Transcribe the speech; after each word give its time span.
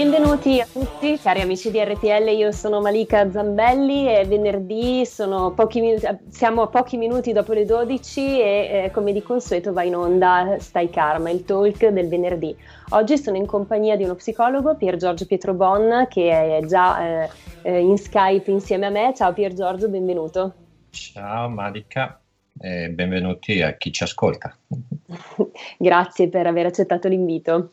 Benvenuti 0.00 0.58
a 0.58 0.64
tutti, 0.64 1.18
cari 1.18 1.42
amici 1.42 1.70
di 1.70 1.78
RTL, 1.78 2.30
io 2.30 2.52
sono 2.52 2.80
Malika 2.80 3.30
Zambelli 3.30 4.08
e 4.08 4.24
venerdì 4.24 5.04
minuti, 5.04 6.06
siamo 6.30 6.62
a 6.62 6.66
pochi 6.68 6.96
minuti 6.96 7.34
dopo 7.34 7.52
le 7.52 7.66
12 7.66 8.40
e 8.40 8.84
eh, 8.84 8.90
come 8.94 9.12
di 9.12 9.22
consueto 9.22 9.74
va 9.74 9.82
in 9.82 9.94
onda 9.94 10.56
Stai 10.58 10.88
Karma, 10.88 11.28
il 11.28 11.44
talk 11.44 11.86
del 11.88 12.08
venerdì. 12.08 12.56
Oggi 12.92 13.18
sono 13.18 13.36
in 13.36 13.44
compagnia 13.44 13.94
di 13.94 14.04
uno 14.04 14.14
psicologo, 14.14 14.74
Pier 14.74 14.96
Giorgio 14.96 15.26
Pietrobon, 15.26 16.06
che 16.08 16.56
è 16.56 16.64
già 16.64 17.24
eh, 17.24 17.30
eh, 17.60 17.80
in 17.80 17.98
Skype 17.98 18.50
insieme 18.50 18.86
a 18.86 18.90
me. 18.90 19.12
Ciao 19.14 19.34
Pier 19.34 19.52
Giorgio, 19.52 19.90
benvenuto. 19.90 20.54
Ciao 20.88 21.50
Malika 21.50 22.18
e 22.58 22.88
benvenuti 22.88 23.60
a 23.60 23.76
chi 23.76 23.92
ci 23.92 24.02
ascolta. 24.02 24.56
Grazie 25.76 26.30
per 26.30 26.46
aver 26.46 26.64
accettato 26.64 27.06
l'invito. 27.06 27.72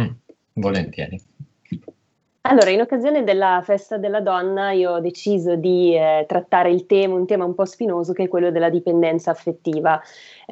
Mm, 0.00 0.08
volentieri. 0.54 1.28
Allora, 2.42 2.70
in 2.70 2.80
occasione 2.80 3.22
della 3.22 3.60
festa 3.62 3.98
della 3.98 4.22
donna 4.22 4.72
io 4.72 4.92
ho 4.92 5.00
deciso 5.00 5.56
di 5.56 5.94
eh, 5.94 6.24
trattare 6.26 6.70
il 6.70 6.86
tema, 6.86 7.14
un 7.14 7.26
tema 7.26 7.44
un 7.44 7.54
po' 7.54 7.66
spinoso 7.66 8.14
che 8.14 8.24
è 8.24 8.28
quello 8.28 8.50
della 8.50 8.70
dipendenza 8.70 9.30
affettiva 9.30 10.00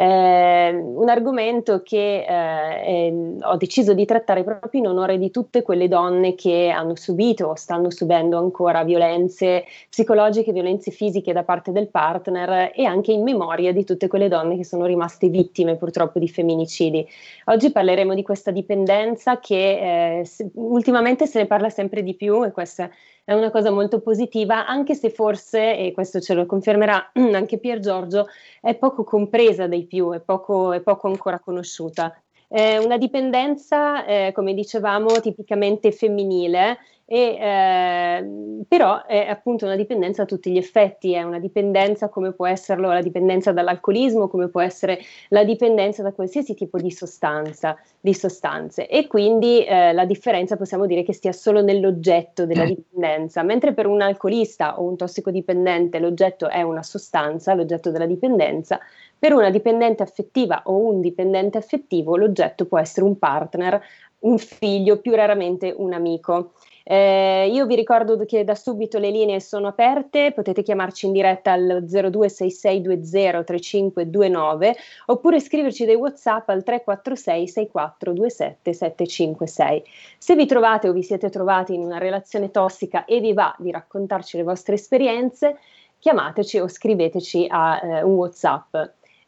eh, 0.00 0.70
un 0.70 1.08
argomento 1.08 1.82
che 1.82 2.24
eh, 2.24 3.36
ho 3.40 3.56
deciso 3.56 3.94
di 3.94 4.04
trattare 4.04 4.44
proprio 4.44 4.80
in 4.80 4.86
onore 4.86 5.18
di 5.18 5.32
tutte 5.32 5.62
quelle 5.62 5.88
donne 5.88 6.36
che 6.36 6.68
hanno 6.68 6.94
subito 6.94 7.48
o 7.48 7.54
stanno 7.56 7.90
subendo 7.90 8.38
ancora 8.38 8.84
violenze 8.84 9.64
psicologiche, 9.90 10.52
violenze 10.52 10.92
fisiche 10.92 11.32
da 11.32 11.42
parte 11.42 11.72
del 11.72 11.88
partner 11.88 12.70
e 12.76 12.84
anche 12.84 13.10
in 13.10 13.24
memoria 13.24 13.72
di 13.72 13.82
tutte 13.82 14.06
quelle 14.06 14.28
donne 14.28 14.56
che 14.56 14.64
sono 14.64 14.86
rimaste 14.86 15.28
vittime 15.30 15.74
purtroppo 15.74 16.20
di 16.20 16.28
femminicidi. 16.28 17.04
Oggi 17.46 17.72
parleremo 17.72 18.14
di 18.14 18.22
questa 18.22 18.52
dipendenza 18.52 19.40
che 19.40 20.20
eh, 20.20 20.30
ultimamente 20.54 21.26
se 21.26 21.40
ne 21.40 21.46
parla 21.46 21.70
sempre 21.78 22.02
di 22.02 22.16
più 22.16 22.44
e 22.44 22.50
questa 22.50 22.90
è 23.22 23.32
una 23.34 23.50
cosa 23.50 23.70
molto 23.70 24.00
positiva, 24.00 24.66
anche 24.66 24.94
se 24.94 25.10
forse, 25.10 25.76
e 25.76 25.92
questo 25.92 26.18
ce 26.18 26.34
lo 26.34 26.44
confermerà 26.44 27.12
anche 27.32 27.58
Pier 27.58 27.78
Giorgio, 27.78 28.26
è 28.60 28.74
poco 28.74 29.04
compresa 29.04 29.68
dai 29.68 29.84
più, 29.84 30.10
è 30.12 30.20
poco, 30.20 30.72
è 30.72 30.80
poco 30.80 31.06
ancora 31.06 31.38
conosciuta. 31.38 32.20
È 32.48 32.78
una 32.78 32.96
dipendenza, 32.96 34.04
eh, 34.06 34.32
come 34.34 34.54
dicevamo, 34.54 35.20
tipicamente 35.20 35.92
femminile, 35.92 36.78
e, 37.10 37.38
eh, 37.40 38.64
però 38.68 39.06
è 39.06 39.26
appunto 39.26 39.64
una 39.64 39.76
dipendenza 39.76 40.24
a 40.24 40.26
tutti 40.26 40.50
gli 40.50 40.58
effetti, 40.58 41.14
è 41.14 41.22
una 41.22 41.38
dipendenza 41.38 42.10
come 42.10 42.32
può 42.32 42.46
esserlo 42.46 42.92
la 42.92 43.00
dipendenza 43.00 43.50
dall'alcolismo, 43.50 44.28
come 44.28 44.48
può 44.48 44.60
essere 44.60 45.00
la 45.28 45.42
dipendenza 45.42 46.02
da 46.02 46.12
qualsiasi 46.12 46.52
tipo 46.52 46.76
di 46.76 46.90
sostanza, 46.90 47.78
di 47.98 48.12
sostanze 48.12 48.86
e 48.88 49.06
quindi 49.06 49.64
eh, 49.64 49.94
la 49.94 50.04
differenza 50.04 50.58
possiamo 50.58 50.84
dire 50.84 51.02
che 51.02 51.14
stia 51.14 51.32
solo 51.32 51.62
nell'oggetto 51.62 52.44
della 52.44 52.64
mm. 52.64 52.68
dipendenza, 52.68 53.42
mentre 53.42 53.72
per 53.72 53.86
un 53.86 54.02
alcolista 54.02 54.78
o 54.78 54.82
un 54.82 54.98
tossicodipendente 54.98 55.98
l'oggetto 56.00 56.46
è 56.46 56.60
una 56.60 56.82
sostanza, 56.82 57.54
l'oggetto 57.54 57.90
della 57.90 58.04
dipendenza, 58.04 58.78
per 59.18 59.32
una 59.32 59.48
dipendente 59.48 60.02
affettiva 60.02 60.60
o 60.66 60.76
un 60.76 61.00
dipendente 61.00 61.56
affettivo 61.56 62.18
l'oggetto 62.18 62.66
può 62.66 62.78
essere 62.78 63.06
un 63.06 63.18
partner, 63.18 63.80
un 64.20 64.38
figlio, 64.38 64.98
più 64.98 65.14
raramente 65.14 65.72
un 65.76 65.92
amico. 65.92 66.52
Eh, 66.90 67.50
io 67.52 67.66
vi 67.66 67.74
ricordo 67.74 68.16
che 68.24 68.44
da 68.44 68.54
subito 68.54 68.98
le 68.98 69.10
linee 69.10 69.40
sono 69.40 69.66
aperte, 69.66 70.32
potete 70.32 70.62
chiamarci 70.62 71.04
in 71.04 71.12
diretta 71.12 71.52
al 71.52 71.84
0266203529 71.86 74.74
oppure 75.04 75.38
scriverci 75.38 75.84
dei 75.84 75.96
WhatsApp 75.96 76.48
al 76.48 76.62
346 76.62 77.46
6427 77.46 78.72
756. 78.72 79.82
Se 80.16 80.34
vi 80.34 80.46
trovate 80.46 80.88
o 80.88 80.92
vi 80.92 81.02
siete 81.02 81.28
trovati 81.28 81.74
in 81.74 81.82
una 81.82 81.98
relazione 81.98 82.50
tossica 82.50 83.04
e 83.04 83.20
vi 83.20 83.34
va 83.34 83.54
di 83.58 83.70
raccontarci 83.70 84.38
le 84.38 84.44
vostre 84.44 84.76
esperienze, 84.76 85.58
chiamateci 85.98 86.58
o 86.58 86.68
scriveteci 86.68 87.44
a 87.50 87.80
eh, 87.82 88.02
un 88.02 88.14
WhatsApp. 88.14 88.74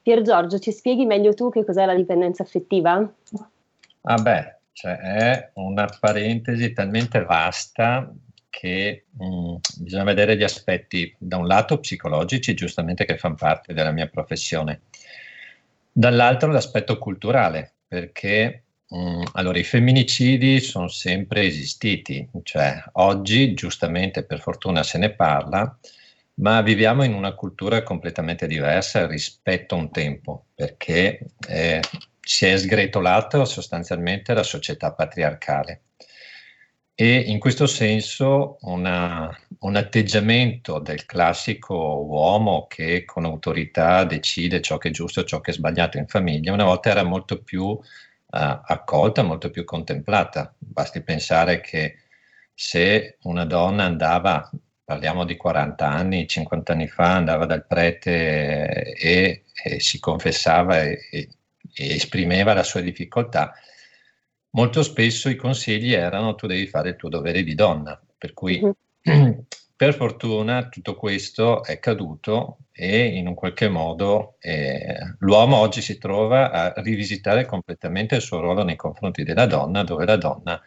Pier 0.01 0.23
Giorgio, 0.23 0.59
ci 0.59 0.73
spieghi 0.73 1.05
meglio 1.05 1.35
tu 1.35 1.51
che 1.51 1.67
cos'è 1.67 1.85
la 1.85 1.95
dipendenza 1.95 2.43
affettiva? 2.43 3.07
Ah 4.05 4.17
beh, 4.17 4.60
cioè 4.81 4.97
è 4.97 5.51
una 5.57 5.87
parentesi 6.01 6.73
talmente 6.73 7.23
vasta 7.23 8.11
che 8.49 9.05
mh, 9.11 9.25
mm, 9.25 9.57
bisogna 9.81 10.05
vedere 10.05 10.39
gli 10.39 10.43
aspetti, 10.43 11.15
da 11.19 11.37
un 11.37 11.47
lato 11.47 11.79
psicologici, 11.81 12.55
giustamente 12.55 13.05
che 13.05 13.19
fanno 13.19 13.35
parte 13.35 13.75
della 13.75 13.91
mia 13.91 14.07
professione, 14.07 14.81
dall'altro 15.93 16.51
l'aspetto 16.51 16.97
culturale, 16.97 17.75
perché 17.87 18.63
mh, 18.89 18.99
mm, 18.99 19.23
allora, 19.33 19.59
i 19.59 19.65
femminicidi 19.65 20.61
sono 20.61 20.89
sempre 20.89 21.43
esistiti, 21.43 22.27
cioè 22.43 22.83
oggi 22.93 23.53
giustamente 23.53 24.25
per 24.25 24.41
fortuna 24.41 24.83
se 24.83 24.97
ne 24.97 25.11
parla, 25.11 25.79
ma 26.37 26.63
viviamo 26.63 27.03
in 27.03 27.13
una 27.13 27.35
cultura 27.35 27.83
completamente 27.83 28.47
diversa 28.47 29.07
rispetto 29.07 29.75
a 29.75 29.79
un 29.79 29.91
tempo, 29.91 30.47
perché 30.55 31.21
eh, 31.47 31.83
si 32.21 32.47
è 32.47 32.57
sgretolato 32.57 33.45
sostanzialmente 33.45 34.35
la 34.35 34.43
società 34.43 34.93
patriarcale. 34.93 35.83
E 36.95 37.17
in 37.17 37.39
questo 37.39 37.67
senso 37.67 38.59
una, 38.61 39.35
un 39.61 39.77
atteggiamento 39.77 40.79
del 40.81 41.07
classico 41.07 41.75
uomo 41.75 42.67
che 42.67 43.07
con 43.07 43.25
autorità 43.25 44.05
decide 44.05 44.61
ciò 44.61 44.77
che 44.77 44.89
è 44.89 44.93
giusto 44.93 45.21
e 45.21 45.25
ciò 45.25 45.41
che 45.41 45.51
è 45.53 45.55
sbagliato 45.55 45.97
in 45.97 46.07
famiglia, 46.07 46.53
una 46.53 46.65
volta 46.65 46.91
era 46.91 47.03
molto 47.03 47.43
più 47.43 47.65
uh, 47.65 47.79
accolta, 48.29 49.23
molto 49.23 49.51
più 49.51 49.65
contemplata. 49.65 50.55
Basti 50.59 51.01
pensare 51.03 51.63
che 51.63 51.97
se 52.53 53.17
una 53.23 53.47
donna 53.47 53.85
andava 53.85 54.51
parliamo 54.91 55.25
di 55.25 55.37
40 55.37 55.89
anni, 55.89 56.27
50 56.27 56.73
anni 56.73 56.89
fa, 56.89 57.15
andava 57.15 57.47
dal 57.47 57.65
prete 57.65 58.93
e, 58.95 59.45
e 59.63 59.79
si 59.81 60.01
confessava 60.01 60.83
e, 60.83 60.99
e, 61.13 61.29
esprimeva 61.75 62.55
la 62.55 62.63
sua 62.63 62.81
difficoltà, 62.81 63.53
molto 64.51 64.83
spesso 64.83 65.29
i 65.29 65.37
consigli 65.37 65.93
erano 65.93 66.35
tu 66.35 66.47
devi 66.47 66.67
fare 66.67 66.91
il 66.91 66.97
tuo 66.97 67.09
dovere 67.09 67.43
di 67.43 67.55
donna, 67.55 68.01
per 68.17 68.33
cui 68.33 68.61
mm-hmm. 69.09 69.33
per 69.77 69.95
fortuna 69.95 70.69
tutto 70.69 70.95
questo 70.95 71.65
è 71.65 71.79
caduto 71.79 72.59
e 72.71 73.07
in 73.07 73.27
un 73.27 73.35
qualche 73.35 73.69
modo 73.69 74.37
eh, 74.41 75.15
l'uomo 75.19 75.57
oggi 75.57 75.81
si 75.81 75.99
trova 75.99 76.51
a 76.51 76.83
rivisitare 76.83 77.47
completamente 77.47 78.17
il 78.17 78.21
suo 78.21 78.41
ruolo 78.41 78.63
nei 78.63 78.77
confronti 78.77 79.23
della 79.23 79.47
donna, 79.47 79.83
dove 79.83 80.05
la 80.05 80.17
donna 80.17 80.61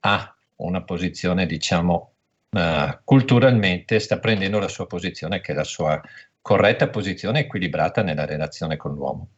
ha 0.00 0.34
una 0.56 0.82
posizione 0.82 1.46
diciamo 1.46 2.12
uh, 2.50 2.98
culturalmente 3.04 3.98
sta 3.98 4.18
prendendo 4.18 4.58
la 4.58 4.68
sua 4.68 4.86
posizione, 4.86 5.40
che 5.40 5.52
è 5.52 5.54
la 5.54 5.64
sua 5.64 6.00
corretta 6.40 6.88
posizione 6.88 7.40
equilibrata 7.40 8.02
nella 8.02 8.24
relazione 8.24 8.76
con 8.76 8.94
l'uomo. 8.94 9.28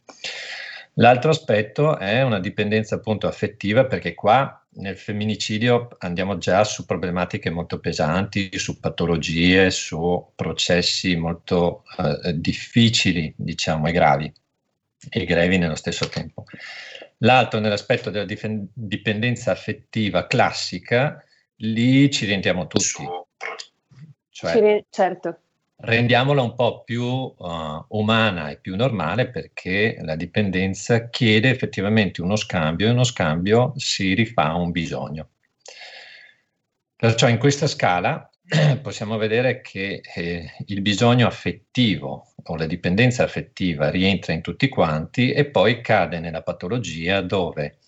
L'altro 0.97 1.31
aspetto 1.31 1.97
è 1.97 2.21
una 2.21 2.39
dipendenza 2.39 2.95
appunto 2.95 3.27
affettiva, 3.27 3.85
perché 3.85 4.13
qua 4.13 4.63
nel 4.75 4.97
femminicidio 4.97 5.95
andiamo 5.99 6.37
già 6.37 6.63
su 6.63 6.85
problematiche 6.85 7.49
molto 7.49 7.79
pesanti, 7.79 8.57
su 8.57 8.79
patologie, 8.79 9.71
su 9.71 10.31
processi 10.35 11.15
molto 11.15 11.83
uh, 11.97 12.31
difficili, 12.31 13.33
diciamo, 13.35 13.87
e 13.87 13.91
gravi, 13.91 14.33
e 15.09 15.25
grevi 15.25 15.57
nello 15.57 15.75
stesso 15.75 16.07
tempo. 16.09 16.45
L'altro, 17.17 17.59
nell'aspetto 17.59 18.09
della 18.09 18.25
dif- 18.25 18.67
dipendenza 18.73 19.51
affettiva 19.51 20.27
classica, 20.27 21.23
lì 21.57 22.11
ci 22.11 22.25
rientriamo 22.25 22.67
tutti. 22.67 23.03
Cioè, 24.29 24.83
certo. 24.89 25.39
Rendiamola 25.83 26.41
un 26.41 26.55
po' 26.55 26.83
più 26.83 27.03
uh, 27.03 27.85
umana 27.89 28.49
e 28.49 28.57
più 28.57 28.75
normale 28.75 29.29
perché 29.29 29.97
la 30.01 30.15
dipendenza 30.15 31.09
chiede 31.09 31.49
effettivamente 31.49 32.21
uno 32.21 32.35
scambio 32.35 32.87
e 32.87 32.91
uno 32.91 33.03
scambio 33.03 33.73
si 33.75 34.13
rifà 34.13 34.51
a 34.51 34.55
un 34.55 34.71
bisogno. 34.71 35.29
Perciò 36.95 37.27
in 37.27 37.37
questa 37.37 37.67
scala 37.67 38.29
possiamo 38.81 39.17
vedere 39.17 39.59
che 39.59 40.01
eh, 40.15 40.51
il 40.67 40.81
bisogno 40.81 41.27
affettivo 41.27 42.33
o 42.43 42.55
la 42.55 42.65
dipendenza 42.65 43.23
affettiva 43.23 43.89
rientra 43.89 44.31
in 44.31 44.41
tutti 44.41 44.69
quanti 44.69 45.31
e 45.31 45.45
poi 45.45 45.81
cade 45.81 46.19
nella 46.19 46.43
patologia 46.43 47.19
dove 47.19 47.79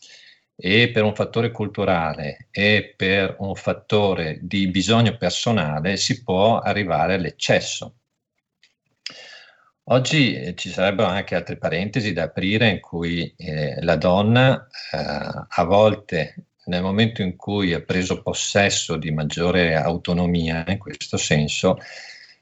e 0.55 0.89
per 0.89 1.03
un 1.03 1.13
fattore 1.13 1.51
culturale 1.51 2.47
e 2.51 2.93
per 2.95 3.35
un 3.39 3.55
fattore 3.55 4.39
di 4.41 4.67
bisogno 4.67 5.17
personale 5.17 5.97
si 5.97 6.23
può 6.23 6.59
arrivare 6.59 7.15
all'eccesso. 7.15 7.95
Oggi 9.89 10.33
eh, 10.33 10.55
ci 10.55 10.69
sarebbero 10.69 11.07
anche 11.09 11.35
altre 11.35 11.57
parentesi 11.57 12.11
da 12.11 12.23
aprire 12.23 12.69
in 12.69 12.79
cui 12.79 13.31
eh, 13.37 13.81
la 13.83 13.97
donna 13.97 14.67
eh, 14.91 14.97
a 15.47 15.63
volte 15.63 16.45
nel 16.65 16.81
momento 16.81 17.21
in 17.21 17.35
cui 17.35 17.73
ha 17.73 17.81
preso 17.81 18.23
possesso 18.23 18.97
di 18.97 19.11
maggiore 19.11 19.75
autonomia 19.75 20.63
in 20.67 20.79
questo 20.79 21.17
senso 21.17 21.77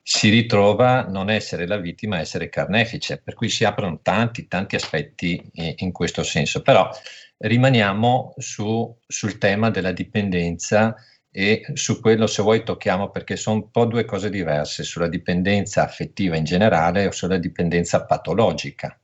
si 0.06 0.30
ritrova 0.30 1.04
non 1.04 1.30
essere 1.30 1.66
la 1.66 1.77
vittima, 1.77 2.19
essere 2.19 2.50
carnefice, 2.50 3.21
per 3.21 3.33
cui 3.33 3.50
si 3.50 3.63
aprono 3.63 4.00
tanti, 4.01 4.48
tanti 4.48 4.75
aspetti 4.75 5.42
eh, 5.54 5.75
in 5.77 5.94
questo 5.94 6.24
senso. 6.24 6.62
Però 6.62 6.89
rimaniamo 7.44 8.34
su, 8.38 8.98
sul 9.06 9.38
tema 9.38 9.69
della 9.69 9.92
dipendenza 9.92 10.95
e 11.30 11.66
su 11.74 12.00
quello 12.00 12.28
se 12.28 12.42
vuoi 12.42 12.63
tocchiamo 12.63 13.10
perché 13.10 13.36
sono 13.36 13.56
un 13.56 13.72
po' 13.72 13.86
due 13.86 14.06
cose 14.06 14.30
diverse, 14.30 14.84
sulla 14.84 15.07
dipendenza 15.07 15.84
affettiva 15.84 16.38
in 16.38 16.44
generale 16.44 17.07
o 17.07 17.12
sulla 17.12 17.38
dipendenza 17.38 18.06
patologica. 18.06 18.98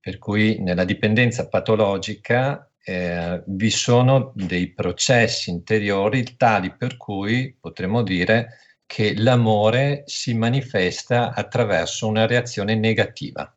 Per 0.00 0.18
cui 0.18 0.60
nella 0.60 0.84
dipendenza 0.84 1.48
patologica 1.48 2.70
eh, 2.84 3.42
vi 3.46 3.70
sono 3.70 4.32
dei 4.34 4.72
processi 4.72 5.50
interiori 5.50 6.36
tali 6.36 6.74
per 6.76 6.96
cui 6.96 7.56
potremmo 7.58 8.02
dire 8.02 8.58
che 8.86 9.14
l'amore 9.16 10.04
si 10.06 10.34
manifesta 10.34 11.34
attraverso 11.34 12.06
una 12.06 12.26
reazione 12.26 12.74
negativa. 12.74 13.54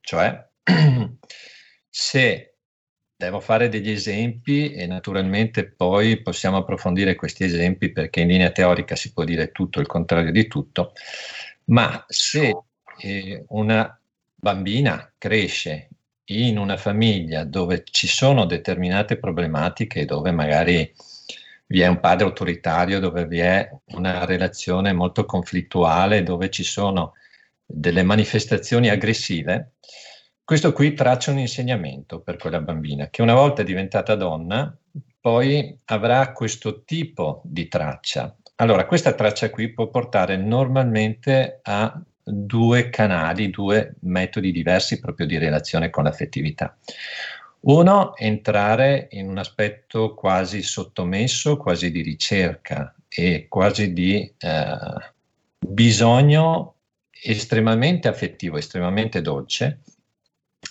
Cioè, 0.00 0.48
se 1.88 2.57
Devo 3.20 3.40
fare 3.40 3.68
degli 3.68 3.90
esempi 3.90 4.70
e 4.70 4.86
naturalmente 4.86 5.68
poi 5.68 6.22
possiamo 6.22 6.58
approfondire 6.58 7.16
questi 7.16 7.42
esempi 7.42 7.90
perché 7.90 8.20
in 8.20 8.28
linea 8.28 8.52
teorica 8.52 8.94
si 8.94 9.12
può 9.12 9.24
dire 9.24 9.50
tutto 9.50 9.80
il 9.80 9.88
contrario 9.88 10.30
di 10.30 10.46
tutto, 10.46 10.92
ma 11.64 12.04
se 12.06 12.56
eh, 12.96 13.44
una 13.48 14.00
bambina 14.36 15.12
cresce 15.18 15.88
in 16.26 16.58
una 16.58 16.76
famiglia 16.76 17.42
dove 17.42 17.82
ci 17.90 18.06
sono 18.06 18.46
determinate 18.46 19.18
problematiche, 19.18 20.04
dove 20.04 20.30
magari 20.30 20.94
vi 21.66 21.80
è 21.80 21.88
un 21.88 21.98
padre 21.98 22.24
autoritario, 22.24 23.00
dove 23.00 23.26
vi 23.26 23.40
è 23.40 23.68
una 23.86 24.26
relazione 24.26 24.92
molto 24.92 25.24
conflittuale, 25.24 26.22
dove 26.22 26.50
ci 26.50 26.62
sono 26.62 27.14
delle 27.66 28.04
manifestazioni 28.04 28.88
aggressive, 28.88 29.72
questo 30.48 30.72
qui 30.72 30.94
traccia 30.94 31.30
un 31.30 31.40
insegnamento 31.40 32.20
per 32.20 32.38
quella 32.38 32.62
bambina 32.62 33.10
che 33.10 33.20
una 33.20 33.34
volta 33.34 33.62
diventata 33.62 34.14
donna 34.14 34.74
poi 35.20 35.78
avrà 35.84 36.32
questo 36.32 36.84
tipo 36.84 37.42
di 37.44 37.68
traccia. 37.68 38.34
Allora, 38.54 38.86
questa 38.86 39.12
traccia 39.12 39.50
qui 39.50 39.74
può 39.74 39.88
portare 39.88 40.38
normalmente 40.38 41.58
a 41.64 42.00
due 42.22 42.88
canali, 42.88 43.50
due 43.50 43.96
metodi 44.04 44.50
diversi 44.50 44.98
proprio 44.98 45.26
di 45.26 45.36
relazione 45.36 45.90
con 45.90 46.04
l'affettività. 46.04 46.74
Uno, 47.60 48.16
entrare 48.16 49.08
in 49.10 49.28
un 49.28 49.36
aspetto 49.36 50.14
quasi 50.14 50.62
sottomesso, 50.62 51.58
quasi 51.58 51.90
di 51.90 52.00
ricerca 52.00 52.94
e 53.06 53.48
quasi 53.50 53.92
di 53.92 54.32
eh, 54.38 54.76
bisogno 55.58 56.76
estremamente 57.10 58.08
affettivo, 58.08 58.56
estremamente 58.56 59.20
dolce, 59.20 59.80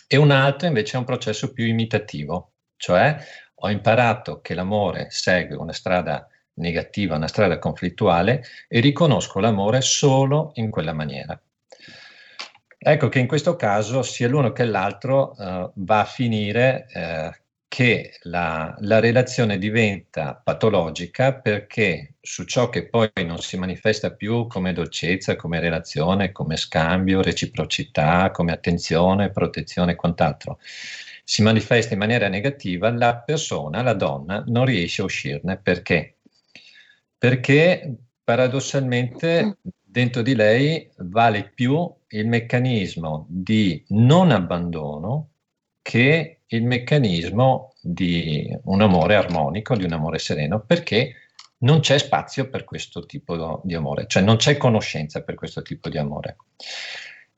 e 0.07 0.17
un 0.17 0.31
altro 0.31 0.67
invece 0.67 0.95
è 0.95 0.99
un 0.99 1.05
processo 1.05 1.51
più 1.51 1.65
imitativo, 1.65 2.53
cioè 2.77 3.17
ho 3.53 3.69
imparato 3.69 4.39
che 4.41 4.53
l'amore 4.53 5.07
segue 5.09 5.55
una 5.55 5.73
strada 5.73 6.27
negativa, 6.55 7.15
una 7.15 7.27
strada 7.27 7.59
conflittuale 7.59 8.43
e 8.67 8.79
riconosco 8.79 9.39
l'amore 9.39 9.81
solo 9.81 10.51
in 10.55 10.69
quella 10.69 10.93
maniera. 10.93 11.39
Ecco 12.79 13.09
che 13.09 13.19
in 13.19 13.27
questo 13.27 13.55
caso 13.55 14.03
sia 14.03 14.27
l'uno 14.27 14.51
che 14.51 14.63
l'altro 14.63 15.33
uh, 15.35 15.71
va 15.73 15.99
a 15.99 16.05
finire 16.05 16.85
uh, 16.93 17.35
che 17.67 18.17
la, 18.23 18.75
la, 18.79 18.99
relazione 18.99 19.57
diventa 19.57 20.39
patologica 20.41 21.33
perché 21.33 22.15
su 22.21 22.45
ciò 22.45 22.69
che 22.69 22.87
poi 22.87 23.09
non 23.25 23.39
si 23.39 23.57
manifesta 23.57 24.13
più 24.13 24.47
come 24.47 24.73
dolcezza, 24.73 25.35
come 25.35 25.59
relazione, 25.59 26.31
come 26.31 26.55
scambio, 26.55 27.21
reciprocità, 27.21 28.31
come 28.31 28.53
attenzione, 28.53 29.31
protezione 29.31 29.91
e 29.91 29.95
quant'altro, 29.95 30.59
si 31.23 31.41
manifesta 31.41 31.93
in 31.93 31.99
maniera 31.99 32.29
negativa, 32.29 32.89
la 32.89 33.17
persona, 33.17 33.81
la 33.81 33.93
donna, 33.93 34.43
non 34.47 34.65
riesce 34.65 35.01
a 35.01 35.05
uscirne. 35.05 35.57
Perché? 35.57 36.19
Perché 37.17 37.95
paradossalmente 38.23 39.57
dentro 39.83 40.21
di 40.21 40.35
lei 40.35 40.89
vale 40.97 41.51
più 41.53 41.93
il 42.09 42.27
meccanismo 42.27 43.25
di 43.29 43.83
non 43.89 44.31
abbandono 44.31 45.31
che 45.81 46.36
il 46.47 46.63
meccanismo 46.63 47.73
di 47.81 48.55
un 48.65 48.81
amore 48.81 49.15
armonico, 49.15 49.75
di 49.75 49.83
un 49.83 49.93
amore 49.93 50.19
sereno, 50.19 50.61
perché 50.61 51.13
non 51.59 51.79
c'è 51.79 51.97
spazio 51.97 52.49
per 52.49 52.63
questo 52.63 53.05
tipo 53.05 53.61
di 53.63 53.73
amore, 53.73 54.05
cioè 54.07 54.21
non 54.21 54.37
c'è 54.37 54.57
conoscenza 54.57 55.23
per 55.23 55.35
questo 55.35 55.61
tipo 55.61 55.89
di 55.89 55.97
amore. 55.97 56.37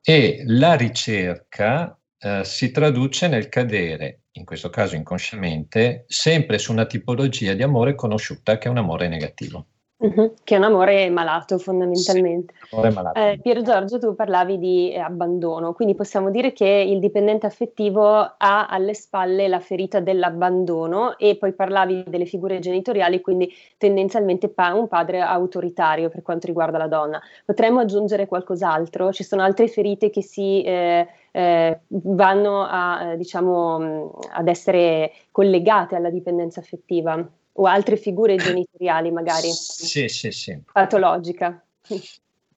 E 0.02 0.44
la 0.46 0.76
ricerca 0.76 1.98
eh, 2.18 2.44
si 2.44 2.72
traduce 2.72 3.28
nel 3.28 3.50
cadere, 3.50 4.24
in 4.34 4.46
questo 4.46 4.70
caso 4.70 4.96
inconsciamente, 4.96 6.06
sempre 6.08 6.58
su 6.58 6.72
una 6.72 6.86
tipologia 6.86 7.54
di 7.54 7.64
amore 7.64 7.96
conosciuta 7.96 8.58
che 8.58 8.68
è 8.68 8.72
un 8.72 8.78
amore 8.78 9.08
negativo. 9.08 9.68
Uh-huh, 10.02 10.34
che 10.46 10.56
è 10.56 10.58
un 10.58 10.64
amore 10.64 11.10
malato 11.10 11.58
fondamentalmente. 11.58 12.54
Sì, 12.58 12.74
amore 12.74 12.92
malato. 12.92 13.20
Eh, 13.20 13.38
Piero 13.42 13.62
Giorgio, 13.62 14.00
tu 14.00 14.16
parlavi 14.16 14.58
di 14.58 14.94
eh, 14.94 15.00
abbandono, 15.00 15.74
quindi 15.74 15.94
possiamo 15.94 16.32
dire 16.32 16.54
che 16.54 16.66
il 16.66 17.00
dipendente 17.00 17.46
affettivo 17.46 18.06
ha 18.38 18.68
alle 18.68 18.94
spalle 18.94 19.50
la 19.50 19.60
ferita 19.60 20.00
dell'abbandono 20.00 21.18
e 21.18 21.36
poi 21.36 21.52
parlavi 21.52 22.06
delle 22.08 22.24
figure 22.24 22.60
genitoriali, 22.60 23.20
quindi 23.20 23.54
tendenzialmente 23.78 24.48
pa- 24.48 24.74
un 24.74 24.88
padre 24.88 25.20
autoritario 25.20 26.08
per 26.08 26.22
quanto 26.22 26.48
riguarda 26.48 26.78
la 26.78 26.88
donna. 26.88 27.22
Potremmo 27.46 27.82
aggiungere 27.82 28.26
qualcos'altro? 28.26 29.12
Ci 29.12 29.26
sono 29.26 29.42
altre 29.42 29.68
ferite 29.68 30.10
che 30.10 30.24
si 30.24 30.64
eh, 30.64 31.06
eh, 31.32 31.80
vanno 31.88 32.66
a, 32.70 33.16
diciamo, 33.18 34.18
ad 34.32 34.48
essere 34.48 35.12
collegate 35.32 35.98
alla 35.98 36.10
dipendenza 36.10 36.62
affettiva? 36.62 37.22
O 37.60 37.66
altre 37.66 37.98
figure 37.98 38.36
genitoriali 38.38 39.12
magari. 39.12 39.50
Sì, 39.52 40.08
sì, 40.08 40.32
sì. 40.32 40.58
Patologica. 40.72 41.62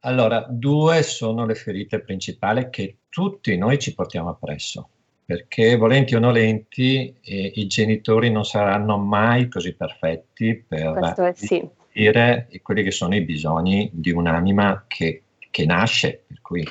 Allora, 0.00 0.46
due 0.48 1.02
sono 1.02 1.44
le 1.44 1.54
ferite 1.54 2.00
principali 2.00 2.68
che 2.70 2.96
tutti 3.08 3.56
noi 3.56 3.78
ci 3.78 3.94
portiamo 3.94 4.30
appresso, 4.30 4.88
perché 5.24 5.76
volenti 5.76 6.14
o 6.14 6.18
nolenti 6.18 7.14
eh, 7.20 7.52
i 7.54 7.66
genitori 7.66 8.30
non 8.30 8.44
saranno 8.44 8.96
mai 8.96 9.48
così 9.48 9.74
perfetti 9.74 10.64
per 10.66 11.14
è, 11.16 11.32
sì. 11.34 11.68
dire 11.92 12.48
quelli 12.62 12.82
che 12.82 12.90
sono 12.90 13.14
i 13.14 13.22
bisogni 13.22 13.90
di 13.92 14.10
un'anima 14.10 14.84
che, 14.86 15.22
che 15.50 15.64
nasce. 15.64 16.24
Per 16.26 16.40
cui. 16.40 16.64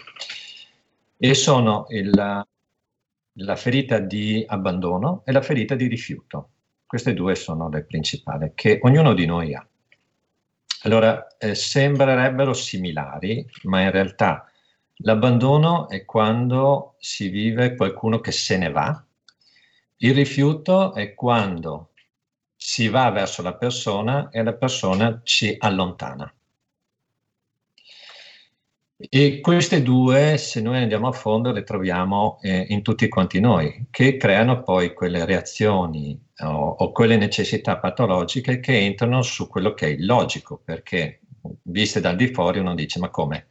E 1.18 1.34
sono 1.34 1.86
il, 1.90 2.10
la 2.12 3.56
ferita 3.56 4.00
di 4.00 4.44
abbandono 4.48 5.22
e 5.26 5.32
la 5.32 5.42
ferita 5.42 5.76
di 5.76 5.88
rifiuto. 5.88 6.50
Queste 6.92 7.14
due 7.14 7.36
sono 7.36 7.70
le 7.70 7.86
principali 7.86 8.52
che 8.54 8.80
ognuno 8.82 9.14
di 9.14 9.26
noi 9.26 9.56
ha. 9.56 9.66
Allora, 10.82 11.38
eh, 11.38 11.56
sembrerebbero 11.56 12.52
similari, 12.52 13.50
ma 13.64 13.80
in 13.80 13.92
realtà 13.92 14.46
l'abbandono 14.96 15.88
è 15.88 16.04
quando 16.04 16.96
si 17.00 17.30
vive 17.30 17.78
qualcuno 17.78 18.20
che 18.20 18.34
se 18.34 18.58
ne 18.58 18.70
va, 18.72 19.06
il 20.00 20.14
rifiuto 20.14 20.94
è 20.94 21.14
quando 21.14 21.92
si 22.58 22.90
va 22.90 23.10
verso 23.10 23.42
la 23.42 23.56
persona 23.56 24.28
e 24.30 24.44
la 24.44 24.54
persona 24.54 25.22
ci 25.24 25.56
allontana. 25.58 26.30
E 29.10 29.40
queste 29.42 29.82
due, 29.82 30.38
se 30.38 30.62
noi 30.62 30.78
andiamo 30.78 31.08
a 31.08 31.12
fondo, 31.12 31.52
le 31.52 31.64
troviamo 31.64 32.40
eh, 32.42 32.66
in 32.70 32.82
tutti 32.82 33.08
quanti 33.08 33.40
noi, 33.40 33.88
che 33.90 34.18
creano 34.18 34.64
poi 34.64 34.94
quelle 34.94 35.26
reazioni 35.26 36.20
o, 36.40 36.76
o, 36.78 36.92
quelle 36.92 37.18
necessità 37.18 37.78
patologiche 37.78 38.60
che 38.60 38.78
entrano 38.78 39.22
su 39.22 39.48
quello 39.48 39.74
che 39.74 39.88
è 39.88 39.90
il 39.90 40.06
logico, 40.06 40.62
perché 40.64 41.22
viste 41.64 42.00
dal 42.00 42.16
di 42.16 42.28
fuori 42.28 42.60
uno 42.60 42.76
dice 42.76 43.00
ma 43.00 43.10
come? 43.10 43.48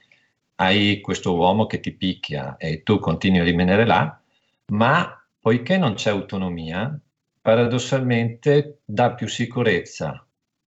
hai 0.60 1.00
questo 1.00 1.34
uomo 1.34 1.66
che 1.66 1.80
ti 1.80 1.92
picchia 1.92 2.56
e 2.56 2.82
tu 2.82 2.98
continui 2.98 3.40
a 3.40 3.44
rimanere 3.44 3.86
là, 3.86 4.20
ma 4.66 5.24
poiché 5.40 5.78
non 5.78 5.94
c'è 5.94 6.10
autonomia, 6.10 6.98
paradossalmente 7.40 8.80
dà 8.84 9.14
più 9.14 9.26
sicurezza 9.26 10.24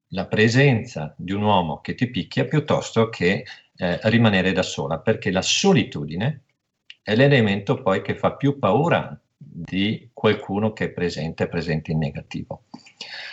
la 0.09 0.25
presenza 0.27 1.13
di 1.17 1.31
un 1.31 1.43
uomo 1.43 1.79
che 1.81 1.95
ti 1.95 2.09
picchia 2.09 2.45
piuttosto 2.45 3.09
che 3.09 3.45
eh, 3.75 3.99
rimanere 4.03 4.51
da 4.51 4.63
sola, 4.63 4.99
perché 4.99 5.31
la 5.31 5.41
solitudine 5.41 6.41
è 7.01 7.15
l'elemento 7.15 7.81
poi 7.81 8.01
che 8.01 8.15
fa 8.15 8.33
più 8.33 8.59
paura 8.59 9.19
di 9.35 10.09
qualcuno 10.13 10.71
che 10.73 10.85
è 10.85 10.89
presente, 10.89 11.47
presente 11.47 11.91
in 11.91 11.97
negativo. 11.97 12.63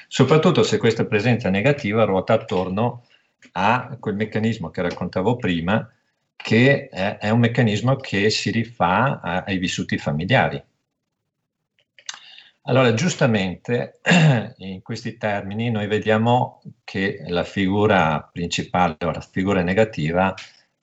Soprattutto 0.09 0.63
se 0.63 0.77
questa 0.77 1.07
presenza 1.07 1.51
negativa 1.51 2.05
ruota 2.05 2.35
attorno 2.35 3.07
a 3.53 3.97
quel 3.99 4.17
meccanismo 4.17 4.71
che 4.71 4.83
raccontavo 4.83 5.37
prima, 5.37 5.89
che 6.37 6.89
è, 6.89 7.19
è 7.19 7.31
un 7.31 7.39
meccanismo 7.39 7.97
che 7.97 8.29
si 8.31 8.51
rifà 8.51 9.21
a, 9.21 9.45
ai 9.47 9.59
vissuti 9.59 9.99
familiari. 9.99 10.63
Allora, 12.71 12.95
giustamente, 12.95 13.99
in 14.59 14.81
questi 14.81 15.17
termini 15.17 15.71
noi 15.73 15.89
vediamo 15.89 16.63
che 16.85 17.25
la 17.27 17.43
figura 17.43 18.31
principale 18.33 18.97
o 19.01 19.11
la 19.11 19.21
figura 19.21 19.63
negativa 19.63 20.33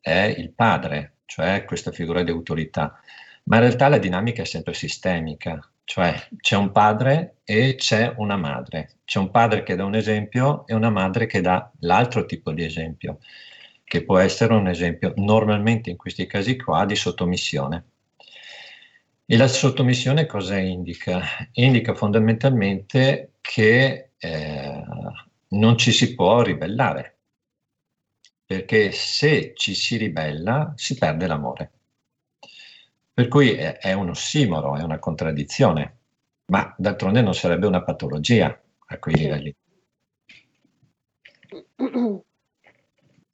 è 0.02 0.36
il 0.38 0.52
padre, 0.52 1.20
cioè 1.24 1.64
questa 1.64 1.94
figura 1.94 2.24
di 2.24 2.32
autorità. 2.32 3.00
Ma 3.44 3.56
in 3.56 3.62
realtà 3.62 3.88
la 3.88 4.00
dinamica 4.00 4.42
è 4.42 4.46
sempre 4.46 4.74
sistemica, 4.74 5.58
cioè 5.86 6.28
c'è 6.42 6.58
un 6.58 6.74
padre 6.74 7.38
e 7.46 7.76
c'è 7.76 8.14
una 8.18 8.36
madre. 8.36 8.98
C'è 9.06 9.20
un 9.20 9.32
padre 9.32 9.64
che 9.64 9.76
dà 9.78 9.86
un 9.86 9.96
esempio 9.96 10.68
e 10.68 10.74
una 10.74 10.90
madre 10.90 11.26
che 11.26 11.40
dà 11.40 11.72
l'altro 11.80 12.26
tipo 12.26 12.52
di 12.52 12.66
esempio 12.66 13.20
che 13.86 14.04
può 14.04 14.18
essere 14.18 14.54
un 14.54 14.68
esempio 14.68 15.14
normalmente 15.16 15.90
in 15.90 15.96
questi 15.96 16.26
casi 16.28 16.58
qua 16.58 16.84
di 16.86 16.98
sottomissione. 16.98 17.86
E 19.30 19.36
la 19.36 19.50
sottomissione 19.50 20.26
cosa 20.26 20.58
indica? 20.58 21.22
Indica 21.52 21.94
fondamentalmente 21.94 23.34
che 23.42 24.12
eh, 24.18 24.84
non 25.50 25.78
ci 25.78 25.92
si 25.92 26.16
può 26.16 26.42
ribellare, 26.42 27.18
perché 28.46 28.94
se 28.94 29.52
ci 29.54 29.76
si 29.76 29.98
ribella 29.98 30.72
si 30.78 30.98
perde 30.98 31.28
l'amore. 31.28 31.72
Per 33.14 33.28
cui 33.28 33.52
è, 33.52 33.78
è 33.80 33.92
un 33.92 34.12
ossimoro, 34.12 34.78
è 34.78 34.82
una 34.82 35.00
contraddizione, 35.00 35.98
ma 36.46 36.74
d'altronde 36.78 37.22
non 37.22 37.34
sarebbe 37.34 37.68
una 37.68 37.84
patologia 37.84 38.58
a 38.86 38.98
quei 38.98 39.16
livelli. 39.16 39.54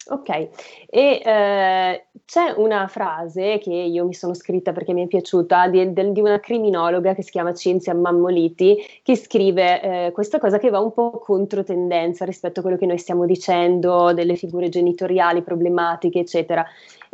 Ok, 0.05 0.29
e 0.29 0.49
eh, 0.89 2.05
c'è 2.25 2.53
una 2.57 2.87
frase 2.87 3.57
che 3.59 3.71
io 3.71 4.05
mi 4.05 4.13
sono 4.13 4.33
scritta 4.33 4.73
perché 4.73 4.91
mi 4.91 5.05
è 5.05 5.07
piaciuta 5.07 5.69
di, 5.69 5.93
di 5.93 6.19
una 6.19 6.41
criminologa 6.41 7.13
che 7.13 7.23
si 7.23 7.31
chiama 7.31 7.53
Cinzia 7.53 7.93
Mammoliti 7.93 8.77
che 9.01 9.15
scrive 9.15 9.81
eh, 9.81 10.11
questa 10.11 10.39
cosa 10.39 10.57
che 10.57 10.69
va 10.69 10.79
un 10.79 10.91
po' 10.91 11.11
contro 11.11 11.63
tendenza 11.63 12.25
rispetto 12.25 12.59
a 12.59 12.63
quello 12.63 12.77
che 12.77 12.85
noi 12.85 12.97
stiamo 12.97 13.25
dicendo 13.25 14.11
delle 14.11 14.35
figure 14.35 14.67
genitoriali 14.67 15.41
problematiche 15.41 16.19
eccetera 16.19 16.65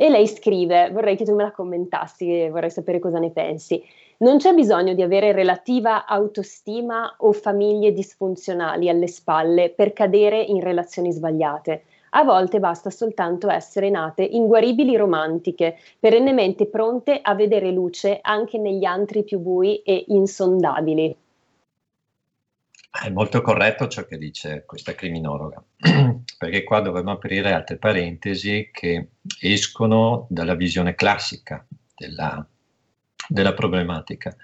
e 0.02 0.10
lei 0.10 0.28
scrive, 0.28 0.90
vorrei 0.92 1.18
che 1.18 1.26
tu 1.26 1.36
me 1.36 1.44
la 1.44 1.52
commentassi, 1.52 2.48
vorrei 2.48 2.72
sapere 2.72 3.00
cosa 3.00 3.20
ne 3.20 3.32
pensi. 3.32 3.84
Non 4.20 4.38
c'è 4.38 4.54
bisogno 4.54 4.94
di 4.94 5.02
avere 5.02 5.34
relativa 5.34 6.06
autostima 6.06 7.16
o 7.18 7.34
famiglie 7.34 7.92
disfunzionali 7.92 8.88
alle 8.88 9.08
spalle 9.08 9.70
per 9.70 9.92
cadere 9.92 10.42
in 10.42 10.62
relazioni 10.62 11.12
sbagliate. 11.12 11.84
A 12.12 12.24
volte 12.24 12.60
basta 12.60 12.90
soltanto 12.90 13.50
essere 13.50 13.90
nate 13.90 14.24
inguaribili 14.24 14.96
romantiche, 14.96 15.78
perennemente 16.00 16.68
pronte 16.68 17.20
a 17.22 17.36
vedere 17.36 17.72
luce 17.72 18.20
anche 18.22 18.58
negli 18.58 18.86
antri 18.86 19.24
più 19.24 19.40
bui 19.40 19.78
e 19.84 20.06
insondabili. 20.08 21.16
È 22.92 23.10
molto 23.10 23.42
corretto 23.42 23.88
ciò 23.88 24.06
che 24.06 24.18
dice 24.18 24.64
questa 24.66 24.96
criminologa, 24.96 25.64
perché 26.38 26.64
qua 26.64 26.80
dovremmo 26.82 27.12
aprire 27.12 27.54
altre 27.54 27.78
parentesi 27.78 28.70
che 28.74 29.10
escono 29.40 30.26
dalla 30.30 30.56
visione 30.56 30.96
classica 30.96 31.64
della, 31.96 32.46
della 33.28 33.54
problematica. 33.54 34.36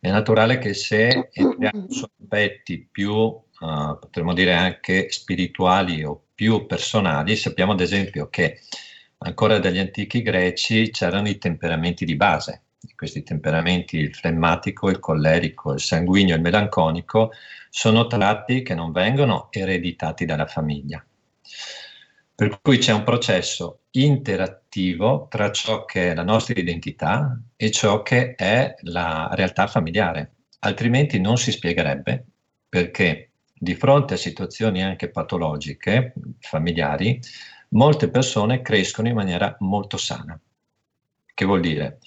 È 0.00 0.10
naturale 0.10 0.56
che 0.58 0.72
se 0.72 1.28
entriamo 1.30 1.86
su 1.90 2.06
aspetti 2.20 2.88
più, 2.90 3.12
uh, 3.12 3.98
potremmo 4.00 4.32
dire 4.32 4.54
anche 4.54 5.10
spirituali 5.10 6.04
o 6.04 6.23
più 6.34 6.66
personali, 6.66 7.36
sappiamo 7.36 7.72
ad 7.72 7.80
esempio 7.80 8.28
che 8.28 8.60
ancora 9.18 9.58
dagli 9.58 9.78
antichi 9.78 10.22
greci 10.22 10.90
c'erano 10.90 11.28
i 11.28 11.38
temperamenti 11.38 12.04
di 12.04 12.16
base. 12.16 12.62
Questi 12.94 13.22
temperamenti, 13.22 13.96
il 13.96 14.14
flemmatico, 14.14 14.90
il 14.90 14.98
collerico, 14.98 15.72
il 15.72 15.80
sanguigno, 15.80 16.34
il 16.34 16.40
melanconico, 16.40 17.32
sono 17.70 18.06
tratti 18.06 18.62
che 18.62 18.74
non 18.74 18.92
vengono 18.92 19.48
ereditati 19.50 20.24
dalla 20.24 20.46
famiglia. 20.46 21.04
Per 22.36 22.60
cui 22.60 22.78
c'è 22.78 22.92
un 22.92 23.04
processo 23.04 23.80
interattivo 23.92 25.28
tra 25.30 25.50
ciò 25.52 25.84
che 25.84 26.10
è 26.10 26.14
la 26.14 26.24
nostra 26.24 26.58
identità 26.58 27.40
e 27.56 27.70
ciò 27.70 28.02
che 28.02 28.34
è 28.34 28.74
la 28.82 29.30
realtà 29.32 29.66
familiare. 29.66 30.32
Altrimenti 30.60 31.20
non 31.20 31.38
si 31.38 31.52
spiegherebbe 31.52 32.24
perché 32.68 33.30
di 33.64 33.74
fronte 33.74 34.14
a 34.14 34.18
situazioni 34.18 34.84
anche 34.84 35.08
patologiche, 35.08 36.12
familiari, 36.38 37.18
molte 37.70 38.10
persone 38.10 38.60
crescono 38.60 39.08
in 39.08 39.14
maniera 39.14 39.56
molto 39.60 39.96
sana. 39.96 40.38
Che 41.34 41.44
vuol 41.46 41.60
dire? 41.60 41.98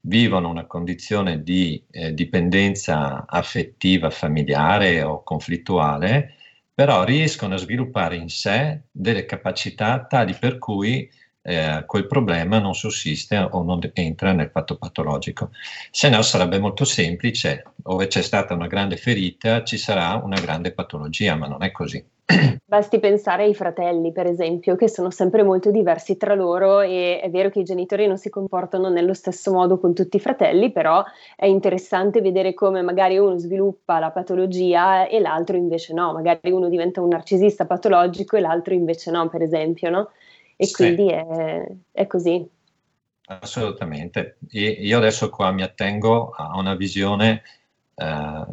Vivono 0.00 0.50
una 0.50 0.66
condizione 0.66 1.42
di 1.42 1.82
eh, 1.90 2.12
dipendenza 2.12 3.24
affettiva 3.26 4.10
familiare 4.10 5.02
o 5.02 5.22
conflittuale, 5.22 6.34
però 6.72 7.02
riescono 7.02 7.54
a 7.54 7.58
sviluppare 7.58 8.16
in 8.16 8.28
sé 8.28 8.82
delle 8.92 9.24
capacità 9.24 10.04
tali 10.04 10.34
per 10.38 10.58
cui 10.58 11.10
eh, 11.46 11.84
quel 11.86 12.08
problema 12.08 12.58
non 12.58 12.74
sussiste 12.74 13.38
o 13.38 13.62
non 13.62 13.78
entra 13.94 14.32
nel 14.32 14.50
fatto 14.50 14.76
patologico. 14.76 15.50
Se 15.90 16.08
no 16.08 16.20
sarebbe 16.22 16.58
molto 16.58 16.84
semplice, 16.84 17.62
dove 17.76 18.08
c'è 18.08 18.22
stata 18.22 18.54
una 18.54 18.66
grande 18.66 18.96
ferita 18.96 19.62
ci 19.62 19.78
sarà 19.78 20.20
una 20.22 20.40
grande 20.40 20.72
patologia, 20.72 21.36
ma 21.36 21.46
non 21.46 21.62
è 21.62 21.70
così. 21.70 22.04
Basti 22.64 22.98
pensare 22.98 23.44
ai 23.44 23.54
fratelli, 23.54 24.10
per 24.10 24.26
esempio, 24.26 24.74
che 24.74 24.88
sono 24.88 25.10
sempre 25.10 25.44
molto 25.44 25.70
diversi 25.70 26.16
tra 26.16 26.34
loro 26.34 26.80
e 26.80 27.20
è 27.20 27.30
vero 27.30 27.50
che 27.50 27.60
i 27.60 27.64
genitori 27.64 28.08
non 28.08 28.18
si 28.18 28.28
comportano 28.28 28.88
nello 28.88 29.14
stesso 29.14 29.52
modo 29.52 29.78
con 29.78 29.94
tutti 29.94 30.16
i 30.16 30.20
fratelli, 30.20 30.72
però 30.72 31.04
è 31.36 31.46
interessante 31.46 32.20
vedere 32.20 32.54
come 32.54 32.82
magari 32.82 33.16
uno 33.18 33.38
sviluppa 33.38 34.00
la 34.00 34.10
patologia 34.10 35.06
e 35.06 35.20
l'altro 35.20 35.56
invece 35.56 35.94
no, 35.94 36.12
magari 36.12 36.50
uno 36.50 36.68
diventa 36.68 37.00
un 37.00 37.08
narcisista 37.08 37.66
patologico 37.66 38.36
e 38.36 38.40
l'altro 38.40 38.74
invece 38.74 39.12
no, 39.12 39.28
per 39.28 39.42
esempio, 39.42 39.90
no? 39.90 40.10
E 40.56 40.66
sì. 40.66 40.72
quindi 40.72 41.08
è, 41.08 41.66
è, 41.92 42.06
così. 42.06 42.48
Assolutamente. 43.26 44.38
Io 44.50 44.96
adesso 44.96 45.28
qua 45.30 45.50
mi 45.52 45.62
attengo 45.62 46.30
a 46.30 46.56
una 46.56 46.74
visione 46.74 47.42
eh, 47.94 48.44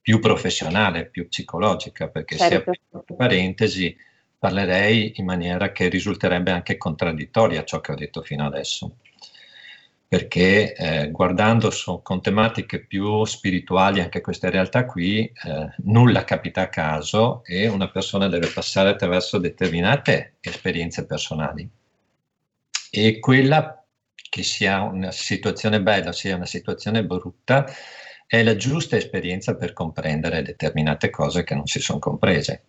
più 0.00 0.18
professionale, 0.18 1.06
più 1.06 1.28
psicologica, 1.28 2.08
perché 2.08 2.36
certo. 2.36 2.72
se 2.72 2.80
apro 2.90 3.16
parentesi 3.16 3.96
parlerei 4.38 5.12
in 5.16 5.26
maniera 5.26 5.70
che 5.70 5.88
risulterebbe 5.88 6.50
anche 6.50 6.78
contraddittoria 6.78 7.60
a 7.60 7.64
ciò 7.64 7.80
che 7.80 7.92
ho 7.92 7.94
detto 7.94 8.22
fino 8.22 8.46
adesso 8.46 8.96
perché 10.10 10.74
eh, 10.74 11.10
guardando 11.12 11.70
su, 11.70 12.02
con 12.02 12.20
tematiche 12.20 12.84
più 12.84 13.24
spirituali 13.24 14.00
anche 14.00 14.20
queste 14.20 14.50
realtà 14.50 14.84
qui, 14.84 15.20
eh, 15.20 15.72
nulla 15.84 16.24
capita 16.24 16.62
a 16.62 16.68
caso 16.68 17.44
e 17.44 17.68
una 17.68 17.88
persona 17.92 18.26
deve 18.26 18.48
passare 18.48 18.88
attraverso 18.88 19.38
determinate 19.38 20.38
esperienze 20.40 21.06
personali. 21.06 21.70
E 22.90 23.20
quella 23.20 23.86
che 24.12 24.42
sia 24.42 24.82
una 24.82 25.12
situazione 25.12 25.80
bella, 25.80 26.10
sia 26.10 26.34
una 26.34 26.44
situazione 26.44 27.04
brutta, 27.04 27.66
è 28.26 28.42
la 28.42 28.56
giusta 28.56 28.96
esperienza 28.96 29.54
per 29.54 29.72
comprendere 29.72 30.42
determinate 30.42 31.08
cose 31.10 31.44
che 31.44 31.54
non 31.54 31.68
si 31.68 31.78
sono 31.78 32.00
comprese. 32.00 32.64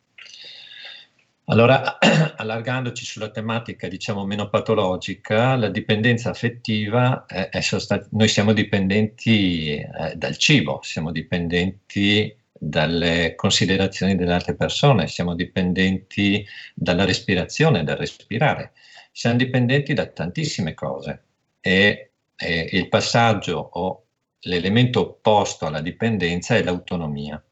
Allora, 1.52 1.98
allargandoci 2.38 3.04
sulla 3.04 3.30
tematica, 3.30 3.90
diciamo, 3.90 4.26
meno 4.26 4.48
patologica, 4.48 5.58
la 5.58 5.68
dipendenza 5.68 6.30
affettiva 6.30 7.26
è, 7.26 7.50
è 7.50 7.60
sostan- 7.60 8.08
noi 8.12 8.30
siamo 8.30 8.54
dipendenti 8.54 9.76
eh, 9.76 10.16
dal 10.16 10.38
cibo, 10.38 10.80
siamo 10.82 11.12
dipendenti 11.12 12.34
dalle 12.58 13.36
considerazioni 13.36 14.16
delle 14.16 14.32
altre 14.32 14.56
persone, 14.56 15.08
siamo 15.08 15.36
dipendenti 15.36 16.46
dalla 16.74 17.04
respirazione, 17.04 17.84
dal 17.84 17.98
respirare, 17.98 18.72
siamo 19.12 19.36
dipendenti 19.36 19.94
da 19.94 20.06
tantissime 20.06 20.74
cose 20.74 21.24
e, 21.60 22.12
e 22.38 22.70
il 22.72 22.88
passaggio 22.88 23.58
o 23.74 24.06
l'elemento 24.44 25.02
opposto 25.02 25.66
alla 25.66 25.82
dipendenza 25.82 26.56
è 26.56 26.64
l'autonomia. 26.64 27.44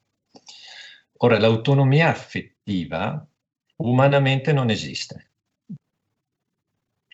Ora, 1.17 1.37
l'autonomia 1.37 2.07
affettiva 2.07 3.28
umanamente 3.81 4.53
non 4.53 4.69
esiste. 4.69 5.27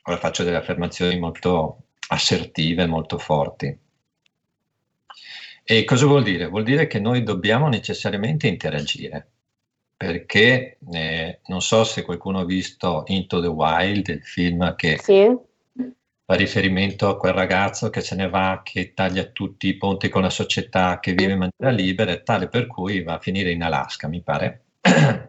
ora 0.08 0.18
faccio 0.18 0.44
delle 0.44 0.58
affermazioni 0.58 1.18
molto 1.18 1.86
assertive, 2.10 2.86
molto 2.86 3.18
forti. 3.18 3.76
E 5.68 5.84
cosa 5.84 6.06
vuol 6.06 6.24
dire? 6.24 6.48
Vuol 6.48 6.64
dire 6.64 6.86
che 6.86 7.00
noi 7.00 7.24
dobbiamo 7.24 7.68
necessariamente 7.68 8.48
interagire, 8.48 9.32
perché 9.98 10.78
eh, 10.92 11.40
non 11.48 11.62
so 11.62 11.84
se 11.84 12.04
qualcuno 12.04 12.40
ha 12.40 12.46
visto 12.46 13.04
Into 13.08 13.42
the 13.42 13.48
Wild, 13.48 14.08
il 14.10 14.22
film 14.24 14.76
che 14.76 15.00
sì. 15.02 15.28
fa 16.24 16.36
riferimento 16.36 17.10
a 17.10 17.18
quel 17.18 17.34
ragazzo 17.34 17.90
che 17.90 18.02
se 18.02 18.14
ne 18.14 18.30
va, 18.30 18.62
che 18.64 18.94
taglia 18.94 19.24
tutti 19.26 19.68
i 19.68 19.78
ponti 19.78 20.08
con 20.10 20.22
la 20.22 20.30
società, 20.30 21.00
che 21.00 21.14
vive 21.14 21.32
in 21.32 21.40
maniera 21.40 21.76
libera, 21.76 22.12
e 22.12 22.22
tale 22.22 22.48
per 22.48 22.68
cui 22.68 23.02
va 23.02 23.16
a 23.16 23.20
finire 23.20 23.50
in 23.50 23.64
Alaska, 23.64 24.08
mi 24.08 24.22
pare. 24.22 24.66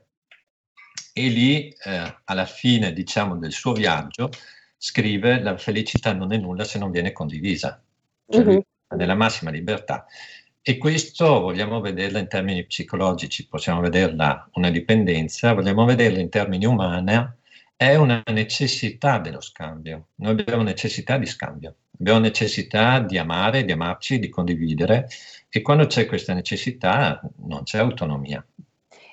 e 1.19 1.29
lì, 1.29 1.71
eh, 1.71 2.15
alla 2.25 2.45
fine, 2.45 2.93
diciamo, 2.93 3.39
del 3.39 3.53
suo 3.53 3.73
viaggio, 3.73 4.29
scrive 4.77 5.41
la 5.41 5.57
felicità 5.57 6.13
non 6.13 6.35
è 6.35 6.37
nulla 6.37 6.65
se 6.65 6.79
non 6.79 6.91
viene 6.91 7.13
condivisa, 7.13 7.83
cioè 8.29 8.45
mm-hmm. 8.45 8.59
nella 8.97 9.15
massima 9.15 9.51
libertà. 9.51 10.05
E 10.61 10.77
questo 10.77 11.41
vogliamo 11.41 11.81
vederla 11.81 12.19
in 12.19 12.29
termini 12.29 12.67
psicologici, 12.67 13.49
possiamo 13.49 13.81
vederla 13.81 14.47
una 14.55 14.69
dipendenza, 14.69 15.55
vogliamo 15.55 15.87
vederla 15.87 16.19
in 16.19 16.29
termini 16.29 16.67
umani, 16.67 17.27
è 17.75 17.95
una 17.95 18.23
necessità 18.27 19.19
dello 19.19 19.41
scambio. 19.41 20.09
Noi 20.17 20.33
abbiamo 20.33 20.65
necessità 20.65 21.17
di 21.17 21.25
scambio, 21.25 21.77
abbiamo 21.99 22.19
necessità 22.19 23.01
di 23.01 23.17
amare, 23.17 23.65
di 23.65 23.73
amarci, 23.73 24.19
di 24.19 24.29
condividere 24.29 25.09
e 25.49 25.63
quando 25.63 25.87
c'è 25.87 26.05
questa 26.05 26.35
necessità 26.35 27.23
non 27.37 27.63
c'è 27.63 27.79
autonomia. 27.79 28.47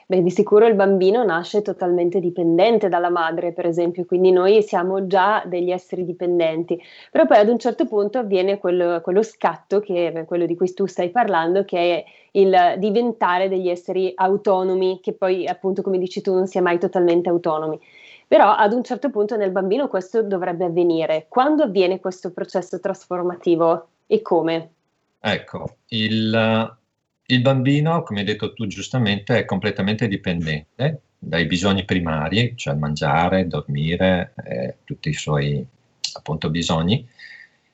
Beh, 0.07 0.21
di 0.21 0.29
sicuro 0.29 0.67
il 0.67 0.75
bambino 0.75 1.23
nasce 1.23 1.61
totalmente 1.61 2.19
dipendente 2.19 2.89
dalla 2.89 3.09
madre, 3.09 3.53
per 3.53 3.65
esempio, 3.65 4.05
quindi 4.05 4.31
noi 4.31 4.61
siamo 4.61 5.07
già 5.07 5.43
degli 5.45 5.71
esseri 5.71 6.03
dipendenti, 6.03 6.81
però 7.11 7.25
poi 7.25 7.37
ad 7.37 7.47
un 7.47 7.57
certo 7.57 7.85
punto 7.87 8.17
avviene 8.17 8.57
quello, 8.57 8.99
quello 9.01 9.21
scatto, 9.23 9.79
che 9.79 10.11
è 10.11 10.25
quello 10.25 10.45
di 10.45 10.55
cui 10.55 10.73
tu 10.73 10.85
stai 10.85 11.09
parlando, 11.09 11.63
che 11.63 11.77
è 11.77 12.03
il 12.31 12.75
diventare 12.77 13.47
degli 13.47 13.69
esseri 13.69 14.11
autonomi, 14.15 14.99
che 15.01 15.13
poi 15.13 15.47
appunto, 15.47 15.81
come 15.81 15.97
dici 15.97 16.21
tu, 16.21 16.33
non 16.33 16.47
si 16.47 16.57
è 16.57 16.61
mai 16.61 16.79
totalmente 16.79 17.29
autonomi. 17.29 17.79
Però 18.27 18.51
ad 18.51 18.73
un 18.73 18.83
certo 18.83 19.09
punto 19.09 19.35
nel 19.35 19.51
bambino 19.51 19.87
questo 19.87 20.23
dovrebbe 20.23 20.65
avvenire. 20.65 21.27
Quando 21.29 21.63
avviene 21.63 21.99
questo 21.99 22.31
processo 22.31 22.79
trasformativo 22.79 23.87
e 24.07 24.21
come? 24.21 24.71
Ecco, 25.19 25.75
il, 25.89 26.77
il 27.27 27.41
bambino, 27.41 28.03
come 28.03 28.19
hai 28.19 28.25
detto 28.25 28.53
tu 28.53 28.67
giustamente, 28.67 29.39
è 29.39 29.45
completamente 29.45 30.07
dipendente 30.07 31.01
dai 31.17 31.45
bisogni 31.45 31.85
primari, 31.85 32.53
cioè 32.57 32.73
mangiare, 32.75 33.47
dormire, 33.47 34.33
eh, 34.43 34.77
tutti 34.83 35.09
i 35.09 35.13
suoi 35.13 35.65
appunto 36.13 36.49
bisogni, 36.49 37.07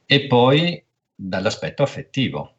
e 0.05 0.27
poi 0.27 0.83
dall'aspetto 1.15 1.83
affettivo, 1.83 2.55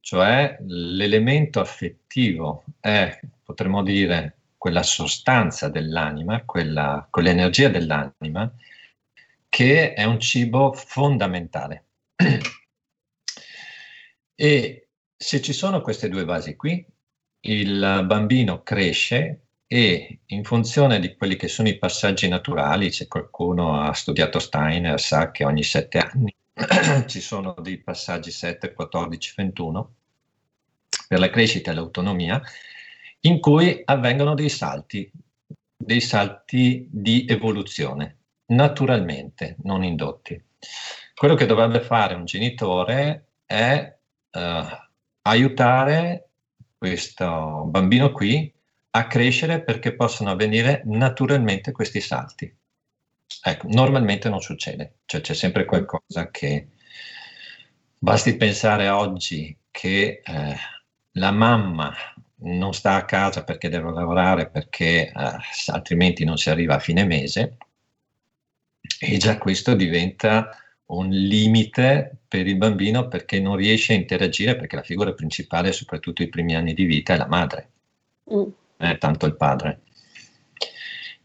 cioè 0.00 0.56
l'elemento 0.60 1.60
affettivo 1.60 2.64
è, 2.80 3.18
potremmo 3.42 3.82
dire, 3.82 4.36
quella 4.56 4.82
sostanza 4.82 5.68
dell'anima, 5.68 6.44
quella, 6.44 7.06
quell'energia 7.10 7.68
dell'anima, 7.68 8.50
che 9.48 9.94
è 9.94 10.04
un 10.04 10.20
cibo 10.20 10.72
fondamentale. 10.72 11.84
e 14.34 14.88
se 15.22 15.42
ci 15.42 15.52
sono 15.52 15.82
queste 15.82 16.08
due 16.08 16.24
basi 16.24 16.56
qui, 16.56 16.82
il 17.40 18.04
bambino 18.06 18.62
cresce 18.62 19.48
e 19.66 20.20
in 20.24 20.44
funzione 20.44 20.98
di 20.98 21.14
quelli 21.14 21.36
che 21.36 21.46
sono 21.46 21.68
i 21.68 21.76
passaggi 21.76 22.26
naturali, 22.26 22.90
se 22.90 23.06
qualcuno 23.06 23.82
ha 23.82 23.92
studiato 23.92 24.38
Steiner 24.38 24.98
sa 24.98 25.30
che 25.30 25.44
ogni 25.44 25.62
sette 25.62 25.98
anni 25.98 26.34
ci 27.06 27.20
sono 27.20 27.54
dei 27.60 27.82
passaggi 27.82 28.30
7, 28.30 28.72
14, 28.72 29.34
21 29.36 29.94
per 31.06 31.18
la 31.18 31.28
crescita 31.28 31.70
e 31.70 31.74
l'autonomia, 31.74 32.40
in 33.20 33.40
cui 33.40 33.82
avvengono 33.84 34.34
dei 34.34 34.48
salti, 34.48 35.10
dei 35.76 36.00
salti 36.00 36.88
di 36.90 37.26
evoluzione, 37.28 38.20
naturalmente, 38.46 39.56
non 39.64 39.84
indotti. 39.84 40.42
Quello 41.14 41.34
che 41.34 41.44
dovrebbe 41.44 41.82
fare 41.82 42.14
un 42.14 42.24
genitore 42.24 43.32
è 43.44 43.94
uh, 44.30 44.88
aiutare 45.22 46.28
questo 46.76 47.64
bambino 47.66 48.12
qui 48.12 48.52
a 48.92 49.06
crescere 49.06 49.62
perché 49.62 49.94
possono 49.94 50.30
avvenire 50.30 50.82
naturalmente 50.86 51.72
questi 51.72 52.00
salti. 52.00 52.52
Ecco, 53.42 53.68
normalmente 53.68 54.28
non 54.28 54.40
succede, 54.40 54.98
cioè 55.04 55.20
c'è 55.20 55.34
sempre 55.34 55.64
qualcosa 55.64 56.30
che 56.30 56.68
basti 57.98 58.36
pensare 58.36 58.88
oggi 58.88 59.56
che 59.70 60.20
eh, 60.24 60.56
la 61.12 61.30
mamma 61.30 61.94
non 62.42 62.72
sta 62.72 62.94
a 62.94 63.04
casa 63.04 63.44
perché 63.44 63.68
deve 63.68 63.92
lavorare 63.92 64.48
perché 64.48 65.08
eh, 65.08 65.12
altrimenti 65.66 66.24
non 66.24 66.38
si 66.38 66.50
arriva 66.50 66.76
a 66.76 66.80
fine 66.80 67.04
mese 67.04 67.58
e 68.98 69.16
già 69.18 69.38
questo 69.38 69.74
diventa 69.74 70.50
un 70.90 71.08
limite 71.10 72.16
per 72.26 72.46
il 72.46 72.56
bambino 72.56 73.08
perché 73.08 73.40
non 73.40 73.56
riesce 73.56 73.92
a 73.92 73.96
interagire 73.96 74.56
perché 74.56 74.76
la 74.76 74.82
figura 74.82 75.12
principale, 75.12 75.72
soprattutto 75.72 76.22
i 76.22 76.28
primi 76.28 76.54
anni 76.54 76.74
di 76.74 76.84
vita, 76.84 77.14
è 77.14 77.16
la 77.16 77.26
madre, 77.26 77.70
mm. 78.32 78.42
è 78.76 78.98
tanto 78.98 79.26
il 79.26 79.36
padre. 79.36 79.80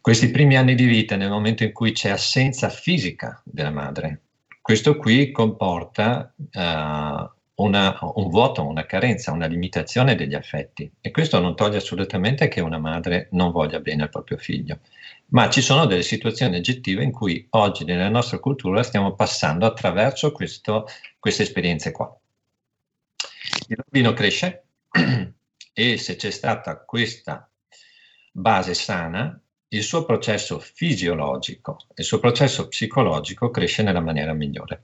Questi 0.02 0.30
primi 0.30 0.56
anni 0.56 0.76
di 0.76 0.86
vita, 0.86 1.16
nel 1.16 1.30
momento 1.30 1.64
in 1.64 1.72
cui 1.72 1.92
c'è 1.92 2.10
assenza 2.10 2.70
fisica 2.70 3.42
della 3.44 3.72
madre, 3.72 4.22
questo 4.62 4.98
qui 4.98 5.32
comporta 5.32 6.32
uh, 6.38 7.30
una, 7.56 7.98
un 8.02 8.30
vuoto, 8.30 8.66
una 8.66 8.86
carenza, 8.86 9.32
una 9.32 9.46
limitazione 9.46 10.16
degli 10.16 10.36
affetti 10.36 10.92
e 11.02 11.12
questo 11.12 11.40
non 11.40 11.56
toglie 11.56 11.78
assolutamente 11.78 12.48
che 12.48 12.62
una 12.62 12.78
madre 12.78 13.28
non 13.32 13.52
voglia 13.52 13.80
bene 13.80 14.04
al 14.04 14.10
proprio 14.10 14.38
figlio 14.38 14.80
ma 15.28 15.50
ci 15.50 15.62
sono 15.62 15.86
delle 15.86 16.04
situazioni 16.04 16.58
oggettive 16.58 17.04
in 17.04 17.12
cui 17.12 17.46
oggi 17.52 17.84
nella 17.84 18.10
nostra 18.10 18.40
cultura 18.40 18.84
stiamo 18.84 19.16
passando 19.16 19.66
attraverso 19.66 20.32
questo, 20.32 20.88
queste 21.20 21.44
esperienze 21.44 21.92
qua. 21.92 22.16
Il 23.68 23.78
bambino 23.78 24.14
cresce 24.14 24.66
e 25.74 25.98
se 25.98 26.16
c'è 26.16 26.30
stata 26.32 26.78
questa 26.84 27.50
base 28.32 28.74
sana, 28.74 29.40
il 29.70 29.84
suo 29.84 30.06
processo 30.06 30.60
fisiologico 30.60 31.78
il 31.96 32.06
suo 32.06 32.20
processo 32.20 32.68
psicologico 32.68 33.50
cresce 33.50 33.84
nella 33.84 34.00
maniera 34.00 34.34
migliore. 34.34 34.84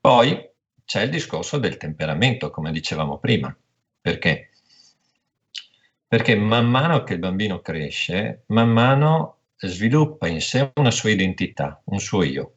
Poi 0.00 0.50
c'è 0.84 1.02
il 1.02 1.10
discorso 1.10 1.58
del 1.58 1.76
temperamento, 1.76 2.50
come 2.50 2.72
dicevamo 2.72 3.18
prima, 3.18 3.54
perché 4.00 4.50
perché 6.16 6.34
man 6.34 6.66
mano 6.66 7.02
che 7.02 7.12
il 7.12 7.18
bambino 7.18 7.60
cresce, 7.60 8.44
man 8.46 8.70
mano 8.70 9.40
sviluppa 9.58 10.26
in 10.26 10.40
sé 10.40 10.72
una 10.76 10.90
sua 10.90 11.10
identità, 11.10 11.82
un 11.84 12.00
suo 12.00 12.22
io. 12.22 12.54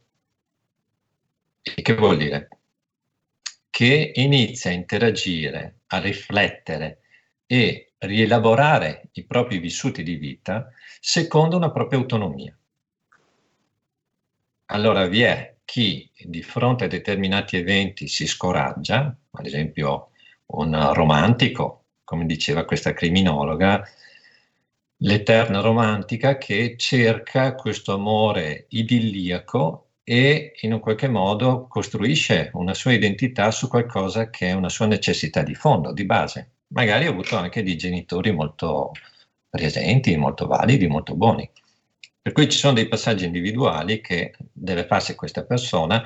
E 1.62 1.82
che 1.82 1.94
vuol 1.94 2.16
dire? 2.16 2.48
Che 3.70 4.12
inizia 4.16 4.72
a 4.72 4.76
interagire, 4.76 5.80
a 5.88 6.00
riflettere 6.00 7.02
e 7.46 7.92
rielaborare 7.98 9.10
i 9.12 9.26
propri 9.26 9.58
vissuti 9.58 10.04
di 10.04 10.16
vita 10.16 10.72
secondo 11.02 11.58
una 11.58 11.70
propria 11.70 12.00
autonomia. 12.00 12.58
Allora 14.68 15.06
vi 15.08 15.24
è 15.24 15.58
chi 15.66 16.10
di 16.18 16.42
fronte 16.44 16.86
a 16.86 16.88
determinati 16.88 17.58
eventi 17.58 18.08
si 18.08 18.26
scoraggia, 18.26 19.14
ad 19.32 19.46
esempio 19.46 20.12
un 20.46 20.94
romantico 20.94 21.79
come 22.10 22.26
diceva 22.26 22.66
questa 22.66 22.92
criminologa, 22.92 23.88
l'eterna 25.02 25.60
romantica 25.60 26.40
che 26.40 26.74
cerca 26.76 27.54
questo 27.54 27.94
amore 27.94 28.66
idilliaco 28.70 29.90
e 30.04 30.54
in 30.62 30.74
un 30.74 30.80
qualche 30.80 31.08
modo 31.08 31.68
costruisce 31.68 32.50
una 32.56 32.74
sua 32.74 32.94
identità 32.94 33.52
su 33.52 33.68
qualcosa 33.68 34.32
che 34.32 34.48
è 34.48 34.54
una 34.54 34.70
sua 34.70 34.88
necessità 34.88 35.44
di 35.44 35.54
fondo, 35.54 35.94
di 35.94 36.04
base. 36.04 36.54
Magari 36.70 37.06
ha 37.06 37.12
avuto 37.12 37.38
anche 37.38 37.62
dei 37.62 37.78
genitori 37.78 38.32
molto 38.32 38.94
presenti, 39.48 40.18
molto 40.18 40.48
validi, 40.48 40.88
molto 40.88 41.14
buoni. 41.14 41.48
Per 42.20 42.32
cui 42.32 42.50
ci 42.50 42.58
sono 42.58 42.74
dei 42.74 42.88
passaggi 42.88 43.26
individuali 43.26 44.02
che 44.02 44.34
deve 44.52 44.88
farsi 44.88 45.14
questa 45.14 45.44
persona 45.44 46.04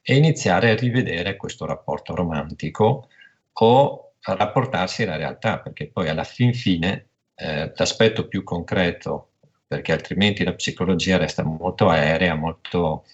e 0.00 0.14
iniziare 0.14 0.70
a 0.70 0.76
rivedere 0.76 1.34
questo 1.34 1.66
rapporto 1.66 2.14
romantico 2.14 3.08
o 3.52 4.09
a 4.22 4.34
rapportarsi 4.34 5.02
alla 5.02 5.16
realtà, 5.16 5.60
perché 5.60 5.88
poi 5.88 6.08
alla 6.08 6.24
fin 6.24 6.52
fine 6.54 7.08
eh, 7.34 7.72
l'aspetto 7.74 8.28
più 8.28 8.42
concreto, 8.44 9.32
perché 9.66 9.92
altrimenti 9.92 10.44
la 10.44 10.54
psicologia 10.54 11.16
resta 11.16 11.42
molto 11.42 11.88
aerea, 11.88 12.34
molto 12.34 13.04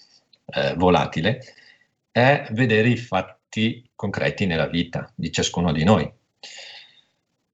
eh, 0.47 0.75
volatile, 0.75 1.42
è 2.11 2.47
vedere 2.51 2.88
i 2.88 2.97
fatti 2.97 3.88
concreti 3.95 4.47
nella 4.47 4.66
vita 4.66 5.11
di 5.14 5.31
ciascuno 5.31 5.73
di 5.73 5.85
noi. 5.85 6.11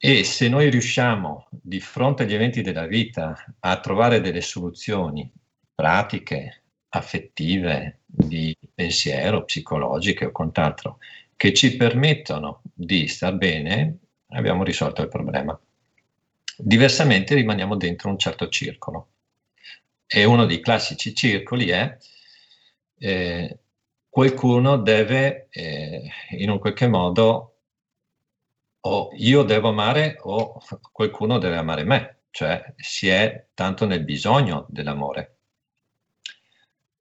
E 0.05 0.25
se 0.25 0.49
noi 0.49 0.69
riusciamo 0.71 1.49
di 1.51 1.81
fronte 1.81 2.25
agli 2.25 2.35
eventi 2.35 2.61
della 2.63 2.87
vita 2.87 3.37
a 3.61 3.81
trovare 3.81 4.21
delle 4.21 4.41
soluzioni 4.41 5.31
pratiche, 5.75 6.63
affettive, 6.89 8.01
di 8.05 8.57
pensiero, 8.75 9.45
psicologiche 9.45 10.27
o 10.27 10.33
quant'altro, 10.33 10.99
che 11.43 11.53
ci 11.53 11.77
permettono 11.77 12.63
di 12.73 13.09
star 13.09 13.35
bene, 13.35 13.99
abbiamo 14.29 14.63
risolto 14.63 15.03
il 15.03 15.09
problema. 15.09 15.61
Diversamente 16.57 17.35
rimaniamo 17.35 17.75
dentro 17.77 18.11
un 18.11 18.17
certo 18.17 18.49
circolo. 18.49 19.09
E 20.07 20.23
uno 20.23 20.47
dei 20.47 20.61
classici 20.61 21.13
circoli 21.13 21.71
è 21.71 21.99
eh, 22.97 23.59
qualcuno 24.09 24.77
deve 24.77 25.49
eh, 25.51 26.09
in 26.39 26.49
un 26.49 26.61
qualche 26.61 26.87
modo 26.87 27.57
o 28.79 29.11
io 29.17 29.43
devo 29.43 29.71
amare 29.71 30.19
o 30.21 30.61
qualcuno 30.93 31.39
deve 31.39 31.57
amare 31.57 31.83
me, 31.83 32.21
cioè 32.31 32.73
si 32.77 33.09
è 33.09 33.49
tanto 33.53 33.85
nel 33.85 34.05
bisogno 34.05 34.65
dell'amore. 34.69 35.39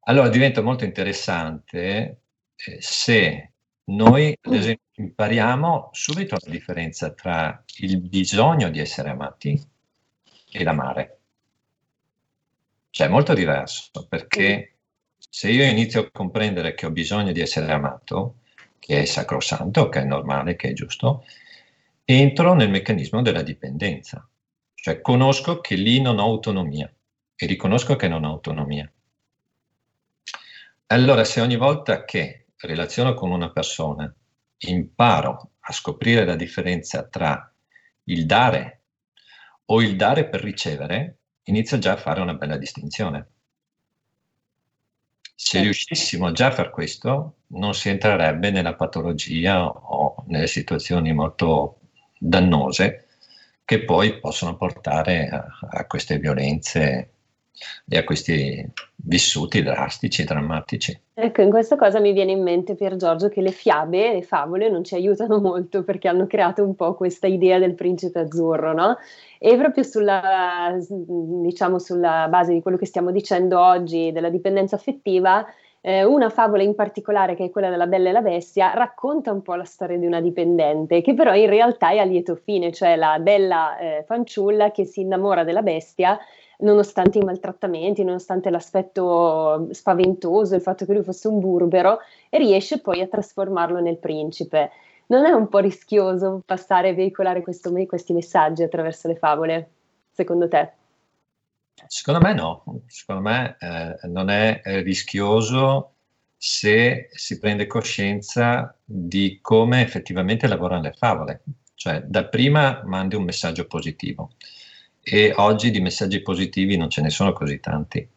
Allora 0.05 0.29
diventa 0.29 0.61
molto 0.61 0.83
interessante 0.83 2.21
eh, 2.55 2.77
se 2.81 3.50
noi, 3.85 4.37
ad 4.41 4.53
esempio, 4.53 4.85
impariamo 4.95 5.89
subito 5.91 6.37
la 6.39 6.51
differenza 6.51 7.11
tra 7.11 7.63
il 7.79 7.99
bisogno 7.99 8.69
di 8.69 8.79
essere 8.79 9.09
amati 9.09 9.59
e 10.51 10.63
l'amare. 10.63 11.19
Cioè 12.89 13.07
è 13.07 13.09
molto 13.09 13.33
diverso 13.33 14.05
perché 14.07 14.75
se 15.17 15.49
io 15.49 15.63
inizio 15.63 16.01
a 16.01 16.11
comprendere 16.11 16.73
che 16.73 16.85
ho 16.85 16.91
bisogno 16.91 17.31
di 17.31 17.39
essere 17.39 17.71
amato, 17.71 18.39
che 18.79 19.01
è 19.01 19.05
sacrosanto, 19.05 19.89
che 19.89 20.01
è 20.01 20.03
normale, 20.03 20.55
che 20.55 20.69
è 20.69 20.73
giusto, 20.73 21.23
entro 22.03 22.53
nel 22.53 22.69
meccanismo 22.69 23.21
della 23.21 23.41
dipendenza. 23.41 24.27
Cioè 24.73 24.99
conosco 25.01 25.61
che 25.61 25.75
lì 25.75 26.01
non 26.01 26.19
ho 26.19 26.23
autonomia 26.23 26.91
e 27.35 27.45
riconosco 27.45 27.95
che 27.95 28.07
non 28.07 28.23
ho 28.23 28.29
autonomia. 28.29 28.91
Allora 30.87 31.23
se 31.23 31.39
ogni 31.39 31.55
volta 31.55 32.03
che 32.03 32.40
relaziono 32.67 33.13
con 33.13 33.31
una 33.31 33.51
persona 33.51 34.13
imparo 34.57 35.51
a 35.59 35.71
scoprire 35.71 36.25
la 36.25 36.35
differenza 36.35 37.03
tra 37.03 37.51
il 38.05 38.25
dare 38.25 38.81
o 39.65 39.81
il 39.81 39.95
dare 39.95 40.27
per 40.27 40.41
ricevere, 40.41 41.17
inizio 41.43 41.77
già 41.77 41.93
a 41.93 41.97
fare 41.97 42.21
una 42.21 42.33
bella 42.33 42.57
distinzione. 42.57 43.27
Se 45.33 45.59
riuscissimo 45.59 46.31
già 46.33 46.47
a 46.47 46.51
far 46.51 46.69
questo, 46.69 47.37
non 47.47 47.73
si 47.73 47.89
entrerebbe 47.89 48.51
nella 48.51 48.75
patologia 48.75 49.65
o 49.65 50.23
nelle 50.27 50.47
situazioni 50.47 51.13
molto 51.13 51.79
dannose 52.17 53.07
che 53.65 53.83
poi 53.83 54.19
possono 54.19 54.55
portare 54.55 55.29
a, 55.29 55.47
a 55.69 55.87
queste 55.87 56.19
violenze 56.19 57.10
e 57.87 57.97
a 57.97 58.03
questi 58.03 58.65
vissuti 58.95 59.61
drastici, 59.61 60.23
drammatici. 60.23 60.99
Ecco, 61.13 61.41
in 61.41 61.49
questa 61.49 61.75
cosa 61.75 61.99
mi 61.99 62.13
viene 62.13 62.31
in 62.31 62.41
mente, 62.41 62.75
Pier 62.75 62.95
Giorgio, 62.95 63.29
che 63.29 63.41
le 63.41 63.51
fiabe, 63.51 64.13
le 64.13 64.21
favole 64.21 64.69
non 64.69 64.83
ci 64.83 64.95
aiutano 64.95 65.39
molto 65.41 65.83
perché 65.83 66.07
hanno 66.07 66.27
creato 66.27 66.63
un 66.63 66.75
po' 66.75 66.95
questa 66.95 67.27
idea 67.27 67.59
del 67.59 67.75
principe 67.75 68.19
azzurro, 68.19 68.73
no? 68.73 68.97
E 69.39 69.57
proprio 69.57 69.83
sulla, 69.83 70.77
diciamo, 70.87 71.79
sulla 71.79 72.27
base 72.29 72.53
di 72.53 72.61
quello 72.61 72.77
che 72.77 72.85
stiamo 72.85 73.11
dicendo 73.11 73.59
oggi 73.59 74.11
della 74.11 74.29
dipendenza 74.29 74.75
affettiva, 74.75 75.45
eh, 75.81 76.03
una 76.03 76.29
favola 76.29 76.61
in 76.61 76.75
particolare, 76.75 77.35
che 77.35 77.45
è 77.45 77.49
quella 77.49 77.69
della 77.69 77.87
Bella 77.87 78.09
e 78.09 78.11
la 78.11 78.21
Bestia, 78.21 78.73
racconta 78.73 79.31
un 79.31 79.41
po' 79.41 79.55
la 79.55 79.63
storia 79.65 79.97
di 79.97 80.05
una 80.05 80.21
dipendente, 80.21 81.01
che 81.01 81.13
però 81.15 81.33
in 81.33 81.49
realtà 81.49 81.89
è 81.89 81.97
a 81.97 82.03
lieto 82.03 82.35
fine, 82.35 82.71
cioè 82.71 82.95
la 82.95 83.17
bella 83.19 83.77
eh, 83.77 84.03
fanciulla 84.05 84.71
che 84.71 84.85
si 84.85 85.01
innamora 85.01 85.43
della 85.43 85.63
bestia 85.63 86.19
nonostante 86.61 87.19
i 87.19 87.23
maltrattamenti, 87.23 88.03
nonostante 88.03 88.49
l'aspetto 88.49 89.67
spaventoso, 89.71 90.55
il 90.55 90.61
fatto 90.61 90.85
che 90.85 90.93
lui 90.93 91.03
fosse 91.03 91.27
un 91.27 91.39
burbero, 91.39 91.99
e 92.29 92.37
riesce 92.37 92.79
poi 92.81 93.01
a 93.01 93.07
trasformarlo 93.07 93.79
nel 93.79 93.97
principe. 93.97 94.71
Non 95.07 95.25
è 95.25 95.31
un 95.31 95.49
po' 95.49 95.59
rischioso 95.59 96.41
passare 96.45 96.89
e 96.89 96.93
veicolare 96.93 97.41
questo, 97.41 97.71
questi 97.85 98.13
messaggi 98.13 98.63
attraverso 98.63 99.07
le 99.07 99.15
favole, 99.15 99.69
secondo 100.11 100.47
te? 100.47 100.71
Secondo 101.87 102.21
me 102.21 102.33
no, 102.33 102.63
secondo 102.87 103.21
me 103.21 103.57
eh, 103.59 104.07
non 104.07 104.29
è 104.29 104.61
rischioso 104.83 105.93
se 106.37 107.09
si 107.11 107.39
prende 107.39 107.67
coscienza 107.67 108.75
di 108.83 109.39
come 109.41 109.81
effettivamente 109.81 110.47
lavorano 110.47 110.83
le 110.83 110.93
favole. 110.93 111.43
Cioè, 111.73 112.03
da 112.03 112.25
prima 112.25 112.81
mandi 112.85 113.15
un 113.15 113.23
messaggio 113.23 113.65
positivo 113.65 114.31
e 115.01 115.33
oggi 115.35 115.71
di 115.71 115.81
messaggi 115.81 116.21
positivi 116.21 116.77
non 116.77 116.89
ce 116.89 117.01
ne 117.01 117.09
sono 117.09 117.33
così 117.33 117.59
tanti. 117.59 118.07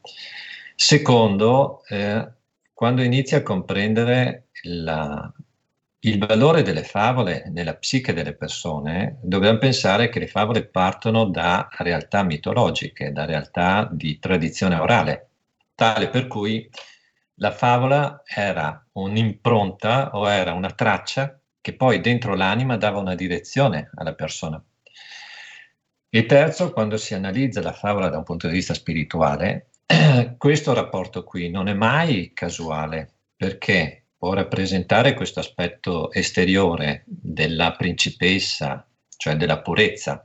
Secondo, 0.75 1.83
eh, 1.89 2.29
quando 2.73 3.03
inizi 3.03 3.35
a 3.35 3.43
comprendere 3.43 4.49
la, 4.65 5.33
il 6.01 6.19
valore 6.19 6.63
delle 6.63 6.83
favole 6.83 7.45
nella 7.51 7.77
psiche 7.77 8.13
delle 8.13 8.35
persone, 8.35 9.19
dobbiamo 9.23 9.59
pensare 9.59 10.09
che 10.09 10.19
le 10.19 10.27
favole 10.27 10.67
partono 10.67 11.25
da 11.25 11.69
realtà 11.79 12.23
mitologiche, 12.23 13.13
da 13.13 13.25
realtà 13.25 13.89
di 13.91 14.19
tradizione 14.19 14.77
orale, 14.77 15.29
tale 15.75 16.09
per 16.09 16.27
cui 16.27 16.69
la 17.37 17.51
favola 17.51 18.23
era 18.25 18.87
un'impronta 18.93 20.11
o 20.13 20.29
era 20.29 20.53
una 20.53 20.71
traccia 20.71 21.39
che 21.61 21.75
poi 21.75 22.01
dentro 22.01 22.35
l'anima 22.35 22.77
dava 22.77 22.99
una 22.99 23.15
direzione 23.15 23.91
alla 23.95 24.15
persona. 24.15 24.63
E 26.17 26.27
terzo, 26.27 26.73
quando 26.73 26.97
si 26.97 27.13
analizza 27.13 27.61
la 27.61 27.73
favola 27.73 28.09
da 28.09 28.19
un 28.19 28.23
punto 28.23 28.47
di 28.47 28.53
vista 28.53 28.73
spirituale, 28.73 29.71
questo 30.39 30.73
rapporto 30.73 31.25
qui 31.25 31.51
non 31.51 31.67
è 31.67 31.75
mai 31.75 32.31
casuale, 32.33 33.15
perché 33.35 34.11
può 34.17 34.33
rappresentare 34.33 35.15
questo 35.15 35.41
aspetto 35.41 36.13
esteriore 36.13 37.03
della 37.05 37.73
principessa, 37.73 38.89
cioè 39.17 39.35
della 39.35 39.61
purezza, 39.61 40.25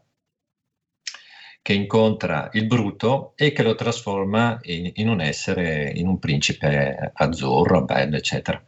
che 1.59 1.73
incontra 1.73 2.51
il 2.53 2.67
brutto 2.67 3.33
e 3.35 3.51
che 3.51 3.63
lo 3.63 3.73
trasforma 3.73 4.59
in, 4.61 4.91
in, 4.93 5.09
un 5.09 5.21
essere, 5.21 5.91
in 5.95 6.07
un 6.07 6.19
principe 6.19 7.13
azzurro, 7.15 7.83
bello, 7.83 8.15
eccetera. 8.15 8.63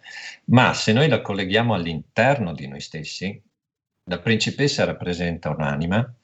Ma 0.45 0.73
se 0.73 0.91
noi 0.91 1.07
la 1.07 1.21
colleghiamo 1.21 1.75
all'interno 1.75 2.51
di 2.55 2.67
noi 2.67 2.79
stessi, 2.81 3.39
la 4.05 4.17
principessa 4.17 4.85
rappresenta 4.85 5.51
un'anima 5.51 6.15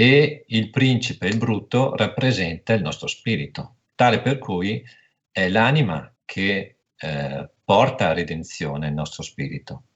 e 0.00 0.44
il 0.46 0.70
principe, 0.70 1.26
il 1.26 1.38
brutto, 1.38 1.96
rappresenta 1.96 2.72
il 2.72 2.82
nostro 2.82 3.08
spirito, 3.08 3.78
tale 3.96 4.20
per 4.20 4.38
cui 4.38 4.80
è 5.28 5.48
l'anima 5.48 6.14
che 6.24 6.76
eh, 6.96 7.50
porta 7.64 8.10
a 8.10 8.12
redenzione 8.12 8.86
il 8.86 8.94
nostro 8.94 9.24
spirito. 9.24 9.86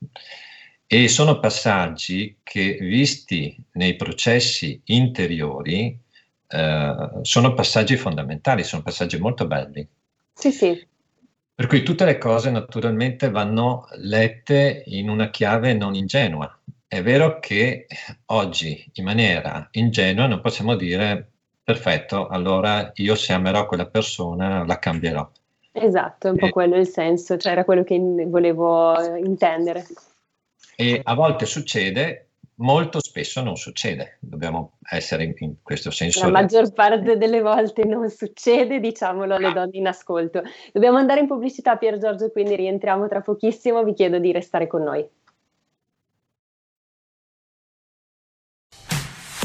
E 0.89 1.07
sono 1.07 1.39
passaggi 1.39 2.39
che, 2.43 2.79
visti 2.81 3.57
nei 3.75 3.95
processi 3.95 4.81
interiori, 4.87 5.97
eh, 6.49 7.09
sono 7.23 7.55
passaggi 7.55 7.97
fondamentali, 7.97 8.65
sono 8.65 8.83
passaggi 8.83 9.21
molto 9.21 9.47
belli. 9.47 9.87
Sì, 10.33 10.51
sì. 10.51 10.85
Per 11.55 11.67
cui 11.69 11.85
tutte 11.85 12.05
le 12.05 12.19
cose 12.19 12.51
naturalmente 12.51 13.31
vanno 13.31 13.87
lette 13.99 14.83
in 14.87 15.09
una 15.09 15.31
chiave 15.31 15.75
non 15.75 15.95
ingenua. 15.95 16.59
È 16.93 17.03
vero 17.03 17.39
che 17.41 17.87
oggi 18.27 18.85
in 18.97 19.05
maniera 19.05 19.67
ingenua 19.71 20.27
non 20.27 20.43
possiamo 20.43 20.77
dire 20.77 21.27
perfetto, 21.65 22.27
allora 22.27 22.93
io 22.97 23.15
se 23.15 23.33
amerò 23.33 23.65
quella 23.65 23.87
persona 23.87 24.63
la 24.67 24.79
cambierò. 24.79 25.27
Esatto, 25.73 26.27
è 26.27 26.31
un 26.33 26.37
po' 26.37 26.51
quello 26.51 26.77
il 26.77 26.87
senso, 26.87 27.39
cioè 27.39 27.53
era 27.53 27.65
quello 27.65 27.83
che 27.83 27.99
volevo 28.27 29.17
intendere. 29.17 29.87
E 30.77 31.01
a 31.03 31.15
volte 31.15 31.47
succede, 31.47 32.27
molto 32.57 33.01
spesso 33.01 33.43
non 33.43 33.57
succede, 33.57 34.19
dobbiamo 34.21 34.73
essere 34.91 35.25
in, 35.25 35.33
in 35.39 35.55
questo 35.63 35.91
senso. 35.91 36.27
La 36.27 36.31
maggior 36.31 36.75
parte 36.75 37.17
delle 37.17 37.41
volte 37.41 37.87
non 37.87 38.11
succede, 38.11 38.81
diciamolo 38.81 39.37
alle 39.37 39.55
donne 39.55 39.79
in 39.79 39.87
ascolto. 39.87 40.43
Dobbiamo 40.71 40.99
andare 40.99 41.21
in 41.21 41.27
pubblicità, 41.27 41.77
Pier 41.77 41.97
Giorgio, 41.97 42.31
quindi 42.31 42.55
rientriamo 42.55 43.09
tra 43.09 43.23
pochissimo, 43.23 43.83
vi 43.83 43.95
chiedo 43.95 44.19
di 44.19 44.31
restare 44.31 44.67
con 44.67 44.83
noi. 44.83 45.09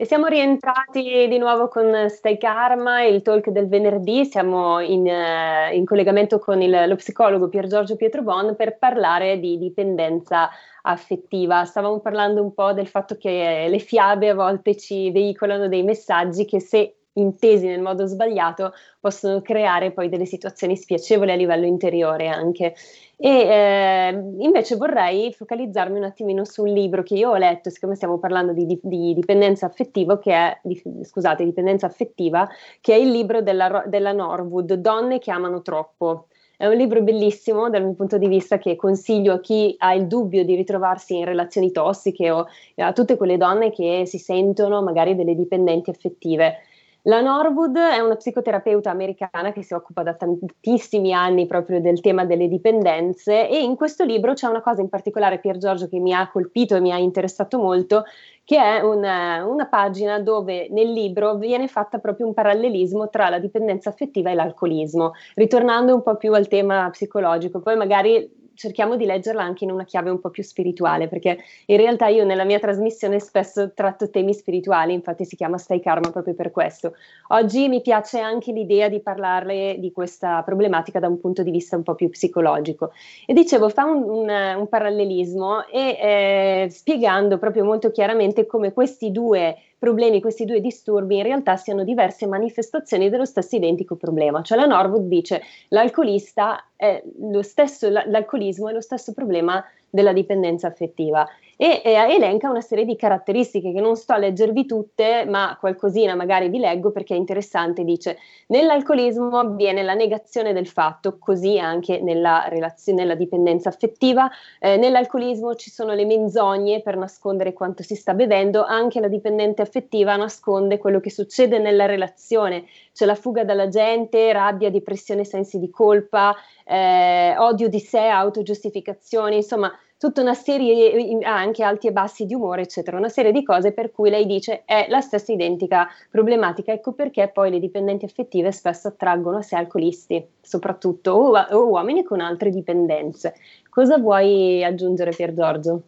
E 0.00 0.06
siamo 0.06 0.28
rientrati 0.28 1.28
di 1.28 1.36
nuovo 1.36 1.68
con 1.68 2.08
Stay 2.08 2.38
Karma, 2.38 3.02
il 3.02 3.20
talk 3.20 3.50
del 3.50 3.68
venerdì. 3.68 4.24
Siamo 4.24 4.80
in, 4.80 5.04
uh, 5.04 5.74
in 5.74 5.84
collegamento 5.84 6.38
con 6.38 6.62
il, 6.62 6.88
lo 6.88 6.96
psicologo 6.96 7.50
Pier 7.50 7.66
Giorgio 7.66 7.96
Pietrobon 7.96 8.56
per 8.56 8.78
parlare 8.78 9.38
di 9.38 9.58
dipendenza 9.58 10.48
affettiva. 10.80 11.66
Stavamo 11.66 12.00
parlando 12.00 12.40
un 12.40 12.54
po' 12.54 12.72
del 12.72 12.86
fatto 12.86 13.18
che 13.18 13.66
le 13.68 13.78
fiabe 13.78 14.30
a 14.30 14.34
volte 14.34 14.74
ci 14.74 15.10
veicolano 15.10 15.68
dei 15.68 15.82
messaggi 15.82 16.46
che 16.46 16.60
se 16.60 16.99
intesi 17.20 17.66
nel 17.66 17.80
modo 17.80 18.06
sbagliato 18.06 18.72
possono 18.98 19.40
creare 19.40 19.92
poi 19.92 20.08
delle 20.08 20.26
situazioni 20.26 20.76
spiacevoli 20.76 21.30
a 21.30 21.34
livello 21.36 21.66
interiore 21.66 22.28
anche. 22.28 22.74
E 23.16 23.28
eh, 23.28 24.08
invece 24.38 24.76
vorrei 24.76 25.30
focalizzarmi 25.32 25.98
un 25.98 26.04
attimino 26.04 26.44
su 26.46 26.62
un 26.62 26.72
libro 26.72 27.02
che 27.02 27.14
io 27.14 27.30
ho 27.30 27.36
letto, 27.36 27.68
siccome 27.68 27.94
stiamo 27.94 28.18
parlando 28.18 28.52
di, 28.52 28.64
di, 28.64 28.80
di 28.82 29.12
dipendenza 29.12 29.66
affettiva, 29.66 30.18
che 30.18 30.32
è, 30.32 30.58
di, 30.62 30.80
scusate, 31.02 31.44
dipendenza 31.44 31.86
affettiva, 31.86 32.48
che 32.80 32.94
è 32.94 32.96
il 32.96 33.10
libro 33.10 33.42
della, 33.42 33.84
della 33.86 34.12
Norwood, 34.12 34.72
Donne 34.72 35.18
che 35.18 35.30
amano 35.30 35.60
troppo. 35.60 36.28
È 36.56 36.66
un 36.66 36.76
libro 36.76 37.02
bellissimo 37.02 37.70
dal 37.70 37.82
mio 37.82 37.94
punto 37.94 38.18
di 38.18 38.28
vista 38.28 38.58
che 38.58 38.76
consiglio 38.76 39.32
a 39.32 39.40
chi 39.40 39.74
ha 39.78 39.94
il 39.94 40.06
dubbio 40.06 40.44
di 40.44 40.54
ritrovarsi 40.54 41.16
in 41.16 41.24
relazioni 41.24 41.72
tossiche 41.72 42.30
o 42.30 42.46
a 42.76 42.92
tutte 42.92 43.16
quelle 43.16 43.38
donne 43.38 43.70
che 43.70 44.02
si 44.04 44.18
sentono 44.18 44.82
magari 44.82 45.14
delle 45.14 45.34
dipendenti 45.34 45.88
affettive. 45.88 46.56
La 47.04 47.22
Norwood 47.22 47.78
è 47.78 47.98
una 48.00 48.16
psicoterapeuta 48.16 48.90
americana 48.90 49.52
che 49.52 49.62
si 49.62 49.72
occupa 49.72 50.02
da 50.02 50.12
tantissimi 50.12 51.14
anni 51.14 51.46
proprio 51.46 51.80
del 51.80 52.00
tema 52.00 52.26
delle 52.26 52.46
dipendenze 52.46 53.48
e 53.48 53.62
in 53.62 53.74
questo 53.74 54.04
libro 54.04 54.34
c'è 54.34 54.46
una 54.46 54.60
cosa 54.60 54.82
in 54.82 54.90
particolare, 54.90 55.38
Pier 55.38 55.56
Giorgio, 55.56 55.88
che 55.88 55.98
mi 55.98 56.12
ha 56.12 56.28
colpito 56.30 56.76
e 56.76 56.80
mi 56.80 56.92
ha 56.92 56.98
interessato 56.98 57.58
molto, 57.58 58.04
che 58.44 58.58
è 58.58 58.82
una, 58.82 59.46
una 59.46 59.66
pagina 59.66 60.20
dove 60.20 60.68
nel 60.70 60.92
libro 60.92 61.36
viene 61.36 61.68
fatta 61.68 61.98
proprio 62.00 62.26
un 62.26 62.34
parallelismo 62.34 63.08
tra 63.08 63.30
la 63.30 63.38
dipendenza 63.38 63.88
affettiva 63.88 64.30
e 64.30 64.34
l'alcolismo, 64.34 65.12
ritornando 65.36 65.94
un 65.94 66.02
po' 66.02 66.16
più 66.16 66.34
al 66.34 66.48
tema 66.48 66.90
psicologico. 66.90 67.60
Poi 67.60 67.76
magari 67.76 68.39
cerchiamo 68.60 68.96
di 68.96 69.06
leggerla 69.06 69.42
anche 69.42 69.64
in 69.64 69.70
una 69.70 69.84
chiave 69.84 70.10
un 70.10 70.20
po' 70.20 70.28
più 70.28 70.42
spirituale, 70.42 71.08
perché 71.08 71.38
in 71.64 71.78
realtà 71.78 72.08
io 72.08 72.26
nella 72.26 72.44
mia 72.44 72.58
trasmissione 72.58 73.18
spesso 73.18 73.72
tratto 73.72 74.10
temi 74.10 74.34
spirituali, 74.34 74.92
infatti 74.92 75.24
si 75.24 75.34
chiama 75.34 75.56
Stai 75.56 75.80
Karma 75.80 76.10
proprio 76.10 76.34
per 76.34 76.50
questo. 76.50 76.92
Oggi 77.28 77.68
mi 77.68 77.80
piace 77.80 78.18
anche 78.18 78.52
l'idea 78.52 78.90
di 78.90 79.00
parlarle 79.00 79.76
di 79.78 79.90
questa 79.92 80.42
problematica 80.42 80.98
da 80.98 81.08
un 81.08 81.18
punto 81.18 81.42
di 81.42 81.50
vista 81.50 81.74
un 81.74 81.82
po' 81.82 81.94
più 81.94 82.10
psicologico. 82.10 82.92
E 83.24 83.32
dicevo, 83.32 83.70
fa 83.70 83.84
un, 83.84 84.02
un, 84.02 84.28
un 84.28 84.68
parallelismo 84.68 85.66
e 85.66 85.96
eh, 85.98 86.68
spiegando 86.68 87.38
proprio 87.38 87.64
molto 87.64 87.90
chiaramente 87.90 88.44
come 88.44 88.74
questi 88.74 89.10
due 89.10 89.56
problemi, 89.80 90.20
questi 90.20 90.44
due 90.44 90.60
disturbi 90.60 91.16
in 91.16 91.22
realtà 91.22 91.56
siano 91.56 91.84
diverse 91.84 92.26
manifestazioni 92.26 93.08
dello 93.08 93.24
stesso 93.24 93.56
identico 93.56 93.96
problema. 93.96 94.42
Cioè 94.42 94.58
la 94.58 94.66
Norwood 94.66 95.08
dice 95.08 95.40
l'alcolista 95.68 96.66
è 96.76 97.02
lo 97.18 97.42
stesso, 97.42 97.88
l'alcolismo 97.88 98.68
è 98.68 98.72
lo 98.72 98.82
stesso 98.82 99.14
problema 99.14 99.64
della 99.88 100.12
dipendenza 100.12 100.66
affettiva 100.66 101.26
e 101.62 101.82
eh, 101.84 101.92
elenca 101.92 102.48
una 102.48 102.62
serie 102.62 102.86
di 102.86 102.96
caratteristiche 102.96 103.70
che 103.70 103.82
non 103.82 103.94
sto 103.94 104.14
a 104.14 104.16
leggervi 104.16 104.64
tutte, 104.64 105.26
ma 105.28 105.58
qualcosina 105.60 106.14
magari 106.14 106.48
vi 106.48 106.56
leggo 106.58 106.90
perché 106.90 107.12
è 107.12 107.18
interessante. 107.18 107.84
Dice: 107.84 108.16
Nell'alcolismo 108.46 109.38
avviene 109.38 109.82
la 109.82 109.92
negazione 109.92 110.54
del 110.54 110.66
fatto, 110.66 111.18
così 111.18 111.58
anche 111.58 112.00
nella, 112.00 112.46
relazione, 112.48 113.02
nella 113.02 113.14
dipendenza 113.14 113.68
affettiva. 113.68 114.30
Eh, 114.58 114.78
nell'alcolismo 114.78 115.54
ci 115.54 115.68
sono 115.68 115.92
le 115.92 116.06
menzogne 116.06 116.80
per 116.80 116.96
nascondere 116.96 117.52
quanto 117.52 117.82
si 117.82 117.94
sta 117.94 118.14
bevendo, 118.14 118.64
anche 118.64 118.98
la 118.98 119.08
dipendente 119.08 119.60
affettiva 119.60 120.16
nasconde 120.16 120.78
quello 120.78 120.98
che 120.98 121.10
succede 121.10 121.58
nella 121.58 121.84
relazione, 121.84 122.64
c'è 122.94 123.04
la 123.04 123.14
fuga 123.14 123.44
dalla 123.44 123.68
gente, 123.68 124.32
rabbia, 124.32 124.70
depressione, 124.70 125.26
sensi 125.26 125.58
di 125.58 125.68
colpa, 125.68 126.34
eh, 126.64 127.34
odio 127.36 127.68
di 127.68 127.80
sé, 127.80 128.06
autogiustificazione, 128.06 129.34
insomma 129.34 129.70
tutta 130.00 130.22
una 130.22 130.32
serie, 130.32 131.18
anche 131.24 131.62
alti 131.62 131.86
e 131.86 131.92
bassi 131.92 132.24
di 132.24 132.32
umore, 132.32 132.62
eccetera, 132.62 132.96
una 132.96 133.10
serie 133.10 133.32
di 133.32 133.42
cose 133.42 133.72
per 133.72 133.90
cui 133.90 134.08
lei 134.08 134.24
dice 134.24 134.62
è 134.64 134.86
la 134.88 135.02
stessa 135.02 135.30
identica 135.30 135.86
problematica. 136.10 136.72
Ecco 136.72 136.92
perché 136.94 137.28
poi 137.28 137.50
le 137.50 137.58
dipendenti 137.58 138.06
affettive 138.06 138.50
spesso 138.50 138.88
attraggono 138.88 139.36
a 139.36 139.42
sé 139.42 139.56
alcolisti, 139.56 140.26
soprattutto, 140.40 141.10
o, 141.10 141.38
o 141.38 141.66
uomini 141.66 142.02
con 142.02 142.20
altre 142.20 142.48
dipendenze. 142.48 143.34
Cosa 143.68 143.98
vuoi 143.98 144.64
aggiungere, 144.64 145.10
Pier 145.10 145.34
Giorgio? 145.34 145.82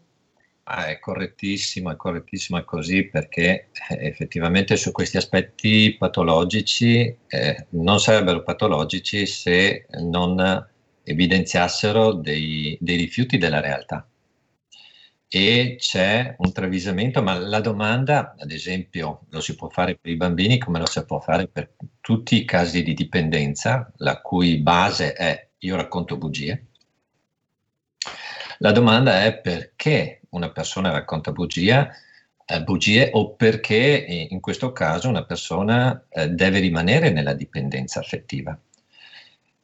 Ah, 0.64 0.88
è 0.88 0.98
correttissimo, 0.98 1.90
è 1.90 1.96
correttissimo, 1.96 2.58
è 2.58 2.64
così 2.64 3.04
perché 3.04 3.70
eh, 3.88 4.06
effettivamente 4.08 4.76
su 4.76 4.92
questi 4.92 5.16
aspetti 5.16 5.96
patologici 5.98 7.16
eh, 7.28 7.66
non 7.70 7.98
sarebbero 7.98 8.42
patologici 8.42 9.24
se 9.24 9.86
non 10.00 10.70
evidenziassero 11.04 12.12
dei, 12.12 12.76
dei 12.80 12.96
rifiuti 12.96 13.38
della 13.38 13.60
realtà. 13.60 14.06
E 15.34 15.76
c'è 15.78 16.34
un 16.38 16.52
travisamento, 16.52 17.22
ma 17.22 17.38
la 17.38 17.60
domanda, 17.60 18.34
ad 18.38 18.50
esempio, 18.50 19.22
lo 19.30 19.40
si 19.40 19.54
può 19.54 19.68
fare 19.68 19.96
per 19.96 20.10
i 20.12 20.16
bambini 20.16 20.58
come 20.58 20.78
lo 20.78 20.86
si 20.86 21.02
può 21.06 21.20
fare 21.20 21.48
per 21.48 21.72
tutti 22.00 22.36
i 22.36 22.44
casi 22.44 22.82
di 22.82 22.92
dipendenza, 22.92 23.90
la 23.96 24.20
cui 24.20 24.58
base 24.58 25.14
è 25.14 25.48
io 25.58 25.76
racconto 25.76 26.18
bugie. 26.18 26.66
La 28.58 28.72
domanda 28.72 29.24
è 29.24 29.38
perché 29.38 30.20
una 30.30 30.50
persona 30.50 30.90
racconta 30.90 31.32
bugia, 31.32 31.90
eh, 32.44 32.62
bugie 32.62 33.10
o 33.14 33.34
perché 33.34 34.26
in 34.30 34.40
questo 34.40 34.72
caso 34.72 35.08
una 35.08 35.24
persona 35.24 36.04
eh, 36.10 36.28
deve 36.28 36.58
rimanere 36.58 37.10
nella 37.10 37.32
dipendenza 37.32 38.00
affettiva. 38.00 38.58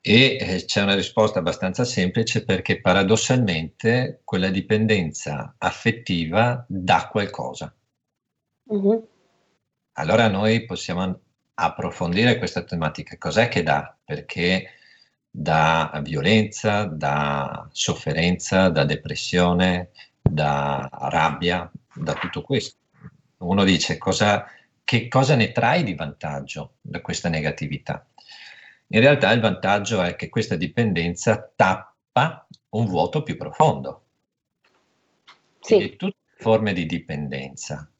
E 0.00 0.36
eh, 0.40 0.64
c'è 0.64 0.82
una 0.82 0.94
risposta 0.94 1.40
abbastanza 1.40 1.84
semplice 1.84 2.44
perché 2.44 2.80
paradossalmente 2.80 4.20
quella 4.24 4.48
dipendenza 4.48 5.54
affettiva 5.58 6.64
dà 6.68 7.08
qualcosa. 7.10 7.74
Uh-huh. 8.64 9.08
Allora 9.92 10.28
noi 10.28 10.64
possiamo 10.64 11.20
approfondire 11.54 12.38
questa 12.38 12.62
tematica. 12.62 13.16
Cos'è 13.18 13.48
che 13.48 13.62
dà? 13.62 13.96
Perché 14.04 14.70
dà 15.30 16.00
violenza, 16.04 16.84
dà 16.84 17.68
sofferenza, 17.72 18.68
da 18.68 18.84
depressione, 18.84 19.90
da 20.22 20.88
rabbia, 20.92 21.70
da 21.94 22.14
tutto 22.14 22.42
questo. 22.42 22.78
Uno 23.38 23.64
dice 23.64 23.98
cosa, 23.98 24.46
che 24.84 25.08
cosa 25.08 25.34
ne 25.34 25.52
trai 25.52 25.82
di 25.82 25.94
vantaggio 25.94 26.74
da 26.80 27.00
questa 27.00 27.28
negatività? 27.28 28.06
In 28.90 29.00
realtà 29.00 29.30
il 29.32 29.40
vantaggio 29.40 30.02
è 30.02 30.16
che 30.16 30.28
questa 30.28 30.56
dipendenza 30.56 31.52
tappa 31.54 32.46
un 32.70 32.86
vuoto 32.86 33.22
più 33.22 33.36
profondo. 33.36 34.04
Sì. 35.60 35.96
Tutte 35.96 36.06
le 36.06 36.42
forme 36.42 36.72
di 36.72 36.86
dipendenza 36.86 37.90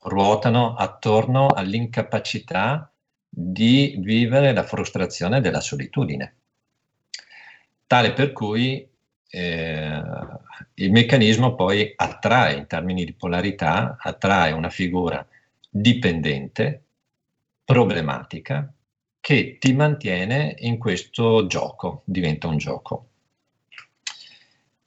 ruotano 0.00 0.74
attorno 0.74 1.46
all'incapacità 1.46 2.92
di 3.28 3.96
vivere 4.00 4.52
la 4.52 4.64
frustrazione 4.64 5.40
della 5.40 5.60
solitudine, 5.60 6.36
tale 7.86 8.12
per 8.12 8.32
cui 8.32 8.86
eh, 9.28 10.02
il 10.74 10.90
meccanismo 10.90 11.54
poi 11.54 11.92
attrae, 11.94 12.56
in 12.56 12.66
termini 12.66 13.04
di 13.04 13.14
polarità, 13.14 13.96
attrae 13.98 14.50
una 14.52 14.70
figura 14.70 15.24
dipendente, 15.70 16.82
problematica, 17.64 18.70
che 19.22 19.56
ti 19.60 19.72
mantiene 19.72 20.56
in 20.58 20.78
questo 20.78 21.46
gioco, 21.46 22.02
diventa 22.04 22.48
un 22.48 22.56
gioco. 22.56 23.06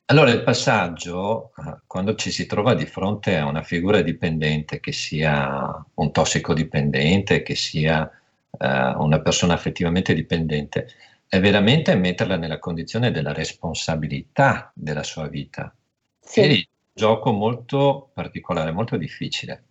Allora 0.07 0.29
il 0.29 0.43
passaggio, 0.43 1.53
eh, 1.57 1.79
quando 1.87 2.15
ci 2.15 2.31
si 2.31 2.45
trova 2.45 2.73
di 2.73 2.85
fronte 2.85 3.37
a 3.37 3.45
una 3.45 3.63
figura 3.63 4.01
dipendente, 4.01 4.81
che 4.81 4.91
sia 4.91 5.83
un 5.93 6.11
tossicodipendente, 6.11 7.43
che 7.43 7.55
sia 7.55 8.11
eh, 8.59 8.67
una 8.97 9.21
persona 9.21 9.53
affettivamente 9.53 10.13
dipendente, 10.13 10.89
è 11.29 11.39
veramente 11.39 11.95
metterla 11.95 12.35
nella 12.35 12.59
condizione 12.59 13.11
della 13.11 13.31
responsabilità 13.31 14.69
della 14.75 15.03
sua 15.03 15.29
vita. 15.29 15.73
Sì. 16.19 16.41
È 16.41 16.47
un 16.47 16.63
gioco 16.93 17.31
molto 17.31 18.09
particolare, 18.13 18.71
molto 18.71 18.97
difficile. 18.97 19.63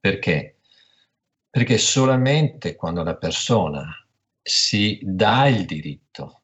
Perché? 0.00 0.55
Perché 1.56 1.78
solamente 1.78 2.76
quando 2.76 3.02
la 3.02 3.16
persona 3.16 4.06
si 4.42 5.00
dà 5.02 5.46
il 5.46 5.64
diritto 5.64 6.42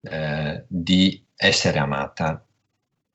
eh, 0.00 0.64
di 0.68 1.26
essere 1.34 1.80
amata, 1.80 2.46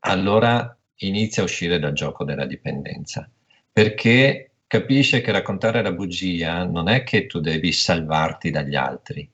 allora 0.00 0.78
inizia 0.96 1.40
a 1.40 1.46
uscire 1.46 1.78
dal 1.78 1.94
gioco 1.94 2.24
della 2.24 2.44
dipendenza, 2.44 3.26
perché 3.72 4.56
capisce 4.66 5.22
che 5.22 5.32
raccontare 5.32 5.80
la 5.80 5.92
bugia 5.92 6.66
non 6.66 6.90
è 6.90 7.04
che 7.04 7.24
tu 7.24 7.40
devi 7.40 7.72
salvarti 7.72 8.50
dagli 8.50 8.76
altri, 8.76 9.26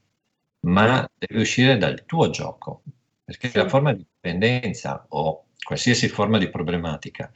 ma 0.61 1.11
devi 1.12 1.40
uscire 1.40 1.77
dal 1.77 2.05
tuo 2.05 2.31
gioco, 2.31 2.85
perché 3.25 3.51
la 3.53 3.68
forma 3.68 3.92
di 3.92 4.07
dipendenza 4.09 5.07
o 5.09 5.47
qualsiasi 5.61 6.07
forma 6.07 6.38
di 6.38 6.51
problematica, 6.51 7.33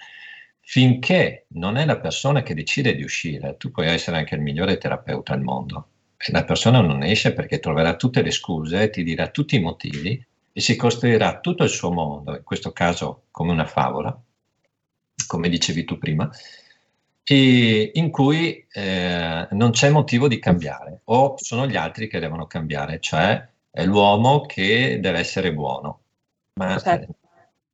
finché 0.65 1.47
non 1.49 1.77
è 1.77 1.85
la 1.85 1.99
persona 1.99 2.43
che 2.43 2.55
decide 2.55 2.95
di 2.95 3.03
uscire, 3.03 3.57
tu 3.59 3.71
puoi 3.71 3.89
essere 3.89 4.17
anche 4.17 4.37
il 4.37 4.41
migliore 4.41 4.79
terapeuta 4.79 5.35
al 5.35 5.43
mondo, 5.43 5.89
e 6.17 6.31
la 6.33 6.45
persona 6.45 6.81
non 6.81 7.03
esce 7.03 7.33
perché 7.33 7.59
troverà 7.59 7.97
tutte 7.97 8.23
le 8.23 8.31
scuse, 8.31 8.89
ti 8.91 9.03
dirà 9.03 9.29
tutti 9.29 9.57
i 9.57 9.61
motivi 9.61 10.25
e 10.53 10.61
si 10.61 10.77
costruirà 10.77 11.41
tutto 11.41 11.65
il 11.65 11.69
suo 11.69 11.93
mondo, 11.93 12.37
in 12.37 12.45
questo 12.45 12.73
caso 12.73 13.25
come 13.31 13.51
una 13.51 13.67
favola, 13.67 14.19
come 15.27 15.49
dicevi 15.49 15.85
tu 15.85 15.99
prima, 15.99 16.31
in 17.25 18.11
cui 18.11 18.67
eh, 18.71 19.49
non 19.51 19.71
c'è 19.71 19.91
motivo 19.91 20.29
di 20.29 20.39
cambiare 20.39 21.01
o 21.05 21.35
sono 21.39 21.67
gli 21.67 21.77
altri 21.77 22.09
che 22.09 22.19
devono 22.19 22.47
cambiare, 22.47 23.01
cioè 23.01 23.49
è 23.71 23.85
l'uomo 23.85 24.43
che 24.43 24.99
deve 25.01 25.19
essere 25.19 25.53
buono. 25.53 26.01
Ma 26.55 26.79
certo. 26.79 27.15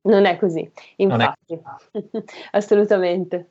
Non 0.02 0.24
è 0.24 0.36
così, 0.38 0.70
infatti, 0.96 1.54
è 1.54 1.60
assolutamente. 2.52 3.50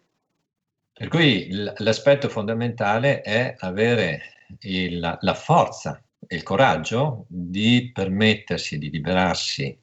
Per 0.94 1.08
cui 1.10 1.48
l'aspetto 1.78 2.28
fondamentale 2.28 3.22
è 3.22 3.56
avere 3.60 4.22
il, 4.62 5.18
la 5.20 5.34
forza 5.34 6.02
il 6.30 6.44
coraggio 6.44 7.26
di 7.28 7.92
permettersi 7.94 8.78
di 8.78 8.90
liberarsi, 8.90 9.78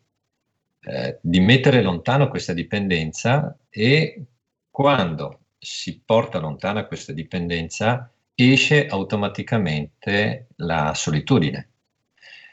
eh, 0.81 1.19
di 1.21 1.41
mettere 1.41 1.83
lontano 1.83 2.29
questa 2.29 2.53
dipendenza 2.53 3.57
e 3.71 4.25
quando 4.71 5.41
si 5.59 6.03
porta 6.05 6.39
lontana 6.39 6.87
questa 6.87 7.13
dipendenza 7.13 8.13
esce 8.35 8.87
automaticamente 8.87 10.49
la 10.57 10.93
solitudine 10.95 11.71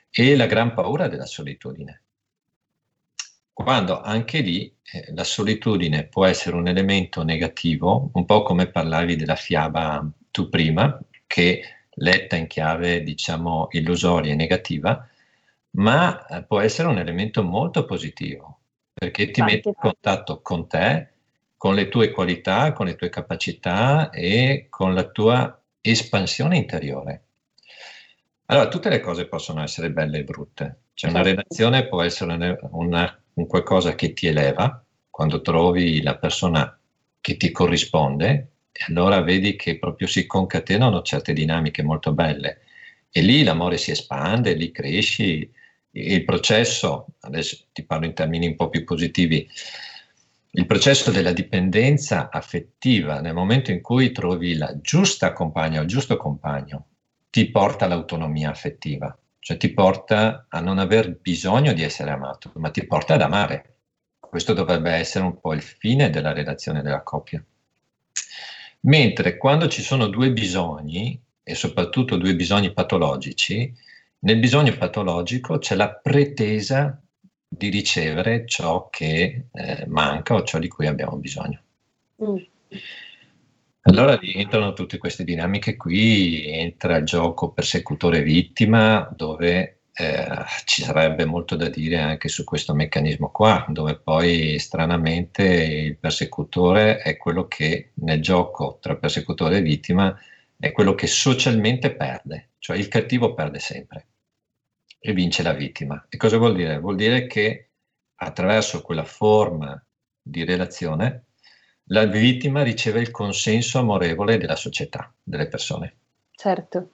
e 0.10 0.36
la 0.36 0.45
gran 0.45 0.74
paura 0.74 1.08
della 1.08 1.26
solitudine. 1.26 2.04
Quando 3.54 4.02
anche 4.02 4.40
lì 4.40 4.74
eh, 4.82 5.14
la 5.14 5.24
solitudine 5.24 6.06
può 6.06 6.26
essere 6.26 6.56
un 6.56 6.68
elemento 6.68 7.24
negativo, 7.24 8.10
un 8.14 8.26
po' 8.26 8.44
come 8.44 8.68
parlavi 8.68 9.16
della 9.16 9.36
fiaba 9.36 10.10
tu 10.32 10.50
prima, 10.50 11.00
che 11.28 11.62
letta 11.96 12.36
in 12.36 12.48
chiave, 12.48 13.04
diciamo, 13.04 13.68
illusoria 13.72 14.32
e 14.32 14.36
negativa, 14.36 15.08
ma 15.72 16.26
eh, 16.26 16.44
può 16.44 16.60
essere 16.60 16.88
un 16.88 16.98
elemento 16.98 17.44
molto 17.44 17.86
positivo, 17.86 18.60
perché 18.94 19.32
ti 19.32 19.42
mette 19.42 19.70
in 19.70 19.76
contatto 19.76 20.42
con 20.42 20.68
te, 20.68 21.10
con 21.58 21.76
le 21.76 21.90
tue 21.90 22.12
qualità, 22.12 22.72
con 22.74 22.88
le 22.88 22.96
tue 22.96 23.10
capacità 23.10 24.10
e 24.10 24.68
con 24.70 24.94
la 24.94 25.04
tua 25.10 25.62
espansione 25.80 26.58
interiore. 26.58 27.24
Allora, 28.46 28.68
tutte 28.68 28.90
le 28.90 29.00
cose 29.00 29.28
possono 29.28 29.62
essere 29.62 29.92
belle 29.92 30.20
e 30.20 30.24
brutte. 30.24 30.80
Cioè, 30.94 31.10
una 31.10 31.24
certo. 31.24 31.36
relazione 31.36 31.88
può 31.88 32.02
essere 32.02 32.60
una, 32.72 33.21
un 33.34 33.48
qualcosa 33.48 33.96
che 33.96 34.13
ti 34.13 34.28
eleva, 34.28 34.84
quando 35.10 35.41
trovi 35.41 36.02
la 36.02 36.17
persona 36.17 36.78
che 37.20 37.38
ti 37.38 37.52
corrisponde, 37.52 38.48
e 38.72 38.86
allora 38.88 39.22
vedi 39.22 39.56
che 39.56 39.78
proprio 39.78 40.08
si 40.08 40.26
concatenano 40.26 41.02
certe 41.02 41.34
dinamiche 41.34 41.84
molto 41.84 42.13
belle. 42.13 42.62
E 43.12 43.22
lì 43.22 43.44
l'amore 43.44 43.78
si 43.78 43.91
espande, 43.91 44.54
lì 44.54 44.72
cresci, 44.72 45.50
il 45.91 46.24
processo, 46.24 47.08
adesso 47.22 47.65
ti 47.74 47.84
parlo 47.84 48.06
in 48.06 48.13
termini 48.13 48.48
un 48.48 48.56
po' 48.56 48.70
più 48.70 48.84
positivi, 48.84 49.48
il 50.54 50.65
processo 50.65 51.12
della 51.12 51.32
dipendenza 51.32 52.30
affettiva, 52.30 53.22
nel 53.22 53.34
momento 53.34 53.72
in 53.72 53.82
cui 53.82 54.12
trovi 54.12 54.56
la 54.56 54.78
giusta 54.82 55.32
compagna 55.34 55.80
o 55.80 55.84
il 55.84 55.88
giusto 55.88 56.17
compagno, 56.17 56.88
ti 57.30 57.50
porta 57.50 57.86
all'autonomia 57.86 58.50
affettiva, 58.50 59.17
cioè 59.41 59.58
ti 59.58 59.73
porta 59.73 60.45
a 60.47 60.60
non 60.60 60.77
aver 60.77 61.17
bisogno 61.17 61.73
di 61.73 61.82
essere 61.82 62.12
amato, 62.12 62.51
ma 62.56 62.69
ti 62.69 62.86
porta 62.86 63.15
ad 63.15 63.21
amare. 63.21 63.77
Questo 64.19 64.54
dovrebbe 64.54 64.91
essere 64.91 65.25
un 65.25 65.39
po' 65.39 65.54
il 65.54 65.63
fine 65.63 66.12
della 66.12 66.32
relazione 66.32 66.84
della 66.84 67.01
coppia. 67.01 67.43
Mentre 68.82 69.38
quando 69.38 69.67
ci 69.67 69.82
sono 69.82 70.08
due 70.08 70.32
bisogni, 70.32 71.19
e 71.43 71.56
soprattutto 71.56 72.17
due 72.17 72.36
bisogni 72.36 72.71
patologici, 72.71 73.73
nel 74.19 74.38
bisogno 74.38 74.77
patologico 74.77 75.58
c'è 75.58 75.73
la 75.73 75.89
pretesa 75.89 77.01
di 77.47 77.69
ricevere 77.69 78.45
ciò 78.45 78.89
che 78.89 79.45
eh, 79.51 79.86
manca 79.88 80.36
o 80.36 80.43
ciò 80.43 80.60
di 80.60 80.67
cui 80.67 80.86
abbiamo 80.86 81.17
bisogno. 81.17 81.62
Mm. 82.23 82.36
Allora 83.84 84.15
rientrano 84.15 84.74
tutte 84.74 84.98
queste 85.00 85.24
dinamiche 85.24 85.76
qui, 85.76 86.46
entra 86.46 86.98
il 86.98 87.04
gioco 87.06 87.52
persecutore-vittima, 87.52 89.12
dove 89.15 89.82
eh, 89.94 90.28
ci 90.65 90.84
sarebbe 90.84 91.26
molto 91.26 91.56
da 91.56 91.67
dire 91.67 91.98
anche 91.98 92.28
su 92.28 92.44
questo 92.44 92.76
meccanismo 92.76 93.32
qua, 93.32 93.65
dove 93.70 94.00
poi 94.00 94.60
stranamente 94.60 95.44
il 95.44 95.98
persecutore 95.98 97.00
è 97.00 97.17
quello 97.17 97.48
che 97.48 97.94
nel 97.96 98.22
gioco 98.22 98.78
tra 98.80 98.96
persecutore 98.98 99.58
e 99.58 99.62
vittima 99.62 100.15
è 100.60 100.72
quello 100.72 100.94
che 100.94 101.08
socialmente 101.08 101.96
perde, 101.96 102.52
cioè 102.60 102.78
il 102.78 102.88
cattivo 102.88 103.34
perde 103.34 103.58
sempre 103.58 104.08
e 105.00 105.13
vince 105.13 105.41
la 105.41 105.54
vittima. 105.54 106.06
E 106.08 106.17
cosa 106.17 106.38
vuol 106.38 106.56
dire? 106.56 106.78
Vuol 106.80 106.96
dire 106.96 107.26
che 107.26 107.72
attraverso 108.15 108.82
quella 108.82 109.06
forma 109.06 109.84
di 110.22 110.46
relazione 110.46 111.26
la 111.91 112.06
vittima 112.06 112.63
riceve 112.63 113.01
il 113.01 113.12
consenso 113.12 113.80
amorevole 113.80 114.38
della 114.38 114.56
società, 114.56 115.13
delle 115.21 115.47
persone. 115.47 115.95
Certo. 116.32 116.89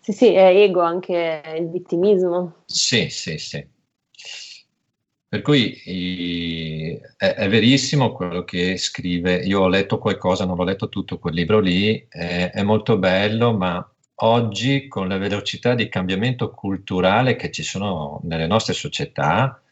Sì, 0.00 0.12
sì, 0.12 0.32
è 0.32 0.54
ego 0.54 0.80
anche 0.80 1.42
il 1.56 1.70
vittimismo. 1.70 2.62
Sì, 2.66 3.08
sì, 3.08 3.38
sì. 3.38 3.66
Per 5.28 5.42
cui 5.42 5.80
i, 5.84 7.00
è, 7.16 7.34
è, 7.34 7.48
verissimo 7.48 8.12
quello 8.12 8.42
che 8.42 8.76
scrive. 8.76 9.36
Io 9.36 9.60
ho 9.60 9.68
letto 9.68 9.98
qualcosa, 9.98 10.44
non 10.44 10.58
ho 10.58 10.64
letto 10.64 10.88
tutto 10.88 11.18
quel 11.18 11.34
libro 11.34 11.60
lì, 11.60 12.04
è, 12.08 12.50
è 12.52 12.62
molto 12.62 12.98
bello, 12.98 13.56
ma 13.56 13.88
oggi 14.22 14.88
con 14.88 15.08
la 15.08 15.18
velocità 15.18 15.74
di 15.74 15.88
cambiamento 15.88 16.50
culturale 16.50 17.36
che 17.36 17.50
ci 17.50 17.62
sono 17.62 18.20
nelle 18.24 18.46
nostre 18.46 18.74
società, 18.74 19.62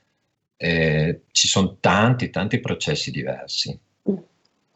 eh, 0.56 1.22
ci 1.32 1.48
sono 1.48 1.76
tanti, 1.80 2.30
tanti 2.30 2.60
processi 2.60 3.10
diversi, 3.10 3.72
mm, 3.72 3.87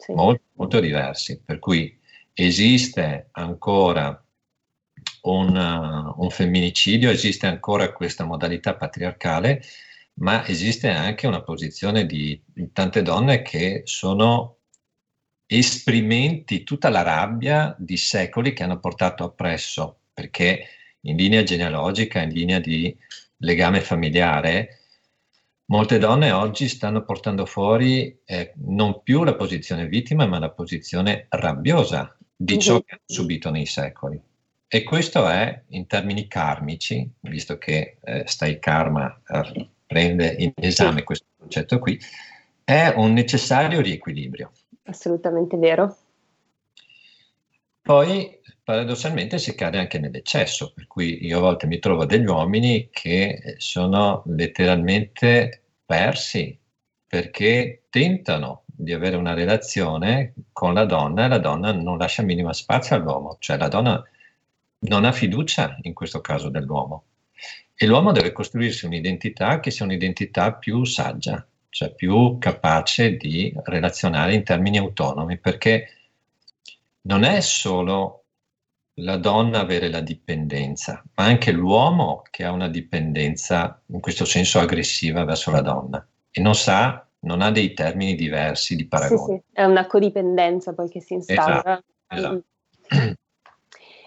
sì. 0.02 0.12
molto, 0.12 0.42
molto 0.54 0.80
diversi. 0.80 1.40
Per 1.44 1.58
cui 1.58 1.98
esiste 2.34 3.28
ancora 3.32 4.22
un, 5.22 6.14
un 6.16 6.30
femminicidio, 6.30 7.10
esiste 7.10 7.46
ancora 7.46 7.92
questa 7.92 8.24
modalità 8.24 8.74
patriarcale, 8.74 9.62
ma 10.14 10.46
esiste 10.46 10.88
anche 10.88 11.26
una 11.26 11.42
posizione 11.42 12.06
di, 12.06 12.40
di 12.44 12.70
tante 12.72 13.02
donne 13.02 13.42
che 13.42 13.82
sono 13.84 14.58
esprimenti 15.46 16.64
tutta 16.64 16.88
la 16.88 17.02
rabbia 17.02 17.74
di 17.78 17.96
secoli 17.96 18.52
che 18.52 18.62
hanno 18.62 18.78
portato 18.78 19.24
appresso, 19.24 20.00
perché 20.12 20.66
in 21.02 21.16
linea 21.16 21.42
genealogica, 21.42 22.20
in 22.20 22.30
linea 22.30 22.58
di 22.58 22.94
legame 23.38 23.80
familiare, 23.80 24.81
molte 25.66 25.98
donne 25.98 26.30
oggi 26.32 26.68
stanno 26.68 27.04
portando 27.04 27.46
fuori 27.46 28.20
eh, 28.24 28.52
non 28.56 29.02
più 29.02 29.24
la 29.24 29.34
posizione 29.34 29.86
vittima, 29.86 30.26
ma 30.26 30.38
la 30.38 30.50
posizione 30.50 31.26
rabbiosa 31.28 32.16
di 32.34 32.58
ciò 32.58 32.80
che 32.80 32.92
hanno 32.92 33.02
subito 33.04 33.50
nei 33.50 33.66
secoli. 33.66 34.20
E 34.66 34.82
questo 34.84 35.28
è, 35.28 35.64
in 35.68 35.86
termini 35.86 36.26
karmici, 36.26 37.08
visto 37.20 37.58
che 37.58 37.98
eh, 38.02 38.24
Stai 38.26 38.58
Karma 38.58 39.20
eh, 39.26 39.68
prende 39.86 40.34
in 40.38 40.52
esame 40.54 41.02
questo 41.02 41.26
concetto 41.36 41.78
qui, 41.78 42.00
è 42.64 42.94
un 42.96 43.12
necessario 43.12 43.80
riequilibrio. 43.80 44.50
Assolutamente 44.84 45.56
vero. 45.58 45.96
Poi 47.92 48.40
paradossalmente 48.64 49.36
si 49.36 49.54
cade 49.54 49.76
anche 49.76 49.98
nell'eccesso, 49.98 50.72
per 50.74 50.86
cui 50.86 51.26
io 51.26 51.36
a 51.36 51.40
volte 51.42 51.66
mi 51.66 51.78
trovo 51.78 52.06
degli 52.06 52.24
uomini 52.24 52.88
che 52.90 53.56
sono 53.58 54.22
letteralmente 54.28 55.64
persi 55.84 56.58
perché 57.06 57.82
tentano 57.90 58.62
di 58.64 58.94
avere 58.94 59.16
una 59.16 59.34
relazione 59.34 60.32
con 60.52 60.72
la 60.72 60.86
donna 60.86 61.26
e 61.26 61.28
la 61.28 61.36
donna 61.36 61.70
non 61.72 61.98
lascia 61.98 62.22
minima 62.22 62.54
spazio 62.54 62.96
all'uomo, 62.96 63.36
cioè 63.40 63.58
la 63.58 63.68
donna 63.68 64.02
non 64.78 65.04
ha 65.04 65.12
fiducia 65.12 65.76
in 65.82 65.92
questo 65.92 66.22
caso 66.22 66.48
dell'uomo. 66.48 67.04
E 67.74 67.84
l'uomo 67.84 68.12
deve 68.12 68.32
costruirsi 68.32 68.86
un'identità 68.86 69.60
che 69.60 69.70
sia 69.70 69.84
un'identità 69.84 70.54
più 70.54 70.82
saggia, 70.84 71.46
cioè 71.68 71.92
più 71.92 72.38
capace 72.38 73.18
di 73.18 73.52
relazionare 73.64 74.32
in 74.32 74.44
termini 74.44 74.78
autonomi, 74.78 75.36
perché 75.36 75.88
non 77.02 77.24
è 77.24 77.40
solo 77.40 78.24
la 78.96 79.16
donna 79.16 79.60
avere 79.60 79.88
la 79.88 80.00
dipendenza, 80.00 81.02
ma 81.14 81.24
anche 81.24 81.50
l'uomo 81.50 82.22
che 82.30 82.44
ha 82.44 82.52
una 82.52 82.68
dipendenza 82.68 83.80
in 83.86 84.00
questo 84.00 84.24
senso 84.24 84.58
aggressiva 84.58 85.24
verso 85.24 85.50
la 85.50 85.62
donna 85.62 86.06
e 86.30 86.40
non 86.40 86.54
sa, 86.54 87.06
non 87.20 87.40
ha 87.40 87.50
dei 87.50 87.72
termini 87.72 88.14
diversi 88.14 88.76
di 88.76 88.86
paragone. 88.86 89.36
Sì, 89.36 89.42
sì. 89.46 89.60
è 89.60 89.64
una 89.64 89.86
codipendenza 89.86 90.74
poi 90.74 90.88
che 90.88 91.00
si 91.00 91.14
instaura. 91.14 91.82
Esatto, 92.08 92.44
esatto. 92.88 93.14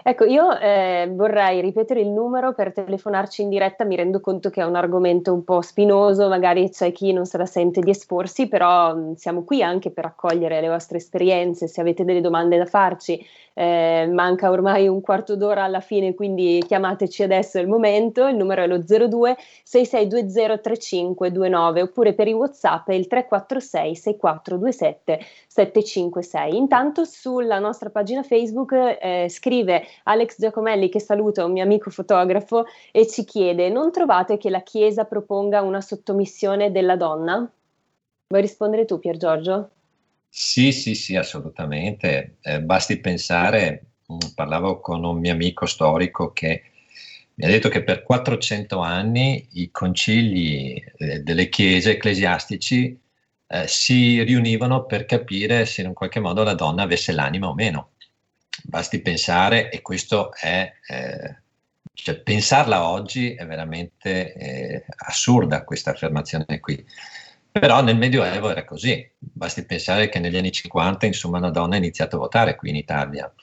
Ecco, 0.08 0.24
io 0.26 0.56
eh, 0.60 1.10
vorrei 1.12 1.62
ripetere 1.62 2.00
il 2.00 2.10
numero 2.10 2.54
per 2.54 2.72
telefonarci 2.72 3.42
in 3.42 3.50
diretta, 3.50 3.86
mi 3.86 3.96
rendo 3.96 4.20
conto 4.20 4.52
che 4.52 4.62
è 4.62 4.64
un 4.64 4.76
argomento 4.76 5.34
un 5.34 5.44
po' 5.44 5.62
spinoso, 5.62 6.28
magari 6.28 6.70
c'è 6.70 6.92
chi 6.92 7.12
non 7.12 7.26
se 7.26 7.40
la 7.40 7.48
sente 7.48 7.82
di 7.82 7.90
esporsi, 7.90 8.48
però 8.48 8.94
mh, 8.96 9.16
siamo 9.16 9.44
qui 9.44 9.64
anche 9.64 9.90
per 9.90 10.06
accogliere 10.06 10.62
le 10.62 10.68
vostre 10.70 10.98
esperienze, 10.98 11.68
se 11.68 11.82
avete 11.82 12.04
delle 12.06 12.22
domande 12.22 12.56
da 12.56 12.68
farci 12.68 13.20
eh, 13.56 14.08
manca 14.12 14.52
ormai 14.52 14.88
un 14.88 15.00
quarto 15.00 15.36
d'ora 15.38 15.64
alla 15.64 15.80
fine, 15.80 16.14
quindi 16.14 16.62
chiamateci 16.66 17.24
adesso 17.24 17.58
è 17.58 17.62
il 17.62 17.70
momento, 17.70 18.28
il 18.28 18.36
numero 18.36 18.62
è 18.62 18.68
lo 18.68 18.80
02 18.80 19.36
6620 19.64 20.62
3529 20.62 21.82
oppure 21.82 22.14
per 22.14 22.28
i 22.28 22.34
Whatsapp 22.34 22.90
è 22.90 22.94
il 22.94 23.08
346 23.08 23.96
6427 23.96 25.20
756. 25.48 26.56
Intanto 26.56 27.06
sulla 27.06 27.60
nostra 27.60 27.90
pagina 27.90 28.24
Facebook 28.24 28.74
eh, 28.74 29.28
scrive 29.30 29.84
Alex 30.04 30.38
Giacomelli 30.38 30.90
che 30.90 31.00
saluta 31.00 31.46
un 31.46 31.54
mio 31.54 31.64
amico 31.64 31.90
fotografo 31.90 32.66
e 32.92 33.08
ci 33.08 33.24
chiede 33.24 33.70
non 33.70 33.92
trovate 33.92 34.38
che 34.38 34.50
la 34.50 34.62
Chiesa 34.62 35.06
proponga 35.06 35.62
una 35.62 35.80
sottomissione 35.80 36.72
della 36.72 36.98
donna? 36.98 37.50
Vuoi 38.28 38.42
rispondere 38.42 38.84
tu 38.84 39.00
Pier 39.00 39.16
Giorgio? 39.16 39.70
Sì, 40.38 40.74
sì, 40.74 40.96
sì, 40.96 41.16
assolutamente. 41.16 42.38
Eh, 42.42 42.62
basti 42.62 43.00
pensare, 43.00 43.86
mm, 44.12 44.34
parlavo 44.36 44.82
con 44.82 45.04
un 45.06 45.18
mio 45.18 45.32
amico 45.32 45.66
storico 45.66 46.34
che 46.34 46.64
mi 47.36 47.46
ha 47.46 47.48
detto 47.48 47.70
che 47.70 47.84
per 47.84 48.04
400 48.04 48.80
anni 48.80 49.48
i 49.54 49.72
concili 49.72 50.74
eh, 50.98 51.20
delle 51.22 51.48
chiese 51.48 51.92
ecclesiastici 51.92 53.00
eh, 53.48 53.68
si 53.68 54.22
riunivano 54.24 54.86
per 54.86 55.06
capire 55.06 55.66
se 55.66 55.82
in 55.84 55.94
qualche 55.94 56.20
modo 56.20 56.44
la 56.44 56.54
donna 56.54 56.84
avesse 56.84 57.14
l'anima 57.14 57.48
o 57.48 57.54
meno. 57.54 57.92
Basti 58.64 59.00
pensare, 59.02 59.70
e 59.72 59.82
questo 59.82 60.34
è, 60.34 60.70
eh, 60.88 61.36
cioè, 61.94 62.20
pensarla 62.20 62.88
oggi 62.90 63.34
è 63.36 63.46
veramente 63.46 64.34
eh, 64.34 64.86
assurda 64.98 65.64
questa 65.64 65.92
affermazione 65.92 66.60
qui. 66.60 66.86
Però 67.58 67.82
nel 67.82 67.96
Medioevo 67.96 68.50
era 68.50 68.66
così, 68.66 69.10
basti 69.18 69.64
pensare 69.64 70.10
che 70.10 70.20
negli 70.20 70.36
anni 70.36 70.52
50 70.52 71.06
insomma 71.06 71.38
una 71.38 71.52
donna 71.52 71.76
ha 71.76 71.78
iniziato 71.78 72.18
a 72.18 72.20
votare 72.20 72.58
qui 72.58 72.70
in 72.70 72.76
Italia 72.76 73.34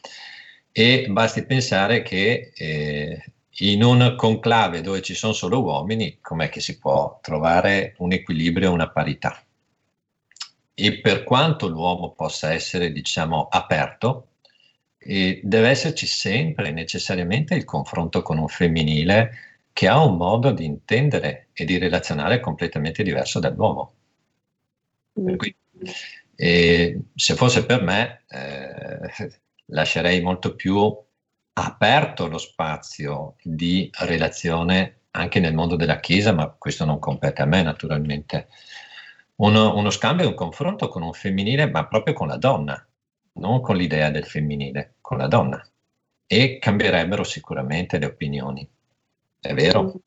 e 0.70 1.06
basti 1.08 1.46
pensare 1.46 2.02
che 2.02 2.52
eh, 2.54 3.24
in 3.60 3.82
un 3.82 4.14
conclave 4.16 4.82
dove 4.82 5.00
ci 5.00 5.14
sono 5.14 5.32
solo 5.32 5.62
uomini, 5.62 6.18
com'è 6.20 6.50
che 6.50 6.60
si 6.60 6.78
può 6.78 7.20
trovare 7.22 7.94
un 7.98 8.12
equilibrio, 8.12 8.70
una 8.70 8.90
parità? 8.90 9.42
E 10.74 11.00
per 11.00 11.24
quanto 11.24 11.68
l'uomo 11.68 12.12
possa 12.12 12.52
essere, 12.52 12.92
diciamo, 12.92 13.48
aperto, 13.48 14.26
eh, 14.98 15.40
deve 15.42 15.70
esserci 15.70 16.06
sempre 16.06 16.70
necessariamente 16.70 17.54
il 17.54 17.64
confronto 17.64 18.20
con 18.20 18.36
un 18.36 18.48
femminile 18.48 19.30
che 19.72 19.88
ha 19.88 20.04
un 20.04 20.18
modo 20.18 20.50
di 20.50 20.66
intendere 20.66 21.48
e 21.54 21.64
di 21.64 21.78
relazionare 21.78 22.40
completamente 22.40 23.02
diverso 23.02 23.40
dall'uomo. 23.40 23.94
Cui, 25.12 25.56
eh, 26.36 27.00
se 27.14 27.34
fosse 27.34 27.66
per 27.66 27.82
me, 27.82 28.24
eh, 28.28 29.40
lascerei 29.66 30.20
molto 30.20 30.54
più 30.54 30.96
aperto 31.54 32.28
lo 32.28 32.38
spazio 32.38 33.36
di 33.42 33.90
relazione 34.00 35.00
anche 35.12 35.40
nel 35.40 35.54
mondo 35.54 35.76
della 35.76 36.00
Chiesa, 36.00 36.32
ma 36.32 36.48
questo 36.48 36.84
non 36.84 36.98
compete 36.98 37.42
a 37.42 37.46
me 37.46 37.62
naturalmente. 37.62 38.48
Uno, 39.36 39.76
uno 39.76 39.90
scambio, 39.90 40.28
un 40.28 40.34
confronto 40.34 40.88
con 40.88 41.02
un 41.02 41.12
femminile, 41.12 41.68
ma 41.68 41.86
proprio 41.86 42.14
con 42.14 42.28
la 42.28 42.36
donna, 42.36 42.86
non 43.34 43.60
con 43.60 43.76
l'idea 43.76 44.10
del 44.10 44.24
femminile, 44.24 44.94
con 45.00 45.18
la 45.18 45.26
donna. 45.26 45.62
E 46.26 46.58
cambierebbero 46.58 47.24
sicuramente 47.24 47.98
le 47.98 48.06
opinioni. 48.06 48.68
È 49.38 49.52
vero? 49.52 50.00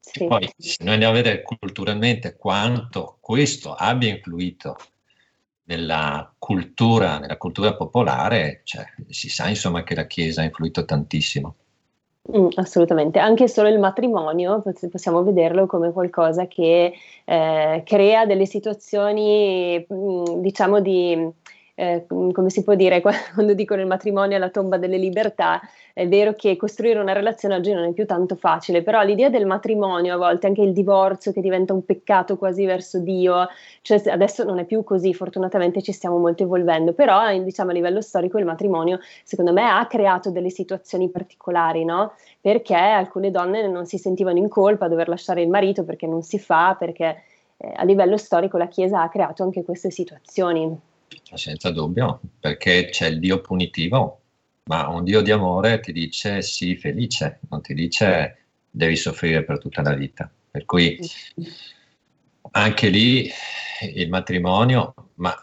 Sì. 0.00 0.26
Poi, 0.26 0.50
se 0.56 0.82
noi 0.82 0.94
andiamo 0.94 1.14
a 1.14 1.16
vedere 1.16 1.42
culturalmente 1.42 2.36
quanto 2.36 3.18
questo 3.20 3.74
abbia 3.74 4.08
influito 4.08 4.76
nella 5.64 6.32
cultura, 6.36 7.18
nella 7.18 7.36
cultura 7.36 7.76
popolare, 7.76 8.62
cioè, 8.64 8.84
si 9.08 9.28
sa 9.28 9.48
insomma 9.48 9.84
che 9.84 9.94
la 9.94 10.06
Chiesa 10.06 10.40
ha 10.40 10.44
influito 10.44 10.84
tantissimo. 10.84 11.54
Mm, 12.36 12.48
assolutamente, 12.56 13.18
anche 13.18 13.48
solo 13.48 13.68
il 13.68 13.78
matrimonio 13.78 14.62
possiamo 14.90 15.22
vederlo 15.22 15.66
come 15.66 15.90
qualcosa 15.90 16.46
che 16.46 16.92
eh, 17.24 17.82
crea 17.84 18.26
delle 18.26 18.46
situazioni, 18.46 19.86
mm, 19.92 20.24
diciamo, 20.40 20.80
di 20.80 21.16
eh, 21.80 22.04
come 22.06 22.50
si 22.50 22.62
può 22.62 22.74
dire, 22.74 23.00
quando 23.34 23.54
dicono 23.54 23.80
il 23.80 23.86
matrimonio 23.86 24.36
è 24.36 24.38
la 24.38 24.50
tomba 24.50 24.76
delle 24.76 24.98
libertà, 24.98 25.60
è 25.94 26.06
vero 26.06 26.34
che 26.34 26.54
costruire 26.56 27.00
una 27.00 27.14
relazione 27.14 27.54
oggi 27.54 27.72
non 27.72 27.84
è 27.84 27.92
più 27.92 28.04
tanto 28.04 28.36
facile, 28.36 28.82
però 28.82 29.02
l'idea 29.02 29.30
del 29.30 29.46
matrimonio, 29.46 30.14
a 30.14 30.18
volte 30.18 30.46
anche 30.46 30.60
il 30.60 30.74
divorzio 30.74 31.32
che 31.32 31.40
diventa 31.40 31.72
un 31.72 31.82
peccato 31.82 32.36
quasi 32.36 32.66
verso 32.66 32.98
Dio, 32.98 33.48
cioè 33.80 34.02
adesso 34.10 34.44
non 34.44 34.58
è 34.58 34.66
più 34.66 34.84
così, 34.84 35.14
fortunatamente 35.14 35.80
ci 35.80 35.92
stiamo 35.92 36.18
molto 36.18 36.42
evolvendo, 36.42 36.92
però 36.92 37.34
diciamo 37.38 37.70
a 37.70 37.72
livello 37.72 38.02
storico 38.02 38.36
il 38.36 38.44
matrimonio 38.44 38.98
secondo 39.24 39.54
me 39.54 39.66
ha 39.66 39.86
creato 39.86 40.30
delle 40.30 40.50
situazioni 40.50 41.08
particolari, 41.08 41.84
no? 41.86 42.12
Perché 42.42 42.74
alcune 42.74 43.30
donne 43.30 43.66
non 43.66 43.86
si 43.86 43.96
sentivano 43.96 44.36
in 44.36 44.48
colpa 44.48 44.84
a 44.84 44.88
dover 44.88 45.08
lasciare 45.08 45.40
il 45.40 45.48
marito 45.48 45.84
perché 45.84 46.06
non 46.06 46.22
si 46.22 46.38
fa, 46.38 46.76
perché 46.78 47.22
eh, 47.56 47.72
a 47.74 47.84
livello 47.84 48.18
storico 48.18 48.58
la 48.58 48.68
Chiesa 48.68 49.00
ha 49.00 49.08
creato 49.08 49.42
anche 49.42 49.64
queste 49.64 49.90
situazioni. 49.90 50.88
Senza 51.34 51.70
dubbio, 51.70 52.20
perché 52.38 52.88
c'è 52.90 53.08
il 53.08 53.18
Dio 53.18 53.40
punitivo, 53.40 54.20
ma 54.64 54.88
un 54.88 55.04
Dio 55.04 55.20
di 55.22 55.30
amore 55.30 55.80
ti 55.80 55.92
dice 55.92 56.42
sii 56.42 56.76
felice, 56.76 57.40
non 57.48 57.60
ti 57.60 57.74
dice 57.74 58.44
devi 58.70 58.96
soffrire 58.96 59.44
per 59.44 59.58
tutta 59.58 59.82
la 59.82 59.94
vita. 59.94 60.30
Per 60.50 60.64
cui 60.64 60.98
anche 62.52 62.88
lì 62.88 63.30
il 63.94 64.08
matrimonio, 64.08 64.94
ma 65.14 65.34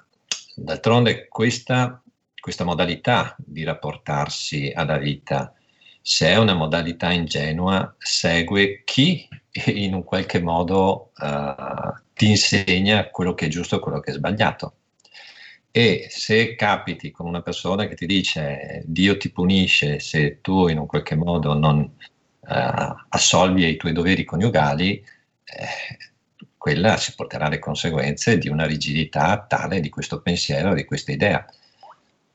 d'altronde 0.55 1.27
questa, 1.27 2.01
questa 2.39 2.63
modalità 2.63 3.35
di 3.37 3.63
rapportarsi 3.63 4.71
alla 4.73 4.97
vita, 4.97 5.53
se 6.01 6.27
è 6.27 6.37
una 6.37 6.53
modalità 6.53 7.11
ingenua, 7.11 7.93
segue 7.97 8.83
chi 8.85 9.27
in 9.67 9.93
un 9.93 10.03
qualche 10.03 10.41
modo 10.41 11.11
uh, 11.17 11.93
ti 12.13 12.29
insegna 12.29 13.09
quello 13.09 13.33
che 13.33 13.47
è 13.47 13.49
giusto 13.49 13.77
e 13.77 13.79
quello 13.79 13.99
che 13.99 14.11
è 14.11 14.13
sbagliato 14.13 14.75
e 15.77 16.07
se 16.09 16.55
capiti 16.55 17.11
con 17.11 17.27
una 17.27 17.43
persona 17.43 17.85
che 17.85 17.93
ti 17.93 18.07
dice 18.07 18.81
Dio 18.87 19.15
ti 19.15 19.29
punisce 19.29 19.99
se 19.99 20.41
tu 20.41 20.69
in 20.69 20.79
un 20.79 20.87
qualche 20.87 21.13
modo 21.13 21.53
non 21.53 21.81
uh, 21.81 22.95
assolvi 23.09 23.67
i 23.67 23.77
tuoi 23.77 23.93
doveri 23.93 24.23
coniugali, 24.23 24.93
eh, 24.97 26.47
quella 26.57 26.97
si 26.97 27.13
porterà 27.13 27.45
alle 27.45 27.59
conseguenze 27.59 28.39
di 28.39 28.49
una 28.49 28.65
rigidità 28.65 29.45
tale 29.47 29.79
di 29.79 29.89
questo 29.89 30.19
pensiero, 30.19 30.73
di 30.73 30.83
questa 30.83 31.11
idea. 31.11 31.45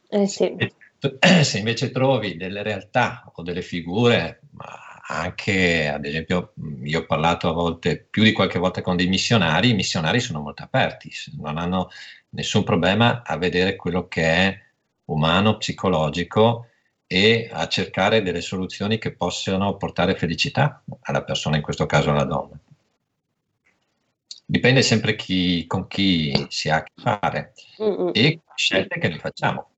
Eh 0.09 0.29
sì. 0.29 0.55
Se 1.43 1.59
invece 1.59 1.91
trovi 1.91 2.37
delle 2.37 2.63
realtà 2.63 3.29
o 3.35 3.43
delle 3.43 3.63
figure, 3.63 4.43
anche 5.09 5.89
ad 5.89 6.05
esempio 6.05 6.53
io 6.85 7.01
ho 7.01 7.07
parlato 7.07 7.49
a 7.49 7.53
volte 7.53 8.07
più 8.09 8.23
di 8.23 8.31
qualche 8.31 8.61
volta 8.61 8.83
con 8.83 8.95
dei 8.95 9.09
missionari, 9.09 9.71
i 9.71 9.75
missionari 9.75 10.21
sono 10.21 10.39
molto 10.39 10.63
aperti, 10.63 11.11
non 11.41 11.59
hanno 11.59 11.91
nessun 12.33 12.65
problema 12.65 13.23
a 13.25 13.37
vedere 13.37 13.77
quello 13.77 14.09
che 14.09 14.23
è 14.23 14.61
umano, 15.07 15.57
psicologico 15.57 16.67
e 17.07 17.51
a 17.53 17.67
cercare 17.69 18.23
delle 18.23 18.41
soluzioni 18.41 18.99
che 18.99 19.13
possano 19.13 19.77
portare 19.77 20.15
felicità 20.15 20.83
alla 21.03 21.23
persona, 21.23 21.57
in 21.57 21.63
questo 21.63 21.87
caso 21.87 22.11
alla 22.11 22.25
donna. 22.25 22.59
Dipende 24.45 24.83
sempre 24.83 25.15
chi, 25.15 25.67
con 25.67 25.87
chi 25.89 26.47
si 26.49 26.69
ha 26.69 26.77
a 26.77 26.83
che 26.83 26.93
fare 26.97 27.53
Mm-mm. 27.81 28.11
e 28.13 28.41
scelte 28.55 28.99
che 28.99 29.09
ne 29.09 29.19
facciamo. 29.19 29.69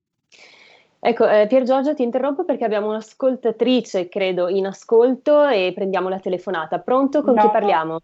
Ecco, 1.01 1.29
eh, 1.29 1.47
Pier 1.47 1.65
Giorgio 1.65 1.95
ti 1.95 2.03
interrompo 2.03 2.45
perché 2.45 2.65
abbiamo 2.65 2.89
un'ascoltatrice, 2.89 4.09
credo, 4.09 4.49
in 4.49 4.67
ascolto 4.67 5.47
e 5.47 5.73
prendiamo 5.75 6.09
la 6.09 6.19
telefonata. 6.19 6.79
Pronto? 6.79 7.23
Con 7.23 7.35
no, 7.35 7.43
chi 7.43 7.51
parliamo? 7.51 8.01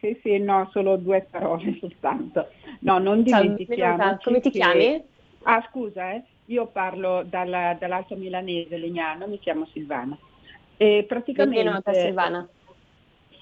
Sì, 0.00 0.18
sì, 0.22 0.38
no, 0.38 0.68
solo 0.72 0.96
due 0.96 1.26
parole 1.30 1.76
soltanto. 1.80 2.48
No, 2.80 2.98
non 2.98 3.22
dimentichiamo. 3.22 4.18
Come 4.22 4.40
ti 4.40 4.50
chiami? 4.50 5.02
Ah, 5.42 5.66
scusa, 5.68 6.12
eh. 6.12 6.22
io 6.46 6.66
parlo 6.66 7.22
dalla, 7.24 7.76
dall'Alto 7.78 8.16
Milanese, 8.16 8.76
Legnano, 8.76 9.26
mi 9.26 9.38
chiamo 9.38 9.66
Silvana. 9.72 10.16
E 10.76 11.04
praticamente... 11.06 11.62
Benvenuta 11.62 11.92
Silvana. 11.92 12.48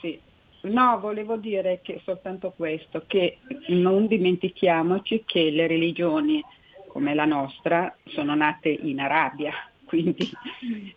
Sì, 0.01 0.21
No, 0.67 0.99
volevo 0.99 1.37
dire 1.37 1.81
che 1.83 2.01
soltanto 2.05 2.53
questo, 2.57 3.05
che 3.07 3.39
non 3.69 4.07
dimentichiamoci 4.07 5.23
che 5.25 5.51
le 5.51 5.67
religioni 5.67 6.43
come 6.89 7.15
la 7.15 7.25
nostra 7.25 7.95
sono 8.07 8.35
nate 8.35 8.71
in 8.71 9.01
Arabia, 9.01 9.53
quindi 9.87 10.29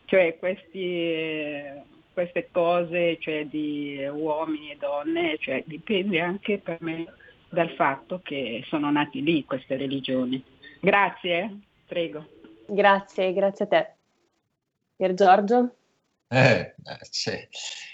cioè 0.05 0.37
questi, 0.39 1.61
queste 2.19 2.49
cose 2.51 3.17
cioè 3.19 3.45
di 3.45 4.05
uomini 4.11 4.71
e 4.71 4.77
donne 4.77 5.37
cioè, 5.39 5.63
dipende 5.65 6.19
anche 6.19 6.57
per 6.57 6.77
me 6.81 7.05
dal 7.47 7.69
fatto 7.71 8.19
che 8.21 8.61
sono 8.67 8.91
nati 8.91 9.23
lì 9.23 9.45
queste 9.45 9.77
religioni. 9.77 10.43
Grazie, 10.81 11.59
prego. 11.87 12.27
Grazie, 12.67 13.33
grazie 13.33 13.65
a 13.65 13.67
te. 13.67 13.93
Pier 14.97 15.13
Giorgio? 15.13 15.75
Eh, 16.27 16.75
sì 17.09 17.47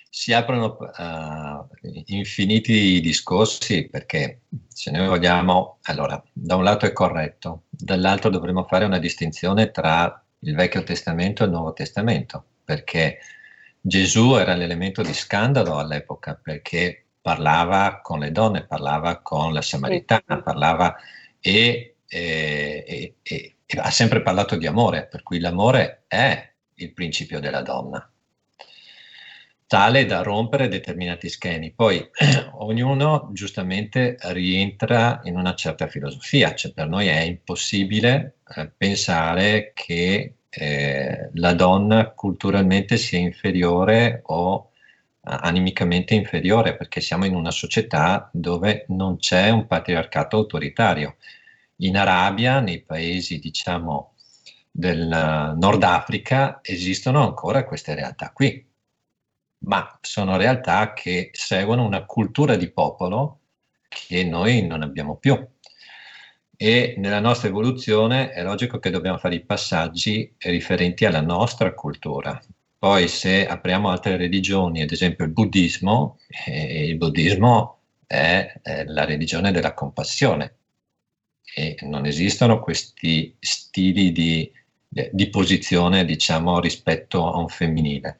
si 0.09 0.32
aprono 0.32 0.78
uh, 0.80 1.89
infiniti 2.05 3.01
discorsi 3.01 3.89
perché 3.89 4.43
se 4.69 4.89
noi 4.89 5.07
vogliamo, 5.07 5.80
allora, 5.84 6.23
da 6.32 6.55
un 6.55 6.63
lato 6.63 6.86
è 6.86 6.93
corretto, 6.93 7.63
dall'altro 7.69 8.30
dovremmo 8.30 8.63
fare 8.63 8.86
una 8.86 8.97
distinzione 8.97 9.71
tra 9.71 10.23
il 10.39 10.55
Vecchio 10.55 10.84
Testamento 10.84 11.43
e 11.43 11.47
il 11.47 11.51
Nuovo 11.51 11.73
Testamento, 11.73 12.45
perché 12.63 13.19
Gesù 13.88 14.33
era 14.33 14.55
l'elemento 14.55 15.03
di 15.03 15.13
scandalo 15.13 15.77
all'epoca, 15.77 16.33
perché 16.33 17.05
parlava 17.21 17.99
con 18.01 18.17
le 18.17 18.31
donne, 18.31 18.65
parlava 18.65 19.21
con 19.21 19.53
la 19.53 19.61
Samaritana, 19.61 20.41
parlava 20.41 20.95
e, 21.39 21.97
e, 22.07 22.83
e, 22.83 23.15
e 23.21 23.55
ha 23.77 23.91
sempre 23.91 24.23
parlato 24.23 24.55
di 24.55 24.65
amore, 24.65 25.05
per 25.05 25.21
cui 25.21 25.39
l'amore 25.39 26.05
è 26.07 26.51
il 26.77 26.93
principio 26.93 27.39
della 27.39 27.61
donna 27.61 28.09
tale 29.67 30.05
da 30.05 30.21
rompere 30.21 30.67
determinati 30.67 31.29
schemi. 31.29 31.71
Poi 31.71 32.09
ognuno 32.59 33.29
giustamente 33.33 34.17
rientra 34.31 35.21
in 35.23 35.38
una 35.38 35.53
certa 35.53 35.88
filosofia, 35.88 36.55
cioè 36.55 36.71
per 36.73 36.88
noi 36.88 37.07
è 37.07 37.19
impossibile 37.21 38.38
eh, 38.55 38.67
pensare 38.75 39.73
che 39.73 40.33
eh, 40.57 41.29
la 41.33 41.53
donna 41.53 42.09
culturalmente 42.11 42.97
sia 42.97 43.19
inferiore 43.19 44.21
o 44.25 44.71
eh, 44.71 45.37
animicamente 45.41 46.13
inferiore, 46.15 46.75
perché 46.75 47.01
siamo 47.01 47.25
in 47.25 47.35
una 47.35 47.51
società 47.51 48.29
dove 48.31 48.85
non 48.89 49.17
c'è 49.17 49.49
un 49.49 49.67
patriarcato 49.67 50.37
autoritario. 50.37 51.17
In 51.77 51.97
Arabia, 51.97 52.59
nei 52.59 52.81
paesi 52.81 53.39
diciamo 53.39 54.13
del 54.71 55.07
Nord 55.57 55.83
Africa, 55.83 56.59
esistono 56.61 57.23
ancora 57.23 57.65
queste 57.65 57.95
realtà 57.95 58.31
qui 58.31 58.65
ma 59.65 59.97
sono 60.01 60.37
realtà 60.37 60.93
che 60.93 61.29
seguono 61.33 61.85
una 61.85 62.05
cultura 62.05 62.55
di 62.55 62.69
popolo 62.69 63.41
che 63.87 64.23
noi 64.23 64.65
non 64.65 64.81
abbiamo 64.81 65.15
più. 65.17 65.35
E 66.57 66.95
nella 66.97 67.19
nostra 67.19 67.49
evoluzione 67.49 68.31
è 68.31 68.41
logico 68.43 68.79
che 68.79 68.89
dobbiamo 68.89 69.17
fare 69.17 69.35
i 69.35 69.43
passaggi 69.43 70.33
riferenti 70.39 71.05
alla 71.05 71.21
nostra 71.21 71.73
cultura. 71.73 72.41
Poi 72.77 73.07
se 73.07 73.47
apriamo 73.47 73.89
altre 73.89 74.15
religioni, 74.15 74.81
ad 74.81 74.91
esempio 74.91 75.25
il 75.25 75.31
buddismo, 75.31 76.19
eh, 76.45 76.87
il 76.87 76.97
buddismo 76.97 77.79
è, 78.05 78.59
è 78.61 78.85
la 78.85 79.05
religione 79.05 79.51
della 79.51 79.73
compassione 79.73 80.55
e 81.53 81.77
non 81.81 82.05
esistono 82.05 82.59
questi 82.59 83.35
stili 83.39 84.11
di, 84.11 84.51
di 84.87 85.29
posizione, 85.29 86.05
diciamo, 86.05 86.59
rispetto 86.59 87.31
a 87.31 87.37
un 87.37 87.47
femminile. 87.47 88.19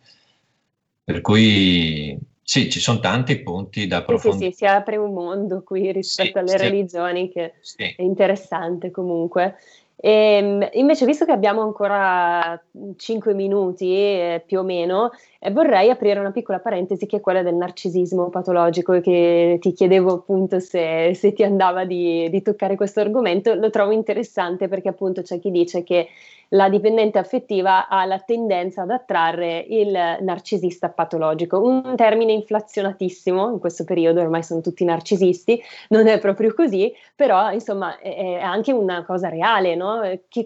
Per 1.03 1.21
cui 1.21 2.17
sì, 2.48 2.70
ci 2.70 2.80
sono 2.80 3.00
tanti 3.00 3.39
punti 3.41 3.88
da 3.88 3.98
approfondire. 3.98 4.52
Sì, 4.52 4.52
sì, 4.52 4.52
sì, 4.52 4.58
si 4.58 4.66
apre 4.66 4.98
un 4.98 5.14
mondo 5.14 5.64
qui 5.64 5.91
rispetto 5.91 6.38
alle 6.38 6.58
religioni 6.58 7.32
che 7.32 7.54
è 7.76 8.04
interessante 8.04 8.91
comunque. 8.91 9.56
E, 9.96 10.12
ehm, 10.12 10.70
invece, 10.74 11.08
visto 11.08 11.26
che 11.26 11.32
abbiamo 11.32 11.64
ancora 11.64 12.64
5 12.98 13.34
minuti 13.34 13.91
eh, 13.96 14.43
più 14.46 14.60
o 14.60 14.64
meno, 14.64 15.10
eh, 15.46 15.52
vorrei 15.52 15.89
aprire 15.89 16.20
una 16.20 16.32
piccola 16.32 16.60
parentesi 16.60 17.06
che 17.06 17.18
è 17.18 17.22
quella 17.22 17.43
del 17.43 17.56
narcisismo 17.56 18.30
patologico, 18.30 19.00
che 19.00 19.58
ti 19.62 19.74
chiedevo 19.74 20.14
appunto 20.14 20.60
se, 20.60 21.14
se 21.14 21.34
ti 21.34 21.43
andava 21.43 21.86
di, 21.86 22.28
di 22.30 22.41
toccare 22.41 22.76
questo 22.76 23.00
argomento. 23.00 23.54
Lo 23.54 23.70
trovo 23.70 23.91
interessante 23.91 24.68
perché 24.68 24.89
appunto 24.89 25.22
c'è 25.22 25.39
chi 25.39 25.52
dice 25.52 25.84
che 25.84 26.08
la 26.50 26.70
dipendente 26.70 27.18
affettiva 27.18 27.88
ha 27.88 28.06
la 28.06 28.20
tendenza 28.20 28.84
ad 28.84 28.91
attrarre 28.91 29.66
il 29.68 29.91
narcisista 30.22 30.89
patologico, 30.89 31.60
un 31.60 31.96
termine 31.96 32.34
inflazionatissimo 32.34 33.52
in 33.52 33.60
questo 33.60 33.84
periodo, 33.84 34.22
ormai 34.22 34.43
sono 34.43 34.62
tutti 34.62 34.84
narcisisti, 34.86 35.62
non 35.89 36.08
è 36.08 36.20
proprio 36.20 36.54
così, 36.54 36.93
però 37.16 37.52
insomma 37.52 37.98
è, 38.00 38.36
anche 38.36 38.72
una 38.72 39.04
cosa 39.06 39.30
reale, 39.30 39.76
no? 39.76 40.02
Chi 40.28 40.46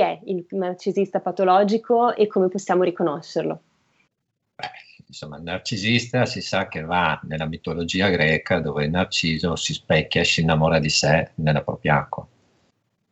è 0.00 0.20
il 0.24 0.46
narcisista 0.50 1.20
patologico 1.20 2.14
e 2.14 2.26
come 2.26 2.48
possiamo 2.48 2.82
riconoscerlo? 2.82 3.60
Insomma, 5.08 5.38
il 5.38 5.42
narcisista 5.42 6.26
si 6.26 6.40
sa 6.40 6.68
che 6.68 6.82
va 6.82 7.18
nella 7.24 7.46
mitologia 7.46 8.08
greca 8.08 8.60
dove 8.60 8.84
il 8.84 8.90
narciso 8.90 9.56
si 9.56 9.72
specchia 9.72 10.20
e 10.20 10.24
si 10.24 10.42
innamora 10.42 10.78
di 10.78 10.90
sé 10.90 11.30
nella 11.36 11.62
propria 11.62 11.98
acqua 11.98 12.28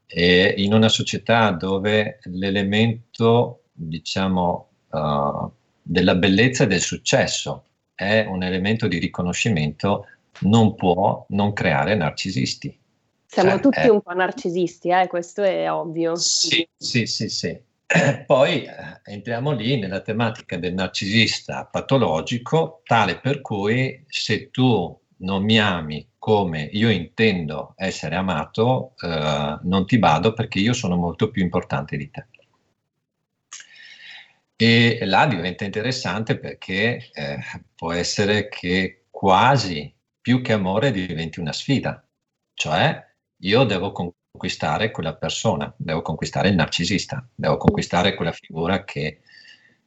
e 0.06 0.54
in 0.58 0.72
una 0.72 0.88
società 0.88 1.50
dove 1.50 2.20
l'elemento, 2.24 3.64
diciamo, 3.72 4.68
uh, 4.90 5.50
della 5.82 6.14
bellezza 6.14 6.64
e 6.64 6.68
del 6.68 6.80
successo 6.80 7.64
è 7.94 8.24
un 8.26 8.42
elemento 8.42 8.86
di 8.86 8.98
riconoscimento, 8.98 10.06
non 10.40 10.74
può 10.74 11.24
non 11.30 11.52
creare 11.52 11.94
narcisisti. 11.96 12.78
Siamo 13.26 13.50
cioè, 13.50 13.60
tutti 13.60 13.78
è... 13.78 13.88
un 13.88 14.00
po' 14.00 14.14
narcisisti, 14.14 14.90
eh? 14.90 15.06
questo 15.08 15.42
è 15.42 15.70
ovvio. 15.70 16.14
Sì, 16.14 16.66
sì, 16.76 17.06
sì, 17.06 17.28
sì. 17.28 17.58
Poi 18.26 18.64
eh, 18.64 19.00
entriamo 19.04 19.52
lì 19.52 19.78
nella 19.78 20.00
tematica 20.00 20.58
del 20.58 20.74
narcisista 20.74 21.66
patologico, 21.66 22.82
tale 22.84 23.20
per 23.20 23.40
cui 23.40 24.04
se 24.08 24.50
tu 24.50 25.00
non 25.18 25.44
mi 25.44 25.58
ami 25.60 26.06
come 26.18 26.68
io 26.72 26.90
intendo 26.90 27.74
essere 27.76 28.16
amato, 28.16 28.94
eh, 29.00 29.58
non 29.62 29.86
ti 29.86 29.98
vado 29.98 30.32
perché 30.32 30.58
io 30.58 30.72
sono 30.72 30.96
molto 30.96 31.30
più 31.30 31.42
importante 31.42 31.96
di 31.96 32.10
te. 32.10 32.26
E 34.58 35.04
là 35.04 35.26
diventa 35.26 35.64
interessante 35.64 36.38
perché 36.38 37.10
eh, 37.12 37.38
può 37.74 37.92
essere 37.92 38.48
che 38.48 39.04
quasi 39.10 39.94
più 40.20 40.40
che 40.40 40.54
amore 40.54 40.90
diventi 40.90 41.40
una 41.40 41.52
sfida, 41.52 42.04
cioè 42.54 43.04
io 43.40 43.64
devo 43.64 43.92
conquistare 43.92 44.25
quella 44.90 45.14
persona, 45.14 45.72
devo 45.76 46.02
conquistare 46.02 46.48
il 46.48 46.54
narcisista, 46.54 47.26
devo 47.34 47.56
conquistare 47.56 48.14
quella 48.14 48.32
figura 48.32 48.84
che 48.84 49.20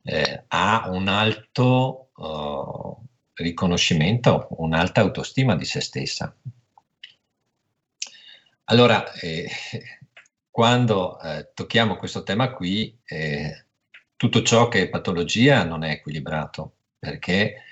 eh, 0.02 0.43
ha 0.47 0.89
un 0.89 1.08
alto 1.08 2.10
uh, 2.16 2.97
riconoscimento, 3.34 4.47
un'alta 4.52 5.02
autostima 5.02 5.56
di 5.56 5.66
se 5.66 5.82
stessa. 5.82 6.36
Allora, 8.66 9.12
eh, 9.14 9.50
quando 10.50 11.20
eh, 11.22 11.52
tocchiamo 11.54 11.95
questo 11.95 12.24
tema 12.24 12.52
qui, 12.52 13.00
eh, 13.06 13.66
tutto 14.16 14.43
ciò 14.43 14.68
che 14.68 14.84
è 14.84 14.89
patologia 14.89 15.64
non 15.64 15.84
è 15.84 15.91
equilibrato, 15.91 16.74
perché 17.00 17.64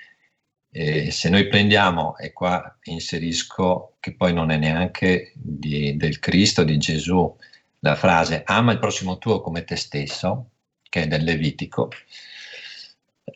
eh, 0.78 1.10
se 1.10 1.28
noi 1.28 1.48
prendiamo, 1.48 2.16
e 2.18 2.32
qua 2.32 2.78
inserisco 2.84 3.96
che 3.98 4.14
poi 4.14 4.32
non 4.32 4.52
è 4.52 4.56
neanche 4.56 5.32
di, 5.34 5.96
del 5.96 6.20
Cristo, 6.20 6.62
di 6.62 6.78
Gesù, 6.78 7.36
la 7.80 7.96
frase 7.96 8.44
ama 8.46 8.70
il 8.70 8.78
prossimo 8.78 9.18
tuo 9.18 9.40
come 9.40 9.64
te 9.64 9.74
stesso, 9.74 10.50
che 10.88 11.02
è 11.02 11.06
del 11.08 11.24
Levitico, 11.24 11.90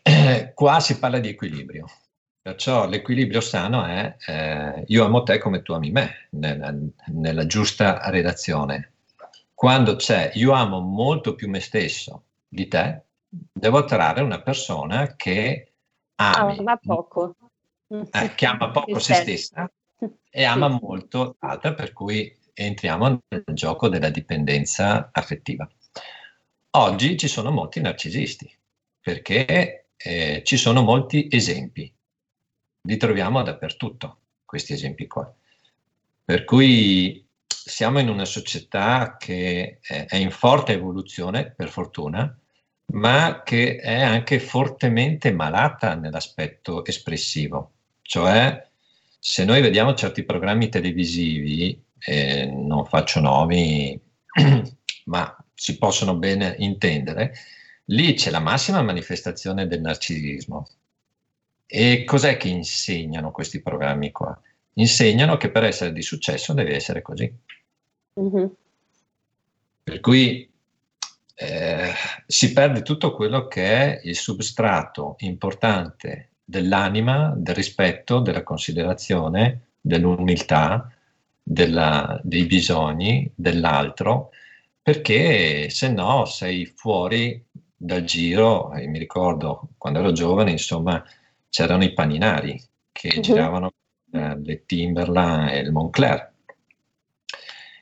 eh, 0.03 0.53
qua 0.55 0.79
si 0.79 1.01
parla 1.01 1.19
di 1.19 1.31
equilibrio. 1.31 1.87
Perciò 2.41 2.87
l'equilibrio 2.87 3.41
sano 3.41 3.85
è 3.87 4.17
eh, 4.25 4.85
io 4.87 5.05
amo 5.05 5.25
te 5.25 5.39
come 5.39 5.63
tu 5.63 5.73
ami 5.73 5.91
me, 5.91 6.29
nella, 6.31 6.73
nella 7.07 7.47
giusta 7.47 8.09
relazione. 8.11 8.93
Quando 9.53 9.97
c'è 9.97 10.31
io 10.35 10.53
amo 10.53 10.79
molto 10.79 11.35
più 11.35 11.49
me 11.49 11.59
stesso 11.59 12.27
di 12.47 12.69
te, 12.69 13.03
devo 13.29 13.79
attrarre 13.79 14.23
una 14.23 14.41
persona 14.41 15.15
che 15.17 15.72
ami, 16.31 16.59
ama 16.59 16.77
poco, 16.77 17.37
eh, 17.89 18.35
che 18.35 18.47
ama 18.47 18.71
poco 18.73 18.99
se 18.99 19.15
stessa 19.15 19.71
e 20.31 20.45
ama 20.45 20.71
sì. 20.71 20.79
molto 20.81 21.37
l'altra, 21.41 21.75
per 21.75 21.93
cui 21.93 22.37
entriamo 22.55 23.21
nel 23.29 23.45
gioco 23.53 23.89
della 23.89 24.11
dipendenza 24.11 25.11
affettiva. 25.13 25.69
Oggi 26.75 27.17
ci 27.17 27.29
sono 27.29 27.51
molti 27.51 27.81
narcisisti 27.81 28.51
perché 29.01 29.89
eh, 29.97 30.43
ci 30.45 30.57
sono 30.57 30.83
molti 30.83 31.29
esempi, 31.31 31.93
li 32.83 32.97
troviamo 32.97 33.43
dappertutto, 33.43 34.19
questi 34.45 34.73
esempi 34.73 35.07
qua. 35.07 35.33
Per 36.25 36.45
cui 36.45 37.27
siamo 37.47 37.99
in 37.99 38.09
una 38.09 38.25
società 38.25 39.17
che 39.19 39.79
è 39.81 40.17
in 40.17 40.31
forte 40.31 40.73
evoluzione, 40.73 41.51
per 41.51 41.69
fortuna, 41.69 42.37
ma 42.87 43.43
che 43.45 43.77
è 43.77 44.01
anche 44.03 44.39
fortemente 44.39 45.33
malata 45.33 45.95
nell'aspetto 45.95 46.85
espressivo. 46.85 47.73
Cioè, 48.03 48.69
se 49.19 49.45
noi 49.45 49.61
vediamo 49.63 49.95
certi 49.95 50.25
programmi 50.25 50.69
televisivi, 50.69 51.81
eh, 51.99 52.47
non 52.47 52.85
faccio 52.85 53.21
nomi, 53.21 53.99
ma 55.07 55.37
si 55.55 55.79
possono 55.79 56.17
bene 56.17 56.57
intendere, 56.59 57.35
lì 57.87 58.15
c'è 58.15 58.31
la 58.31 58.41
massima 58.41 58.83
manifestazione 58.83 59.67
del 59.67 59.81
narcisismo. 59.81 60.69
E 61.67 62.05
cos'è 62.05 62.37
che 62.37 62.49
insegnano 62.49 63.31
questi 63.31 63.63
programmi 63.63 64.11
qua? 64.11 64.39
Insegnano 64.75 65.37
che 65.37 65.51
per 65.51 65.65
essere 65.65 65.93
di 65.93 66.03
successo 66.03 66.53
deve 66.53 66.75
essere 66.75 67.01
così. 67.01 67.33
Mm-hmm. 68.21 68.47
Per 69.85 70.01
cui 70.01 70.52
eh, 71.43 71.93
si 72.27 72.53
perde 72.53 72.83
tutto 72.83 73.15
quello 73.15 73.49
che 73.49 73.65
è 73.65 74.01
il 74.05 74.17
substrato 74.17 75.17
importante 75.19 76.31
dell'anima, 76.45 77.33
del 77.37 77.55
rispetto, 77.55 78.21
della 78.21 78.43
considerazione, 78.43 79.71
dell'umiltà, 79.81 80.91
della, 81.43 82.21
dei 82.23 82.45
bisogni 82.45 83.31
dell'altro, 83.35 84.31
perché 84.81 85.69
se 85.71 85.89
no 85.91 86.25
sei 86.27 86.67
fuori 86.67 87.45
dal 87.77 88.05
giro. 88.05 88.73
E 88.75 88.87
mi 88.87 88.99
ricordo 88.99 89.71
quando 89.79 89.99
ero 89.99 90.13
giovane, 90.13 90.53
insomma, 90.53 91.03
c'erano 91.49 91.83
i 91.85 91.93
paninari 91.93 92.63
che 92.93 93.13
uh-huh. 93.17 93.21
giravano 93.21 93.73
eh, 94.13 94.39
le 94.39 94.65
Timberland 94.65 95.49
e 95.49 95.59
il 95.59 95.73
Moncler. 95.73 96.31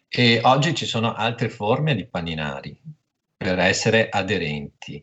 E 0.08 0.40
oggi 0.42 0.74
ci 0.74 0.86
sono 0.86 1.14
altre 1.14 1.48
forme 1.48 1.94
di 1.94 2.06
paninari 2.06 2.98
per 3.40 3.58
essere 3.58 4.10
aderenti 4.10 5.02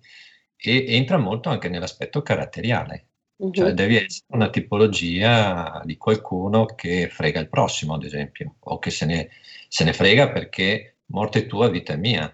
e 0.55 0.85
entra 0.89 1.17
molto 1.17 1.49
anche 1.49 1.69
nell'aspetto 1.69 2.21
caratteriale. 2.21 3.07
Uh-huh. 3.37 3.51
Cioè 3.51 3.73
devi 3.73 3.95
essere 3.95 4.25
una 4.27 4.51
tipologia 4.51 5.81
di 5.83 5.97
qualcuno 5.97 6.65
che 6.65 7.09
frega 7.09 7.39
il 7.39 7.49
prossimo, 7.49 7.95
ad 7.95 8.03
esempio, 8.03 8.57
o 8.59 8.77
che 8.77 8.91
se 8.91 9.07
ne, 9.07 9.29
se 9.67 9.83
ne 9.83 9.91
frega 9.91 10.29
perché 10.29 10.97
morte 11.07 11.47
tua, 11.47 11.67
vita 11.69 11.95
mia. 11.95 12.31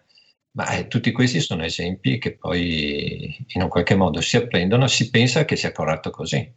Ma 0.51 0.75
eh, 0.75 0.87
tutti 0.87 1.13
questi 1.13 1.39
sono 1.39 1.63
esempi 1.63 2.17
che 2.17 2.35
poi 2.35 3.45
in 3.53 3.61
un 3.61 3.69
qualche 3.69 3.95
modo 3.95 4.19
si 4.19 4.35
apprendono, 4.35 4.87
si 4.87 5.09
pensa 5.09 5.45
che 5.45 5.55
sia 5.55 5.71
corretto 5.71 6.09
così, 6.09 6.53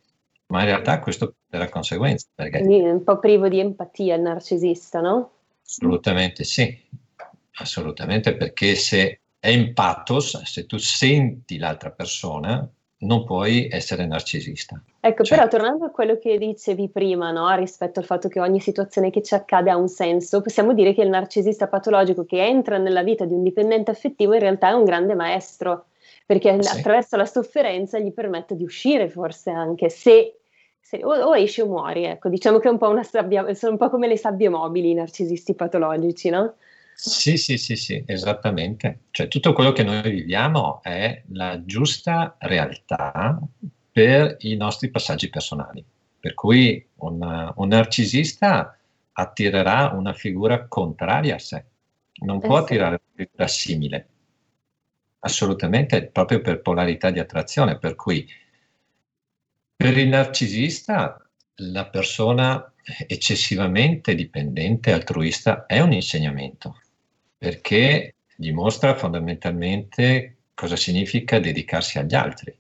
ma 0.49 0.61
in 0.61 0.67
realtà 0.67 0.99
questo 0.99 1.37
è 1.49 1.57
la 1.57 1.69
conseguenza. 1.69 2.27
Perché... 2.35 2.59
Quindi 2.59 2.85
è 2.85 2.91
un 2.91 3.05
po' 3.05 3.21
privo 3.21 3.49
di 3.49 3.61
empatia 3.61 4.17
il 4.17 4.23
narcisista, 4.23 5.01
no? 5.01 5.31
Assolutamente 5.65 6.43
sì, 6.43 6.77
assolutamente 7.59 8.37
perché 8.37 8.75
se 8.75 9.21
è 9.47 9.51
in 9.51 9.75
pathos, 9.75 10.43
se 10.43 10.67
tu 10.67 10.77
senti 10.77 11.57
l'altra 11.57 11.93
persona, 11.93 12.69
non 12.99 13.25
puoi 13.25 13.69
essere 13.71 14.05
narcisista. 14.05 14.83
Ecco, 14.99 15.23
cioè, 15.23 15.39
però 15.39 15.49
tornando 15.49 15.85
a 15.85 15.91
quello 15.91 16.19
che 16.19 16.37
dicevi 16.37 16.89
prima, 16.89 17.31
no? 17.31 17.55
rispetto 17.55 18.01
al 18.01 18.07
fatto 18.07 18.27
che 18.27 18.41
ogni 18.41 18.59
situazione 18.59 19.11
che 19.11 19.23
ci 19.23 19.35
accade 19.35 19.71
ha 19.71 19.77
un 19.77 19.87
senso, 19.87 20.41
possiamo 20.41 20.75
dire 20.75 20.95
che 20.95 21.03
il 21.03 21.11
narcisista 21.11 21.69
patologico 21.69 22.25
che 22.25 22.45
entra 22.45 22.77
nella 22.79 23.05
vita 23.05 23.25
di 23.25 23.35
un 23.35 23.45
dipendente 23.45 23.93
affettivo 23.93 24.35
in 24.35 24.41
realtà 24.41 24.71
è 24.71 24.73
un 24.73 24.83
grande 24.83 25.15
maestro, 25.15 25.87
perché 26.27 26.61
sì. 26.61 26.79
attraverso 26.79 27.17
la 27.17 27.27
sofferenza 27.27 28.01
gli 28.01 28.13
permette 28.13 28.57
di 28.57 28.65
uscire 28.65 29.09
forse 29.09 29.51
anche 29.51 29.91
se, 29.91 30.39
se 30.81 31.05
o, 31.05 31.15
o, 31.15 31.37
esci 31.37 31.61
o 31.61 31.67
muori, 31.67 32.03
ecco, 32.03 32.29
diciamo 32.29 32.59
che 32.59 32.67
è 32.67 32.73
un 32.73 32.79
po' 32.79 32.89
una 32.89 33.05
sabbia, 33.05 33.55
sono 33.55 33.73
un 33.73 33.79
po' 33.79 33.91
come 33.91 34.09
le 34.09 34.17
sabbie 34.17 34.49
mobili 34.49 34.91
i 34.91 34.95
narcisisti 34.95 35.55
patologici, 35.55 36.31
no? 36.31 36.55
Sì, 36.99 37.37
sì, 37.37 37.59
sì, 37.59 37.77
sì, 37.77 38.03
esattamente. 38.07 39.01
Cioè 39.11 39.29
tutto 39.29 39.53
quello 39.53 39.73
che 39.73 39.83
noi 39.83 40.11
viviamo 40.11 40.83
è 40.83 41.23
la 41.33 41.63
giusta 41.63 42.37
realtà 42.41 43.39
per 43.93 44.37
i 44.41 44.57
nostri 44.57 44.91
passaggi 44.91 45.29
personali. 45.29 45.85
Per 46.19 46.33
cui 46.33 46.85
un, 46.97 47.53
un 47.55 47.69
narcisista 47.69 48.79
attirerà 49.13 49.91
una 49.91 50.15
figura 50.15 50.67
contraria 50.69 51.35
a 51.35 51.39
sé, 51.39 51.65
non 52.25 52.41
può 52.41 52.57
eh 52.57 52.61
attirare 52.63 53.01
una 53.15 53.25
figura 53.27 53.47
simile. 53.47 54.09
Assolutamente, 55.19 56.07
proprio 56.07 56.41
per 56.41 56.63
polarità 56.63 57.11
di 57.11 57.19
attrazione. 57.19 57.79
Per 57.79 57.95
cui 57.95 58.27
per 59.77 59.99
il 59.99 60.09
narcisista 60.09 61.21
la 61.57 61.87
persona 61.89 62.73
eccessivamente 63.07 64.15
dipendente, 64.15 64.93
altruista, 64.93 65.67
è 65.67 65.81
un 65.81 65.93
insegnamento 65.93 66.81
perché 67.39 68.15
dimostra 68.37 68.95
fondamentalmente 68.97 70.37
cosa 70.55 70.77
significa 70.77 71.39
dedicarsi 71.39 71.99
agli 71.99 72.15
altri. 72.15 72.57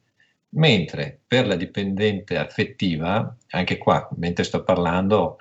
Mentre 0.50 1.20
per 1.26 1.46
la 1.46 1.56
dipendente 1.56 2.36
affettiva, 2.38 3.36
anche 3.50 3.78
qua, 3.78 4.08
mentre 4.16 4.44
sto 4.44 4.62
parlando, 4.62 5.36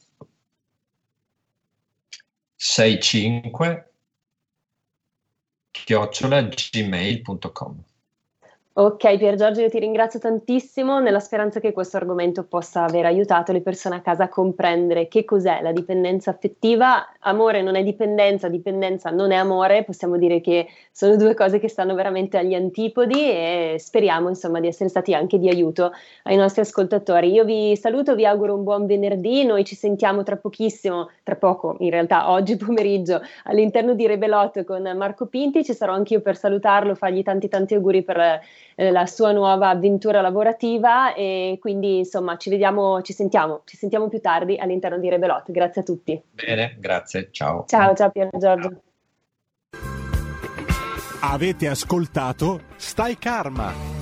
65 2.57 3.93
chiocciola 5.71 6.43
gmail.com 6.43 7.85
Ok 8.75 9.19
Pier 9.19 9.35
Giorgio, 9.35 9.61
io 9.61 9.69
ti 9.69 9.79
ringrazio 9.79 10.19
tantissimo 10.19 10.99
nella 10.99 11.21
speranza 11.21 11.61
che 11.61 11.73
questo 11.73 11.99
argomento 11.99 12.43
possa 12.43 12.85
aver 12.85 13.05
aiutato 13.05 13.53
le 13.53 13.61
persone 13.61 13.97
a 13.97 14.01
casa 14.01 14.25
a 14.25 14.29
comprendere 14.31 15.09
che 15.09 15.27
cos'è 15.27 15.61
la 15.61 15.73
dipendenza 15.73 16.31
affettiva. 16.31 17.07
Amore 17.19 17.61
non 17.61 17.75
è 17.75 17.83
dipendenza, 17.83 18.49
dipendenza 18.49 19.11
non 19.11 19.31
è 19.31 19.35
amore, 19.35 19.85
possiamo 19.85 20.17
dire 20.17 20.41
che 20.41 20.69
sono 20.91 21.17
due 21.17 21.35
cose 21.35 21.59
che 21.59 21.69
stanno 21.69 21.95
veramente 21.95 22.39
agli 22.39 22.55
antipodi 22.55 23.21
e 23.21 23.77
speriamo 23.79 24.31
insomma 24.31 24.59
di 24.59 24.69
essere 24.69 24.89
stati 24.89 25.13
anche 25.13 25.39
di 25.39 25.51
aiuto 25.51 25.93
ai 26.23 26.37
nostri 26.37 26.63
ascoltatori. 26.63 27.31
Io 27.31 27.45
vi 27.45 27.77
saluto, 27.77 28.15
vi 28.15 28.25
auguro 28.25 28.55
un 28.55 28.65
buon 28.65 28.87
venerdì, 28.87 29.45
noi 29.45 29.67
ci 29.67 29.75
sentiamo 29.75 30.23
tra 30.23 30.39
pochissimo, 30.39 31.11
tra 31.25 31.37
poco 31.37 31.77
in 31.81 31.91
realtà 31.91 32.31
oggi 32.31 32.57
pomeriggio 32.57 33.21
all'interno 33.45 33.93
di 33.93 34.07
Rebelot 34.07 34.65
con 34.65 34.91
Marco 34.97 35.27
Pinti, 35.27 35.63
ci 35.63 35.75
sarò 35.75 35.93
anch'io 35.93 36.23
per 36.23 36.39
salutarlo, 36.39 36.95
fargli 36.95 37.23
tanti 37.23 37.49
tanti 37.49 37.75
auguri 37.75 38.03
per 38.03 38.41
eh, 38.83 38.91
la 38.91 39.07
sua 39.07 39.33
nuova 39.33 39.69
avventura 39.69 40.21
lavorativa 40.21 41.15
e 41.15 41.57
quindi 41.61 41.99
insomma 41.99 42.37
ci 42.37 42.51
vediamo, 42.51 43.01
ci 43.03 43.13
sentiamo, 43.13 43.63
ci 43.65 43.77
sentiamo 43.77 44.09
più 44.09 44.21
tardi 44.21 44.57
all'interno 44.59 44.99
di 44.99 45.09
Rebelot. 45.09 45.51
Grazie 45.51 45.83
a 45.83 45.85
tutti. 45.85 46.21
Bene, 46.33 46.77
grazie, 46.81 47.29
ciao. 47.31 47.65
Ciao, 47.67 47.95
ciao 47.95 48.11
Pier 48.11 48.29
Giorgio. 48.37 48.83
Avete 51.21 51.69
ascoltato 51.69 52.63
Stai 52.77 53.17
Karma 53.17 54.02